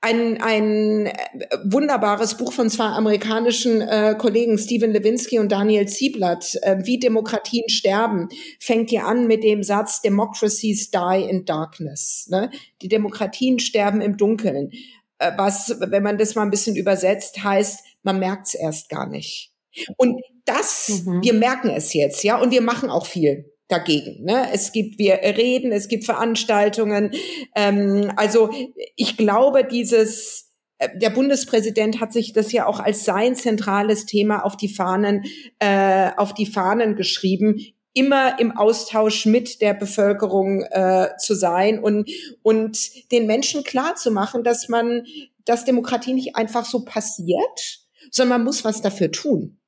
ein, 0.00 0.42
ein 0.42 1.06
äh, 1.06 1.12
wunderbares 1.64 2.36
Buch 2.36 2.52
von 2.52 2.68
zwei 2.68 2.86
amerikanischen 2.86 3.80
äh, 3.80 4.16
Kollegen, 4.18 4.58
Stephen 4.58 4.90
Lewinsky 4.90 5.38
und 5.38 5.52
Daniel 5.52 5.86
Zieblatt, 5.86 6.58
äh, 6.62 6.78
Wie 6.82 6.98
Demokratien 6.98 7.68
sterben, 7.68 8.28
fängt 8.58 8.90
hier 8.90 9.06
an 9.06 9.28
mit 9.28 9.44
dem 9.44 9.62
Satz, 9.62 10.02
Democracies 10.02 10.90
die 10.90 11.28
in 11.28 11.44
darkness. 11.44 12.26
Ne? 12.28 12.50
Die 12.82 12.88
Demokratien 12.88 13.60
sterben 13.60 14.00
im 14.00 14.16
Dunkeln. 14.16 14.72
Äh, 15.18 15.32
was, 15.36 15.76
wenn 15.80 16.02
man 16.02 16.18
das 16.18 16.34
mal 16.34 16.42
ein 16.42 16.50
bisschen 16.50 16.76
übersetzt, 16.76 17.42
heißt, 17.42 17.84
man 18.02 18.18
merkt 18.18 18.48
es 18.48 18.54
erst 18.54 18.88
gar 18.88 19.08
nicht. 19.08 19.52
Und 19.96 20.20
das, 20.44 21.02
mhm. 21.04 21.22
wir 21.22 21.34
merken 21.34 21.70
es 21.70 21.92
jetzt, 21.92 22.22
ja, 22.22 22.38
und 22.40 22.50
wir 22.50 22.62
machen 22.62 22.90
auch 22.90 23.06
viel 23.06 23.52
dagegen. 23.68 24.24
Ne? 24.24 24.48
Es 24.52 24.72
gibt, 24.72 24.98
wir 24.98 25.14
reden, 25.14 25.72
es 25.72 25.88
gibt 25.88 26.04
Veranstaltungen. 26.04 27.10
Ähm, 27.54 28.12
also 28.16 28.50
ich 28.94 29.16
glaube, 29.16 29.64
dieses, 29.64 30.52
äh, 30.78 30.88
der 30.96 31.10
Bundespräsident 31.10 32.00
hat 32.00 32.12
sich 32.12 32.32
das 32.32 32.52
ja 32.52 32.66
auch 32.66 32.78
als 32.78 33.04
sein 33.04 33.34
zentrales 33.34 34.06
Thema 34.06 34.44
auf 34.44 34.56
die 34.56 34.68
Fahnen, 34.68 35.24
äh, 35.58 36.10
auf 36.16 36.32
die 36.32 36.46
Fahnen 36.46 36.94
geschrieben 36.94 37.60
immer 37.96 38.38
im 38.38 38.54
Austausch 38.56 39.24
mit 39.24 39.62
der 39.62 39.72
Bevölkerung 39.72 40.62
äh, 40.64 41.16
zu 41.18 41.34
sein 41.34 41.78
und, 41.78 42.10
und 42.42 43.10
den 43.10 43.26
Menschen 43.26 43.64
klar 43.64 43.96
zu 43.96 44.10
machen, 44.10 44.44
dass 44.44 44.68
man, 44.68 45.04
dass 45.46 45.64
Demokratie 45.64 46.12
nicht 46.12 46.36
einfach 46.36 46.66
so 46.66 46.84
passiert, 46.84 47.80
sondern 48.10 48.40
man 48.40 48.44
muss 48.44 48.64
was 48.64 48.82
dafür 48.82 49.10
tun. 49.10 49.58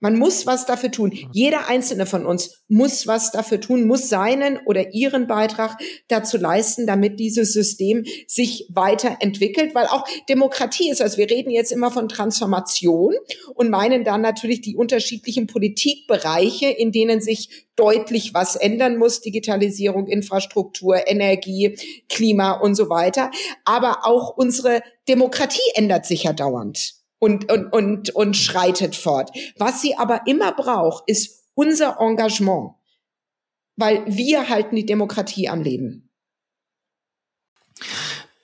Man 0.00 0.16
muss 0.16 0.46
was 0.46 0.64
dafür 0.64 0.92
tun. 0.92 1.12
Jeder 1.32 1.68
einzelne 1.68 2.06
von 2.06 2.24
uns 2.24 2.62
muss 2.68 3.06
was 3.06 3.32
dafür 3.32 3.60
tun, 3.60 3.86
muss 3.86 4.08
seinen 4.08 4.58
oder 4.64 4.94
ihren 4.94 5.26
Beitrag 5.26 5.76
dazu 6.06 6.36
leisten, 6.36 6.86
damit 6.86 7.18
dieses 7.18 7.52
System 7.52 8.04
sich 8.28 8.68
weiterentwickelt, 8.72 9.74
weil 9.74 9.86
auch 9.86 10.04
Demokratie 10.28 10.90
ist, 10.90 11.02
also 11.02 11.16
wir 11.18 11.28
reden 11.28 11.50
jetzt 11.50 11.72
immer 11.72 11.90
von 11.90 12.08
Transformation 12.08 13.14
und 13.54 13.70
meinen 13.70 14.04
dann 14.04 14.20
natürlich 14.20 14.60
die 14.60 14.76
unterschiedlichen 14.76 15.48
Politikbereiche, 15.48 16.68
in 16.68 16.92
denen 16.92 17.20
sich 17.20 17.66
deutlich 17.74 18.34
was 18.34 18.54
ändern 18.54 18.98
muss, 18.98 19.20
Digitalisierung, 19.20 20.06
Infrastruktur, 20.06 21.08
Energie, 21.08 21.76
Klima 22.08 22.52
und 22.52 22.74
so 22.74 22.88
weiter. 22.88 23.30
Aber 23.64 24.04
auch 24.04 24.36
unsere 24.36 24.82
Demokratie 25.08 25.60
ändert 25.74 26.06
sich 26.06 26.24
ja 26.24 26.32
dauernd 26.32 26.97
und, 27.18 27.50
und, 27.50 27.72
und, 27.72 28.10
und 28.10 28.36
schreitet 28.36 28.96
fort. 28.96 29.30
Was 29.58 29.82
sie 29.82 29.96
aber 29.96 30.22
immer 30.26 30.52
braucht, 30.52 31.04
ist 31.06 31.44
unser 31.54 31.96
Engagement, 32.00 32.74
weil 33.76 34.04
wir 34.06 34.48
halten 34.48 34.76
die 34.76 34.86
Demokratie 34.86 35.48
am 35.48 35.62
Leben. 35.62 36.10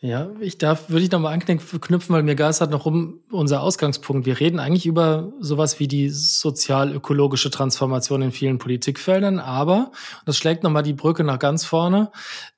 Ja, 0.00 0.32
ich 0.38 0.58
darf, 0.58 0.90
würde 0.90 1.04
ich 1.06 1.10
nochmal 1.10 1.32
anknüpfen, 1.32 2.14
weil 2.14 2.22
mir 2.22 2.34
geistert 2.34 2.70
noch 2.70 2.84
um 2.84 3.22
unser 3.30 3.62
Ausgangspunkt. 3.62 4.26
Wir 4.26 4.38
reden 4.38 4.58
eigentlich 4.58 4.84
über 4.84 5.32
sowas 5.40 5.80
wie 5.80 5.88
die 5.88 6.10
sozial-ökologische 6.10 7.50
Transformation 7.50 8.20
in 8.20 8.30
vielen 8.30 8.58
Politikfeldern, 8.58 9.38
aber, 9.38 9.92
das 10.26 10.36
schlägt 10.36 10.62
nochmal 10.62 10.82
die 10.82 10.92
Brücke 10.92 11.24
nach 11.24 11.38
ganz 11.38 11.64
vorne, 11.64 12.12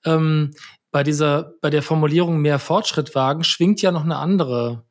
ähm, 0.05 0.55
bei 0.91 1.05
dieser, 1.05 1.53
bei 1.61 1.71
der 1.71 1.83
Formulierung 1.83 2.39
mehr 2.39 2.59
Fortschritt 2.59 3.14
wagen, 3.14 3.45
schwingt 3.45 3.81
ja 3.81 3.93
noch 3.93 4.03
eine 4.03 4.17
andere 4.17 4.86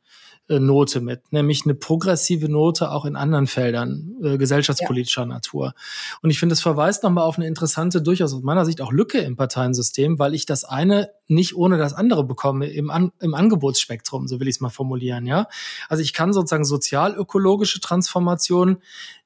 Note 0.48 1.02
mit, 1.02 1.32
nämlich 1.32 1.64
eine 1.66 1.74
progressive 1.74 2.50
Note 2.50 2.92
auch 2.92 3.06
in 3.06 3.16
anderen 3.16 3.48
Feldern 3.48 4.16
äh, 4.24 4.38
gesellschaftspolitischer 4.38 5.24
ja. 5.24 5.28
Natur. 5.28 5.74
Und 6.22 6.30
ich 6.30 6.40
finde, 6.40 6.54
es 6.54 6.62
verweist 6.62 7.04
nochmal 7.04 7.24
auf 7.24 7.38
eine 7.38 7.48
interessante, 7.48 8.02
durchaus 8.02 8.34
aus 8.34 8.44
meiner 8.44 8.64
Sicht 8.64 8.80
auch 8.82 8.92
Lücke 8.92 9.18
im 9.20 9.36
Parteiensystem, 9.36 10.20
weil 10.20 10.36
ich 10.36 10.46
das 10.46 10.64
eine 10.64 11.10
nicht 11.28 11.56
ohne 11.56 11.78
das 11.78 11.94
andere 11.94 12.24
bekomme 12.24 12.68
im, 12.68 12.92
An 12.92 13.12
im 13.20 13.34
Angebotsspektrum, 13.34 14.28
so 14.28 14.40
will 14.40 14.48
ich 14.48 14.56
es 14.56 14.62
mal 14.62 14.70
formulieren, 14.70 15.26
ja. 15.26 15.48
Also 15.90 16.04
ich 16.04 16.14
kann 16.14 16.32
sozusagen 16.32 16.66
sozialökologische 16.66 17.80
Transformation 17.80 18.78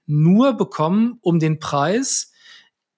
nur 0.05 0.53
bekommen 0.53 1.19
um 1.21 1.39
den 1.39 1.59
Preis, 1.59 2.28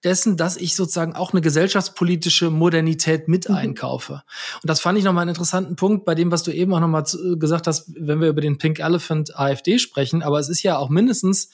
dessen, 0.04 0.36
dass 0.36 0.56
ich 0.56 0.74
sozusagen 0.74 1.14
auch 1.14 1.32
eine 1.32 1.40
gesellschaftspolitische 1.40 2.50
Modernität 2.50 3.28
mit 3.28 3.48
mhm. 3.48 3.54
einkaufe. 3.54 4.22
Und 4.62 4.68
das 4.68 4.80
fand 4.80 4.98
ich 4.98 5.04
nochmal 5.04 5.22
einen 5.22 5.30
interessanten 5.30 5.76
Punkt 5.76 6.04
bei 6.04 6.14
dem, 6.14 6.30
was 6.30 6.42
du 6.42 6.50
eben 6.50 6.74
auch 6.74 6.80
nochmal 6.80 7.04
gesagt 7.36 7.66
hast, 7.66 7.92
wenn 7.94 8.20
wir 8.20 8.28
über 8.28 8.40
den 8.40 8.58
Pink 8.58 8.80
Elephant 8.80 9.38
AfD 9.38 9.78
sprechen. 9.78 10.22
Aber 10.22 10.38
es 10.38 10.48
ist 10.48 10.62
ja 10.62 10.78
auch 10.78 10.88
mindestens 10.88 11.50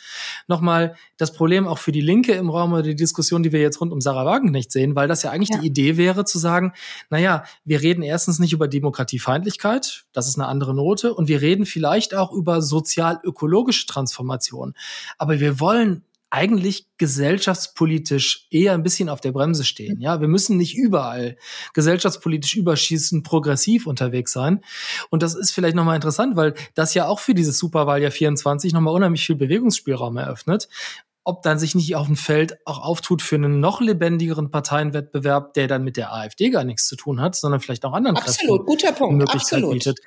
nochmal 0.46 0.96
das 1.16 1.32
Problem 1.32 1.66
auch 1.66 1.78
für 1.78 1.92
die 1.92 2.01
Linke 2.01 2.32
im 2.32 2.49
Raum 2.51 2.72
oder 2.72 2.82
die 2.82 2.96
Diskussion, 2.96 3.42
die 3.42 3.53
wir 3.53 3.61
jetzt 3.61 3.80
rund 3.80 3.92
um 3.92 4.01
Sarah 4.01 4.24
Wagenknecht 4.24 4.72
sehen, 4.72 4.94
weil 4.96 5.09
das 5.09 5.22
ja 5.22 5.30
eigentlich 5.30 5.51
ja. 5.51 5.59
die 5.59 5.66
Idee 5.66 5.96
wäre 5.96 6.24
zu 6.24 6.38
sagen, 6.38 6.72
naja, 7.11 7.44
wir 7.64 7.82
reden 7.82 8.03
erstens 8.03 8.38
nicht 8.38 8.53
über 8.53 8.68
Demokratiefeindlichkeit, 8.68 10.05
das 10.12 10.28
ist 10.28 10.38
eine 10.38 10.49
andere 10.49 10.74
Note, 10.74 11.14
und 11.14 11.28
wir 11.28 11.40
reden 11.40 11.66
vielleicht 11.66 12.14
auch 12.14 12.32
über 12.32 12.62
sozial-ökologische 12.62 13.86
Transformation. 13.86 14.74
Aber 15.18 15.40
wir 15.40 15.61
wollen 15.61 16.05
eigentlich 16.30 16.86
gesellschaftspolitisch 16.98 18.48
eher 18.50 18.74
ein 18.74 18.82
bisschen 18.82 19.08
auf 19.08 19.20
der 19.20 19.32
Bremse 19.32 19.64
stehen. 19.64 20.00
Ja, 20.00 20.20
wir 20.20 20.28
müssen 20.28 20.58
nicht 20.58 20.76
überall 20.76 21.38
gesellschaftspolitisch 21.72 22.54
überschießend 22.56 23.24
progressiv 23.24 23.86
unterwegs 23.86 24.32
sein. 24.32 24.62
Und 25.10 25.22
das 25.22 25.34
ist 25.34 25.52
vielleicht 25.52 25.76
nochmal 25.76 25.96
interessant, 25.96 26.36
weil 26.36 26.54
das 26.74 26.92
ja 26.94 27.06
auch 27.06 27.20
für 27.20 27.34
dieses 27.34 27.58
Superwahljahr 27.58 28.10
24 28.10 28.72
nochmal 28.72 28.94
unheimlich 28.94 29.24
viel 29.24 29.36
Bewegungsspielraum 29.36 30.18
eröffnet. 30.18 30.68
Ob 31.24 31.42
dann 31.42 31.58
sich 31.58 31.74
nicht 31.74 31.94
auf 31.94 32.06
dem 32.06 32.16
Feld 32.16 32.56
auch 32.64 32.82
auftut 32.82 33.20
für 33.22 33.36
einen 33.36 33.60
noch 33.60 33.80
lebendigeren 33.80 34.50
Parteienwettbewerb, 34.50 35.54
der 35.54 35.66
dann 35.66 35.84
mit 35.84 35.96
der 35.96 36.12
AfD 36.12 36.50
gar 36.50 36.64
nichts 36.64 36.86
zu 36.86 36.96
tun 36.96 37.20
hat, 37.20 37.36
sondern 37.36 37.60
vielleicht 37.60 37.84
auch 37.84 37.92
anderen 37.92 38.16
Absolut, 38.16 38.66
Kräften 38.66 38.66
guter 38.66 38.92
Punkt. 38.92 39.16
Möglichkeit 39.16 39.58
Absolut. 39.58 39.72
bietet. 39.72 39.98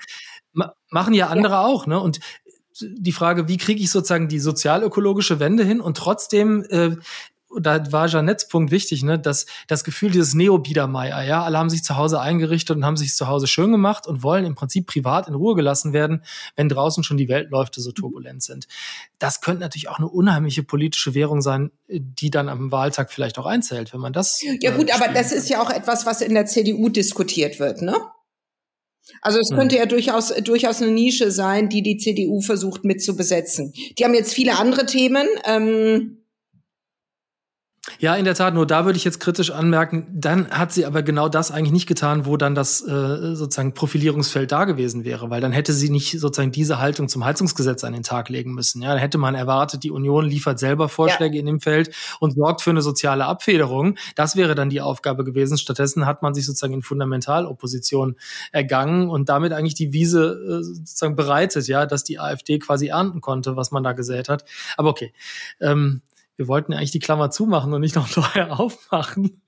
machen 0.90 1.14
ja 1.14 1.28
andere 1.28 1.54
ja. 1.54 1.66
auch, 1.66 1.86
ne? 1.86 2.00
Und 2.00 2.20
die 2.82 3.12
Frage, 3.12 3.48
wie 3.48 3.58
kriege 3.58 3.82
ich 3.82 3.92
sozusagen 3.92 4.28
die 4.28 4.40
sozialökologische 4.40 5.40
Wende 5.40 5.64
hin 5.64 5.82
und 5.82 5.98
trotzdem 5.98 6.66
äh, 6.70 6.96
da 7.60 7.92
war 7.92 8.08
Jeanettes 8.08 8.48
Punkt 8.48 8.72
wichtig, 8.72 9.04
ne, 9.04 9.20
dass 9.20 9.46
das 9.68 9.84
Gefühl 9.84 10.12
dieses 10.12 10.34
Neo-Biedermeier, 10.34 11.24
ja, 11.24 11.44
alle 11.44 11.58
haben 11.58 11.70
sich 11.70 11.84
zu 11.84 11.98
Hause 11.98 12.22
eingerichtet 12.22 12.78
und 12.78 12.86
haben 12.86 12.98
sich 12.98 13.16
zu 13.16 13.28
Hause 13.28 13.48
schön 13.48 13.72
gemacht 13.72 14.08
und 14.08 14.24
wollen 14.24 14.46
im 14.46 14.56
Prinzip 14.56 14.88
privat 14.88 15.28
in 15.28 15.34
Ruhe 15.34 15.56
gelassen 15.56 15.94
werden, 15.94 16.24
wenn 16.56 16.70
draußen 16.70 17.04
schon 17.04 17.18
die 17.18 17.28
Weltläufe 17.28 17.72
so 17.76 17.92
turbulent 17.92 18.44
sind. 18.44 18.68
Das 19.20 19.42
könnte 19.42 19.62
natürlich 19.62 19.90
auch 19.90 19.98
eine 19.98 20.08
unheimliche 20.08 20.64
politische 20.64 21.14
Währung 21.14 21.42
sein, 21.42 21.72
die 21.88 22.30
dann 22.30 22.50
am 22.50 22.72
Wahltag 22.72 23.12
vielleicht 23.12 23.38
auch 23.38 23.46
einzählt, 23.46 23.94
wenn 23.94 24.02
man 24.02 24.14
das. 24.14 24.42
Ja 24.62 24.72
gut, 24.76 24.90
äh, 24.90 24.94
aber 24.94 25.10
das 25.10 25.32
ist 25.32 25.50
ja 25.50 25.62
auch 25.62 25.70
etwas, 25.70 26.06
was 26.06 26.22
in 26.22 26.34
der 26.34 26.46
CDU 26.46 26.90
diskutiert 26.90 27.60
wird, 27.60 27.82
ne? 27.82 27.96
Also 29.22 29.40
es 29.40 29.50
könnte 29.50 29.78
ja 29.78 29.86
durchaus, 29.86 30.34
durchaus 30.44 30.82
eine 30.82 30.92
Nische 30.92 31.32
sein, 31.32 31.70
die 31.70 31.82
die 31.82 31.98
CDU 31.98 32.42
versucht 32.42 32.84
mit 32.84 33.02
zu 33.02 33.16
besetzen. 33.16 33.74
Die 33.98 34.04
haben 34.04 34.14
jetzt 34.14 34.34
viele 34.34 34.58
andere 34.58 34.86
Themen. 34.86 35.28
Ähm, 35.46 36.21
ja, 37.98 38.16
in 38.16 38.26
der 38.26 38.36
Tat, 38.36 38.54
nur 38.54 38.68
da 38.68 38.86
würde 38.86 38.98
ich 38.98 39.04
jetzt 39.04 39.20
kritisch 39.20 39.50
anmerken, 39.50 40.06
dann 40.14 40.52
hat 40.52 40.72
sie 40.72 40.86
aber 40.86 41.02
genau 41.02 41.30
das 41.30 41.50
eigentlich 41.50 41.72
nicht 41.72 41.88
getan, 41.88 42.28
wo 42.28 42.38
dann 42.38 42.54
das 42.54 42.82
äh, 42.82 43.36
sozusagen 43.36 43.74
Profilierungsfeld 43.74 44.52
da 44.52 44.66
gewesen 44.66 45.04
wäre, 45.04 45.32
weil 45.32 45.42
dann 45.42 45.52
hätte 45.52 45.74
sie 45.74 45.90
nicht 45.90 46.20
sozusagen 46.20 46.52
diese 46.52 46.78
Haltung 46.78 47.10
zum 47.10 47.26
Heizungsgesetz 47.26 47.84
an 47.84 47.94
den 47.94 48.04
Tag 48.04 48.30
legen 48.30 48.54
müssen. 48.54 48.84
Ja, 48.84 48.90
dann 48.90 49.00
hätte 49.00 49.18
man 49.18 49.34
erwartet, 49.34 49.84
die 49.84 49.90
Union 49.90 50.26
liefert 50.26 50.60
selber 50.60 50.90
Vorschläge 50.90 51.36
ja. 51.36 51.40
in 51.40 51.48
dem 51.48 51.60
Feld 51.60 51.90
und 52.20 52.36
sorgt 52.36 52.62
für 52.62 52.70
eine 52.70 52.84
soziale 52.84 53.26
Abfederung. 53.26 53.98
Das 54.16 54.36
wäre 54.36 54.54
dann 54.54 54.70
die 54.70 54.82
Aufgabe 54.82 55.24
gewesen. 55.24 55.58
Stattdessen 55.58 56.06
hat 56.06 56.22
man 56.22 56.36
sich 56.36 56.46
sozusagen 56.46 56.74
in 56.74 56.84
Fundamentalopposition 56.84 58.16
ergangen 58.52 59.10
und 59.10 59.28
damit 59.28 59.54
eigentlich 59.54 59.76
die 59.76 59.92
Wiese 59.92 60.34
äh, 60.34 60.64
sozusagen 60.64 61.16
bereitet, 61.16 61.68
ja, 61.68 61.88
dass 61.88 62.04
die 62.04 62.20
AfD 62.20 62.60
quasi 62.60 62.88
ernten 62.88 63.22
konnte, 63.22 63.56
was 63.56 63.72
man 63.72 63.84
da 63.84 63.94
gesät 63.94 64.30
hat. 64.30 64.46
Aber 64.78 64.90
okay. 64.90 65.14
Ähm, 65.60 66.02
wir 66.38 66.48
wollten 66.48 66.72
ja 66.72 66.78
eigentlich 66.78 66.92
die 66.92 67.00
Klammer 67.00 67.30
zumachen 67.30 67.74
und 67.74 67.82
nicht 67.82 67.96
noch 67.96 68.16
neu 68.36 68.44
aufmachen. 68.50 69.42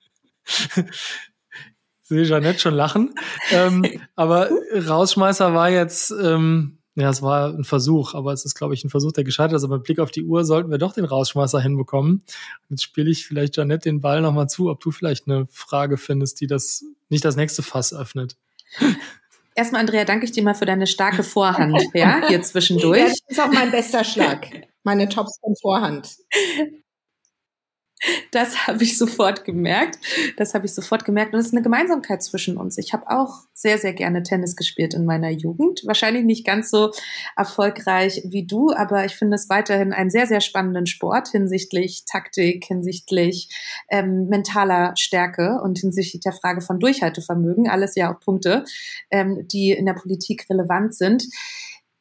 Sehe 2.02 2.24
Jeanette 2.24 2.58
schon 2.58 2.74
lachen. 2.74 3.14
ähm, 3.50 3.84
aber 4.14 4.50
Rausschmeißer 4.74 5.54
war 5.54 5.70
jetzt, 5.70 6.10
ähm, 6.10 6.78
ja, 6.96 7.10
es 7.10 7.22
war 7.22 7.48
ein 7.48 7.64
Versuch, 7.64 8.14
aber 8.14 8.32
es 8.32 8.44
ist, 8.44 8.54
glaube 8.54 8.74
ich, 8.74 8.84
ein 8.84 8.90
Versuch, 8.90 9.12
der 9.12 9.24
gescheitert 9.24 9.56
ist. 9.56 9.64
Aber 9.64 9.76
mit 9.76 9.84
Blick 9.84 9.98
auf 9.98 10.10
die 10.10 10.22
Uhr 10.22 10.44
sollten 10.44 10.70
wir 10.70 10.78
doch 10.78 10.92
den 10.92 11.06
Rausschmeißer 11.06 11.60
hinbekommen. 11.60 12.22
Jetzt 12.68 12.82
spiele 12.82 13.10
ich 13.10 13.26
vielleicht 13.26 13.54
Jeanette 13.54 13.88
den 13.88 14.00
Ball 14.00 14.20
nochmal 14.20 14.48
zu, 14.48 14.70
ob 14.70 14.80
du 14.80 14.90
vielleicht 14.90 15.26
eine 15.26 15.46
Frage 15.50 15.96
findest, 15.96 16.40
die 16.40 16.46
das 16.46 16.84
nicht 17.08 17.24
das 17.24 17.36
nächste 17.36 17.62
Fass 17.62 17.92
öffnet. 17.94 18.36
Erstmal, 19.56 19.80
Andrea, 19.80 20.04
danke 20.04 20.26
ich 20.26 20.32
dir 20.32 20.42
mal 20.42 20.54
für 20.54 20.66
deine 20.66 20.86
starke 20.86 21.22
Vorhand, 21.22 21.80
ja, 21.94 22.28
hier 22.28 22.42
zwischendurch. 22.42 23.02
Das 23.02 23.18
ist 23.28 23.40
auch 23.40 23.52
mein 23.52 23.70
bester 23.70 24.04
Schlag. 24.04 24.48
Meine 24.84 25.08
Tops 25.08 25.38
von 25.40 25.56
Vorhand. 25.60 26.16
Das 28.30 28.66
habe 28.66 28.82
ich 28.82 28.98
sofort 28.98 29.44
gemerkt. 29.44 29.98
Das 30.36 30.54
habe 30.54 30.66
ich 30.66 30.74
sofort 30.74 31.04
gemerkt. 31.04 31.32
Und 31.32 31.40
es 31.40 31.46
ist 31.46 31.54
eine 31.54 31.62
Gemeinsamkeit 31.62 32.22
zwischen 32.22 32.56
uns. 32.56 32.76
Ich 32.76 32.92
habe 32.92 33.08
auch 33.08 33.44
sehr, 33.54 33.78
sehr 33.78 33.94
gerne 33.94 34.22
Tennis 34.22 34.56
gespielt 34.56 34.94
in 34.94 35.06
meiner 35.06 35.30
Jugend. 35.30 35.82
Wahrscheinlich 35.86 36.24
nicht 36.24 36.44
ganz 36.44 36.70
so 36.70 36.90
erfolgreich 37.36 38.22
wie 38.26 38.46
du, 38.46 38.72
aber 38.72 39.04
ich 39.04 39.14
finde 39.14 39.36
es 39.36 39.48
weiterhin 39.48 39.92
einen 39.92 40.10
sehr, 40.10 40.26
sehr 40.26 40.40
spannenden 40.40 40.86
Sport 40.86 41.28
hinsichtlich 41.28 42.04
Taktik, 42.04 42.64
hinsichtlich 42.66 43.48
ähm, 43.88 44.26
mentaler 44.28 44.92
Stärke 44.96 45.60
und 45.62 45.78
hinsichtlich 45.78 46.20
der 46.20 46.32
Frage 46.32 46.60
von 46.60 46.80
Durchhaltevermögen. 46.80 47.68
Alles 47.68 47.94
ja 47.94 48.14
auch 48.14 48.20
Punkte, 48.20 48.64
ähm, 49.10 49.46
die 49.48 49.70
in 49.70 49.86
der 49.86 49.94
Politik 49.94 50.46
relevant 50.50 50.94
sind. 50.94 51.24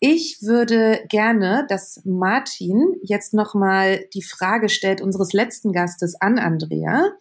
Ich 0.06 0.40
würde 0.42 1.06
gerne, 1.08 1.66
dass 1.70 2.02
Martin 2.04 2.96
jetzt 3.04 3.34
nochmal 3.34 4.04
die 4.14 4.22
Frage 4.22 4.68
stellt 4.68 5.00
unseres 5.00 5.32
letzten 5.32 5.72
Gastes 5.72 6.20
an 6.20 6.40
Andrea. 6.40 7.14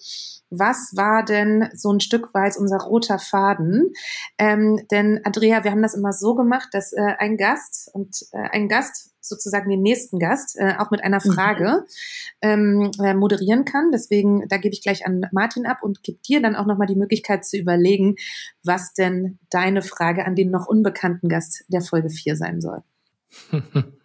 Was 0.55 0.93
war 0.95 1.25
denn 1.25 1.71
so 1.75 1.91
ein 1.91 2.01
Stück 2.01 2.35
weit 2.35 2.59
unser 2.59 2.77
roter 2.79 3.19
Faden? 3.19 3.95
Ähm, 4.37 4.87
denn 4.91 5.21
Andrea, 5.25 5.65
wir 5.65 5.71
haben 5.71 5.83
das 5.83 5.95
immer 5.95 6.13
so 6.13 6.35
gemacht, 6.35 6.69
dass 6.73 6.93
äh, 6.93 7.15
ein 7.19 7.39
Gast 7.39 7.89
und 7.95 8.27
äh, 8.33 8.49
ein 8.53 8.69
Gast 8.69 9.13
sozusagen 9.23 9.71
den 9.71 9.81
nächsten 9.81 10.19
Gast 10.19 10.59
äh, 10.59 10.75
auch 10.79 10.91
mit 10.91 11.03
einer 11.03 11.21
mhm. 11.25 11.33
Frage 11.33 11.87
ähm, 12.43 12.91
äh, 13.03 13.15
moderieren 13.15 13.65
kann. 13.65 13.93
Deswegen, 13.93 14.47
da 14.49 14.59
gebe 14.59 14.75
ich 14.75 14.83
gleich 14.83 15.07
an 15.07 15.27
Martin 15.33 15.65
ab 15.65 15.79
und 15.83 16.03
gebe 16.03 16.19
dir 16.19 16.43
dann 16.43 16.57
auch 16.57 16.67
nochmal 16.67 16.89
die 16.89 16.97
Möglichkeit 16.97 17.47
zu 17.47 17.57
überlegen, 17.57 18.17
was 18.63 18.93
denn 18.93 19.39
deine 19.49 19.81
Frage 19.81 20.27
an 20.27 20.35
den 20.35 20.51
noch 20.51 20.67
unbekannten 20.67 21.31
Gast 21.31 21.65
der 21.69 21.81
Folge 21.81 22.11
4 22.11 22.37
sein 22.37 22.61
soll. 22.61 22.83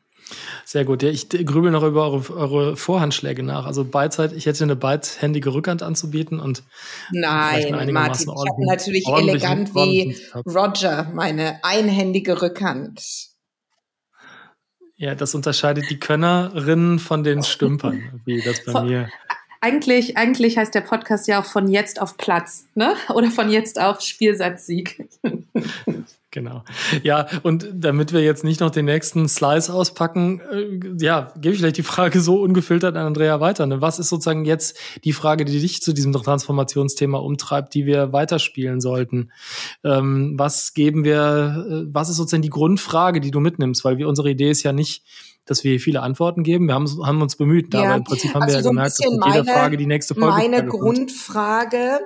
Sehr 0.66 0.86
gut. 0.86 1.04
Ja, 1.04 1.10
ich 1.10 1.30
grübel 1.30 1.72
noch 1.72 1.84
über 1.84 2.12
eure, 2.12 2.34
eure 2.34 2.78
Vorhandschläge 2.78 3.44
nach. 3.44 3.66
Also 3.66 3.86
Beidzeit, 3.86 4.34
ich 4.34 4.46
hätte 4.46 4.64
eine 4.64 4.76
beidhändige 4.76 5.54
Rückhand 5.54 5.84
anzubieten 5.84 6.40
und 6.40 6.64
Nein, 7.12 7.94
Martin, 7.94 8.30
ich 8.30 8.52
habe 8.52 8.66
natürlich 8.66 9.08
elegant 9.08 9.74
wie 9.76 10.18
Roger 10.46 11.10
meine 11.14 11.64
einhändige 11.64 12.42
Rückhand. 12.42 13.02
Ja, 14.98 15.14
das 15.14 15.36
unterscheidet 15.36 15.90
die 15.90 16.00
Könnerinnen 16.00 16.98
von 16.98 17.24
den 17.24 17.44
Stümpern, 17.44 18.22
wie 18.26 18.42
das 18.42 18.66
bei 18.66 18.72
von, 18.72 18.88
mir. 18.88 19.10
Eigentlich, 19.62 20.18
eigentlich 20.18 20.58
heißt 20.58 20.74
der 20.74 20.82
Podcast 20.82 21.28
ja 21.28 21.40
auch 21.40 21.46
von 21.46 21.68
jetzt 21.68 22.02
auf 22.02 22.18
Platz, 22.18 22.66
ne? 22.74 22.96
Oder 23.14 23.30
von 23.30 23.50
jetzt 23.52 23.80
auf 23.80 24.02
Spielsatzsieg. 24.02 25.08
Genau. 26.32 26.64
Ja, 27.04 27.28
und 27.44 27.70
damit 27.74 28.12
wir 28.12 28.22
jetzt 28.22 28.44
nicht 28.44 28.60
noch 28.60 28.70
den 28.70 28.84
nächsten 28.84 29.30
Slice 29.30 29.70
auspacken, 29.70 30.42
äh, 30.52 30.80
ja, 31.00 31.32
gebe 31.38 31.54
ich 31.54 31.60
vielleicht 31.60 31.78
die 31.78 31.84
Frage 31.84 32.20
so 32.20 32.42
ungefiltert 32.42 32.98
an 32.98 33.08
Andrea 33.08 33.40
weiter. 33.40 33.66
Ne? 33.66 33.80
Was 33.80 33.98
ist 33.98 34.10
sozusagen 34.10 34.44
jetzt 34.44 34.78
die 35.06 35.14
Frage, 35.14 35.46
die 35.46 35.58
dich 35.58 35.82
zu 35.82 35.94
diesem 35.94 36.12
Transformationsthema 36.12 37.18
umtreibt, 37.18 37.74
die 37.74 37.86
wir 37.86 38.12
weiterspielen 38.12 38.82
sollten? 38.82 39.32
Ähm, 39.86 40.34
was 40.38 40.74
geben 40.74 41.06
wir, 41.06 41.66
äh, 41.70 41.94
was 41.94 42.10
ist 42.10 42.18
sozusagen 42.18 42.44
die 42.44 42.50
Grundfrage, 42.50 43.22
die 43.22 43.32
du 43.32 43.40
mitnimmst? 43.40 43.86
Weil 43.86 43.98
wir, 43.98 44.10
unsere 44.10 44.30
Idee 44.30 44.52
ist 44.52 44.64
ja 44.64 44.74
nicht, 44.74 45.06
dass 45.46 45.64
wir 45.64 45.80
viele 45.80 46.02
Antworten 46.02 46.44
geben. 46.44 46.68
Wir 46.68 46.74
haben, 46.74 46.88
haben 47.06 47.22
uns 47.22 47.38
bemüht, 47.38 47.74
ja. 47.74 47.84
aber 47.84 47.96
im 47.96 48.04
Prinzip 48.04 48.34
haben 48.34 48.42
also 48.42 48.54
wir 48.54 48.58
ja 48.58 48.64
so 48.64 48.70
gemerkt, 48.70 49.00
dass 49.00 49.12
mit 49.12 49.34
jeder 49.34 49.46
Frage 49.46 49.78
die 49.78 49.86
nächste 49.86 50.14
Folge 50.14 50.36
Meine 50.36 50.66
Grundfrage 50.66 52.02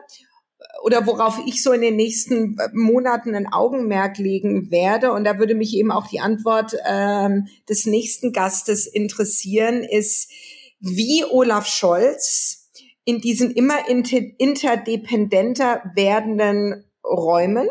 oder 0.84 1.06
worauf 1.06 1.40
ich 1.46 1.64
so 1.64 1.72
in 1.72 1.82
den 1.82 1.96
nächsten 1.96 2.58
Monaten 2.74 3.36
ein 3.36 3.52
Augenmerk 3.52 4.18
legen 4.18 4.72
werde, 4.72 5.12
und 5.14 5.24
da 5.24 5.40
würde 5.40 5.56
mich 5.56 5.76
eben 5.76 5.92
auch 5.92 6.08
die 6.08 6.20
Antwort 6.20 6.76
ähm, 6.86 7.48
des 7.70 7.86
nächsten 7.86 8.32
Gastes 8.34 8.88
interessieren, 8.88 9.84
ist, 9.84 10.32
wie 10.80 11.24
Olaf 11.26 11.68
Scholz 11.68 12.70
in 13.06 13.20
diesen 13.20 13.52
immer 13.52 13.88
inter 13.90 14.20
interdependenter 14.38 15.84
werdenden 15.96 16.86
Räumen 17.04 17.68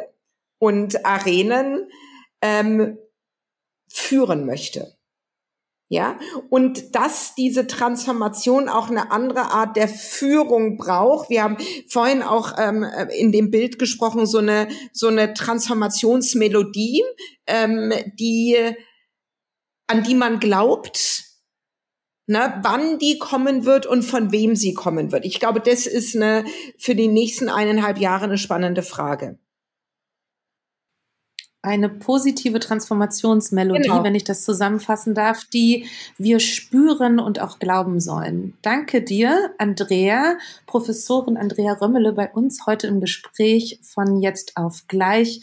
und 0.58 1.04
Arenen 1.04 1.88
ähm, 2.42 2.98
führen 3.88 4.46
möchte. 4.46 4.96
Ja, 5.92 6.20
und 6.50 6.94
dass 6.94 7.34
diese 7.34 7.66
Transformation 7.66 8.68
auch 8.68 8.90
eine 8.90 9.10
andere 9.10 9.50
Art 9.50 9.76
der 9.76 9.88
Führung 9.88 10.76
braucht. 10.76 11.30
Wir 11.30 11.42
haben 11.42 11.56
vorhin 11.88 12.22
auch 12.22 12.56
ähm, 12.58 12.86
in 13.18 13.32
dem 13.32 13.50
Bild 13.50 13.80
gesprochen, 13.80 14.24
so 14.24 14.38
eine, 14.38 14.68
so 14.92 15.08
eine 15.08 15.34
Transformationsmelodie, 15.34 17.02
ähm, 17.48 17.92
die, 18.20 18.56
an 19.88 20.04
die 20.04 20.14
man 20.14 20.38
glaubt, 20.38 21.24
ne, 22.28 22.60
wann 22.62 23.00
die 23.00 23.18
kommen 23.18 23.64
wird 23.64 23.86
und 23.86 24.02
von 24.02 24.30
wem 24.30 24.54
sie 24.54 24.74
kommen 24.74 25.10
wird. 25.10 25.24
Ich 25.24 25.40
glaube, 25.40 25.58
das 25.58 25.86
ist 25.86 26.14
eine 26.14 26.44
für 26.78 26.94
die 26.94 27.08
nächsten 27.08 27.48
eineinhalb 27.48 27.98
Jahre 27.98 28.26
eine 28.26 28.38
spannende 28.38 28.84
Frage 28.84 29.40
eine 31.62 31.90
positive 31.90 32.58
Transformationsmelodie, 32.58 33.82
genau. 33.82 34.02
wenn 34.02 34.14
ich 34.14 34.24
das 34.24 34.44
zusammenfassen 34.44 35.14
darf, 35.14 35.44
die 35.44 35.86
wir 36.16 36.40
spüren 36.40 37.20
und 37.20 37.40
auch 37.40 37.58
glauben 37.58 38.00
sollen. 38.00 38.54
Danke 38.62 39.02
dir, 39.02 39.50
Andrea, 39.58 40.38
Professorin 40.66 41.36
Andrea 41.36 41.74
Römmele, 41.74 42.12
bei 42.12 42.30
uns 42.30 42.64
heute 42.66 42.86
im 42.86 43.00
Gespräch 43.00 43.78
von 43.82 44.20
jetzt 44.22 44.56
auf 44.56 44.84
gleich. 44.88 45.42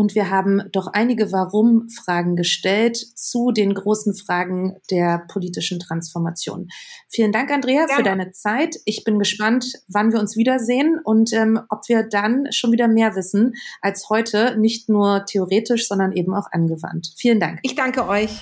Und 0.00 0.14
wir 0.14 0.30
haben 0.30 0.62
doch 0.72 0.86
einige 0.86 1.30
Warum-Fragen 1.30 2.34
gestellt 2.34 2.96
zu 2.96 3.50
den 3.52 3.74
großen 3.74 4.14
Fragen 4.14 4.76
der 4.90 5.26
politischen 5.28 5.78
Transformation. 5.78 6.68
Vielen 7.10 7.32
Dank, 7.32 7.50
Andrea, 7.50 7.84
ja. 7.86 7.96
für 7.96 8.02
deine 8.02 8.32
Zeit. 8.32 8.76
Ich 8.86 9.04
bin 9.04 9.18
gespannt, 9.18 9.74
wann 9.88 10.10
wir 10.10 10.18
uns 10.18 10.38
wiedersehen 10.38 10.98
und 11.04 11.34
ähm, 11.34 11.60
ob 11.68 11.86
wir 11.90 12.02
dann 12.02 12.46
schon 12.50 12.72
wieder 12.72 12.88
mehr 12.88 13.14
wissen 13.14 13.52
als 13.82 14.08
heute, 14.08 14.58
nicht 14.58 14.88
nur 14.88 15.26
theoretisch, 15.26 15.86
sondern 15.86 16.12
eben 16.12 16.34
auch 16.34 16.50
angewandt. 16.50 17.12
Vielen 17.18 17.38
Dank. 17.38 17.58
Ich 17.60 17.74
danke 17.74 18.08
euch. 18.08 18.40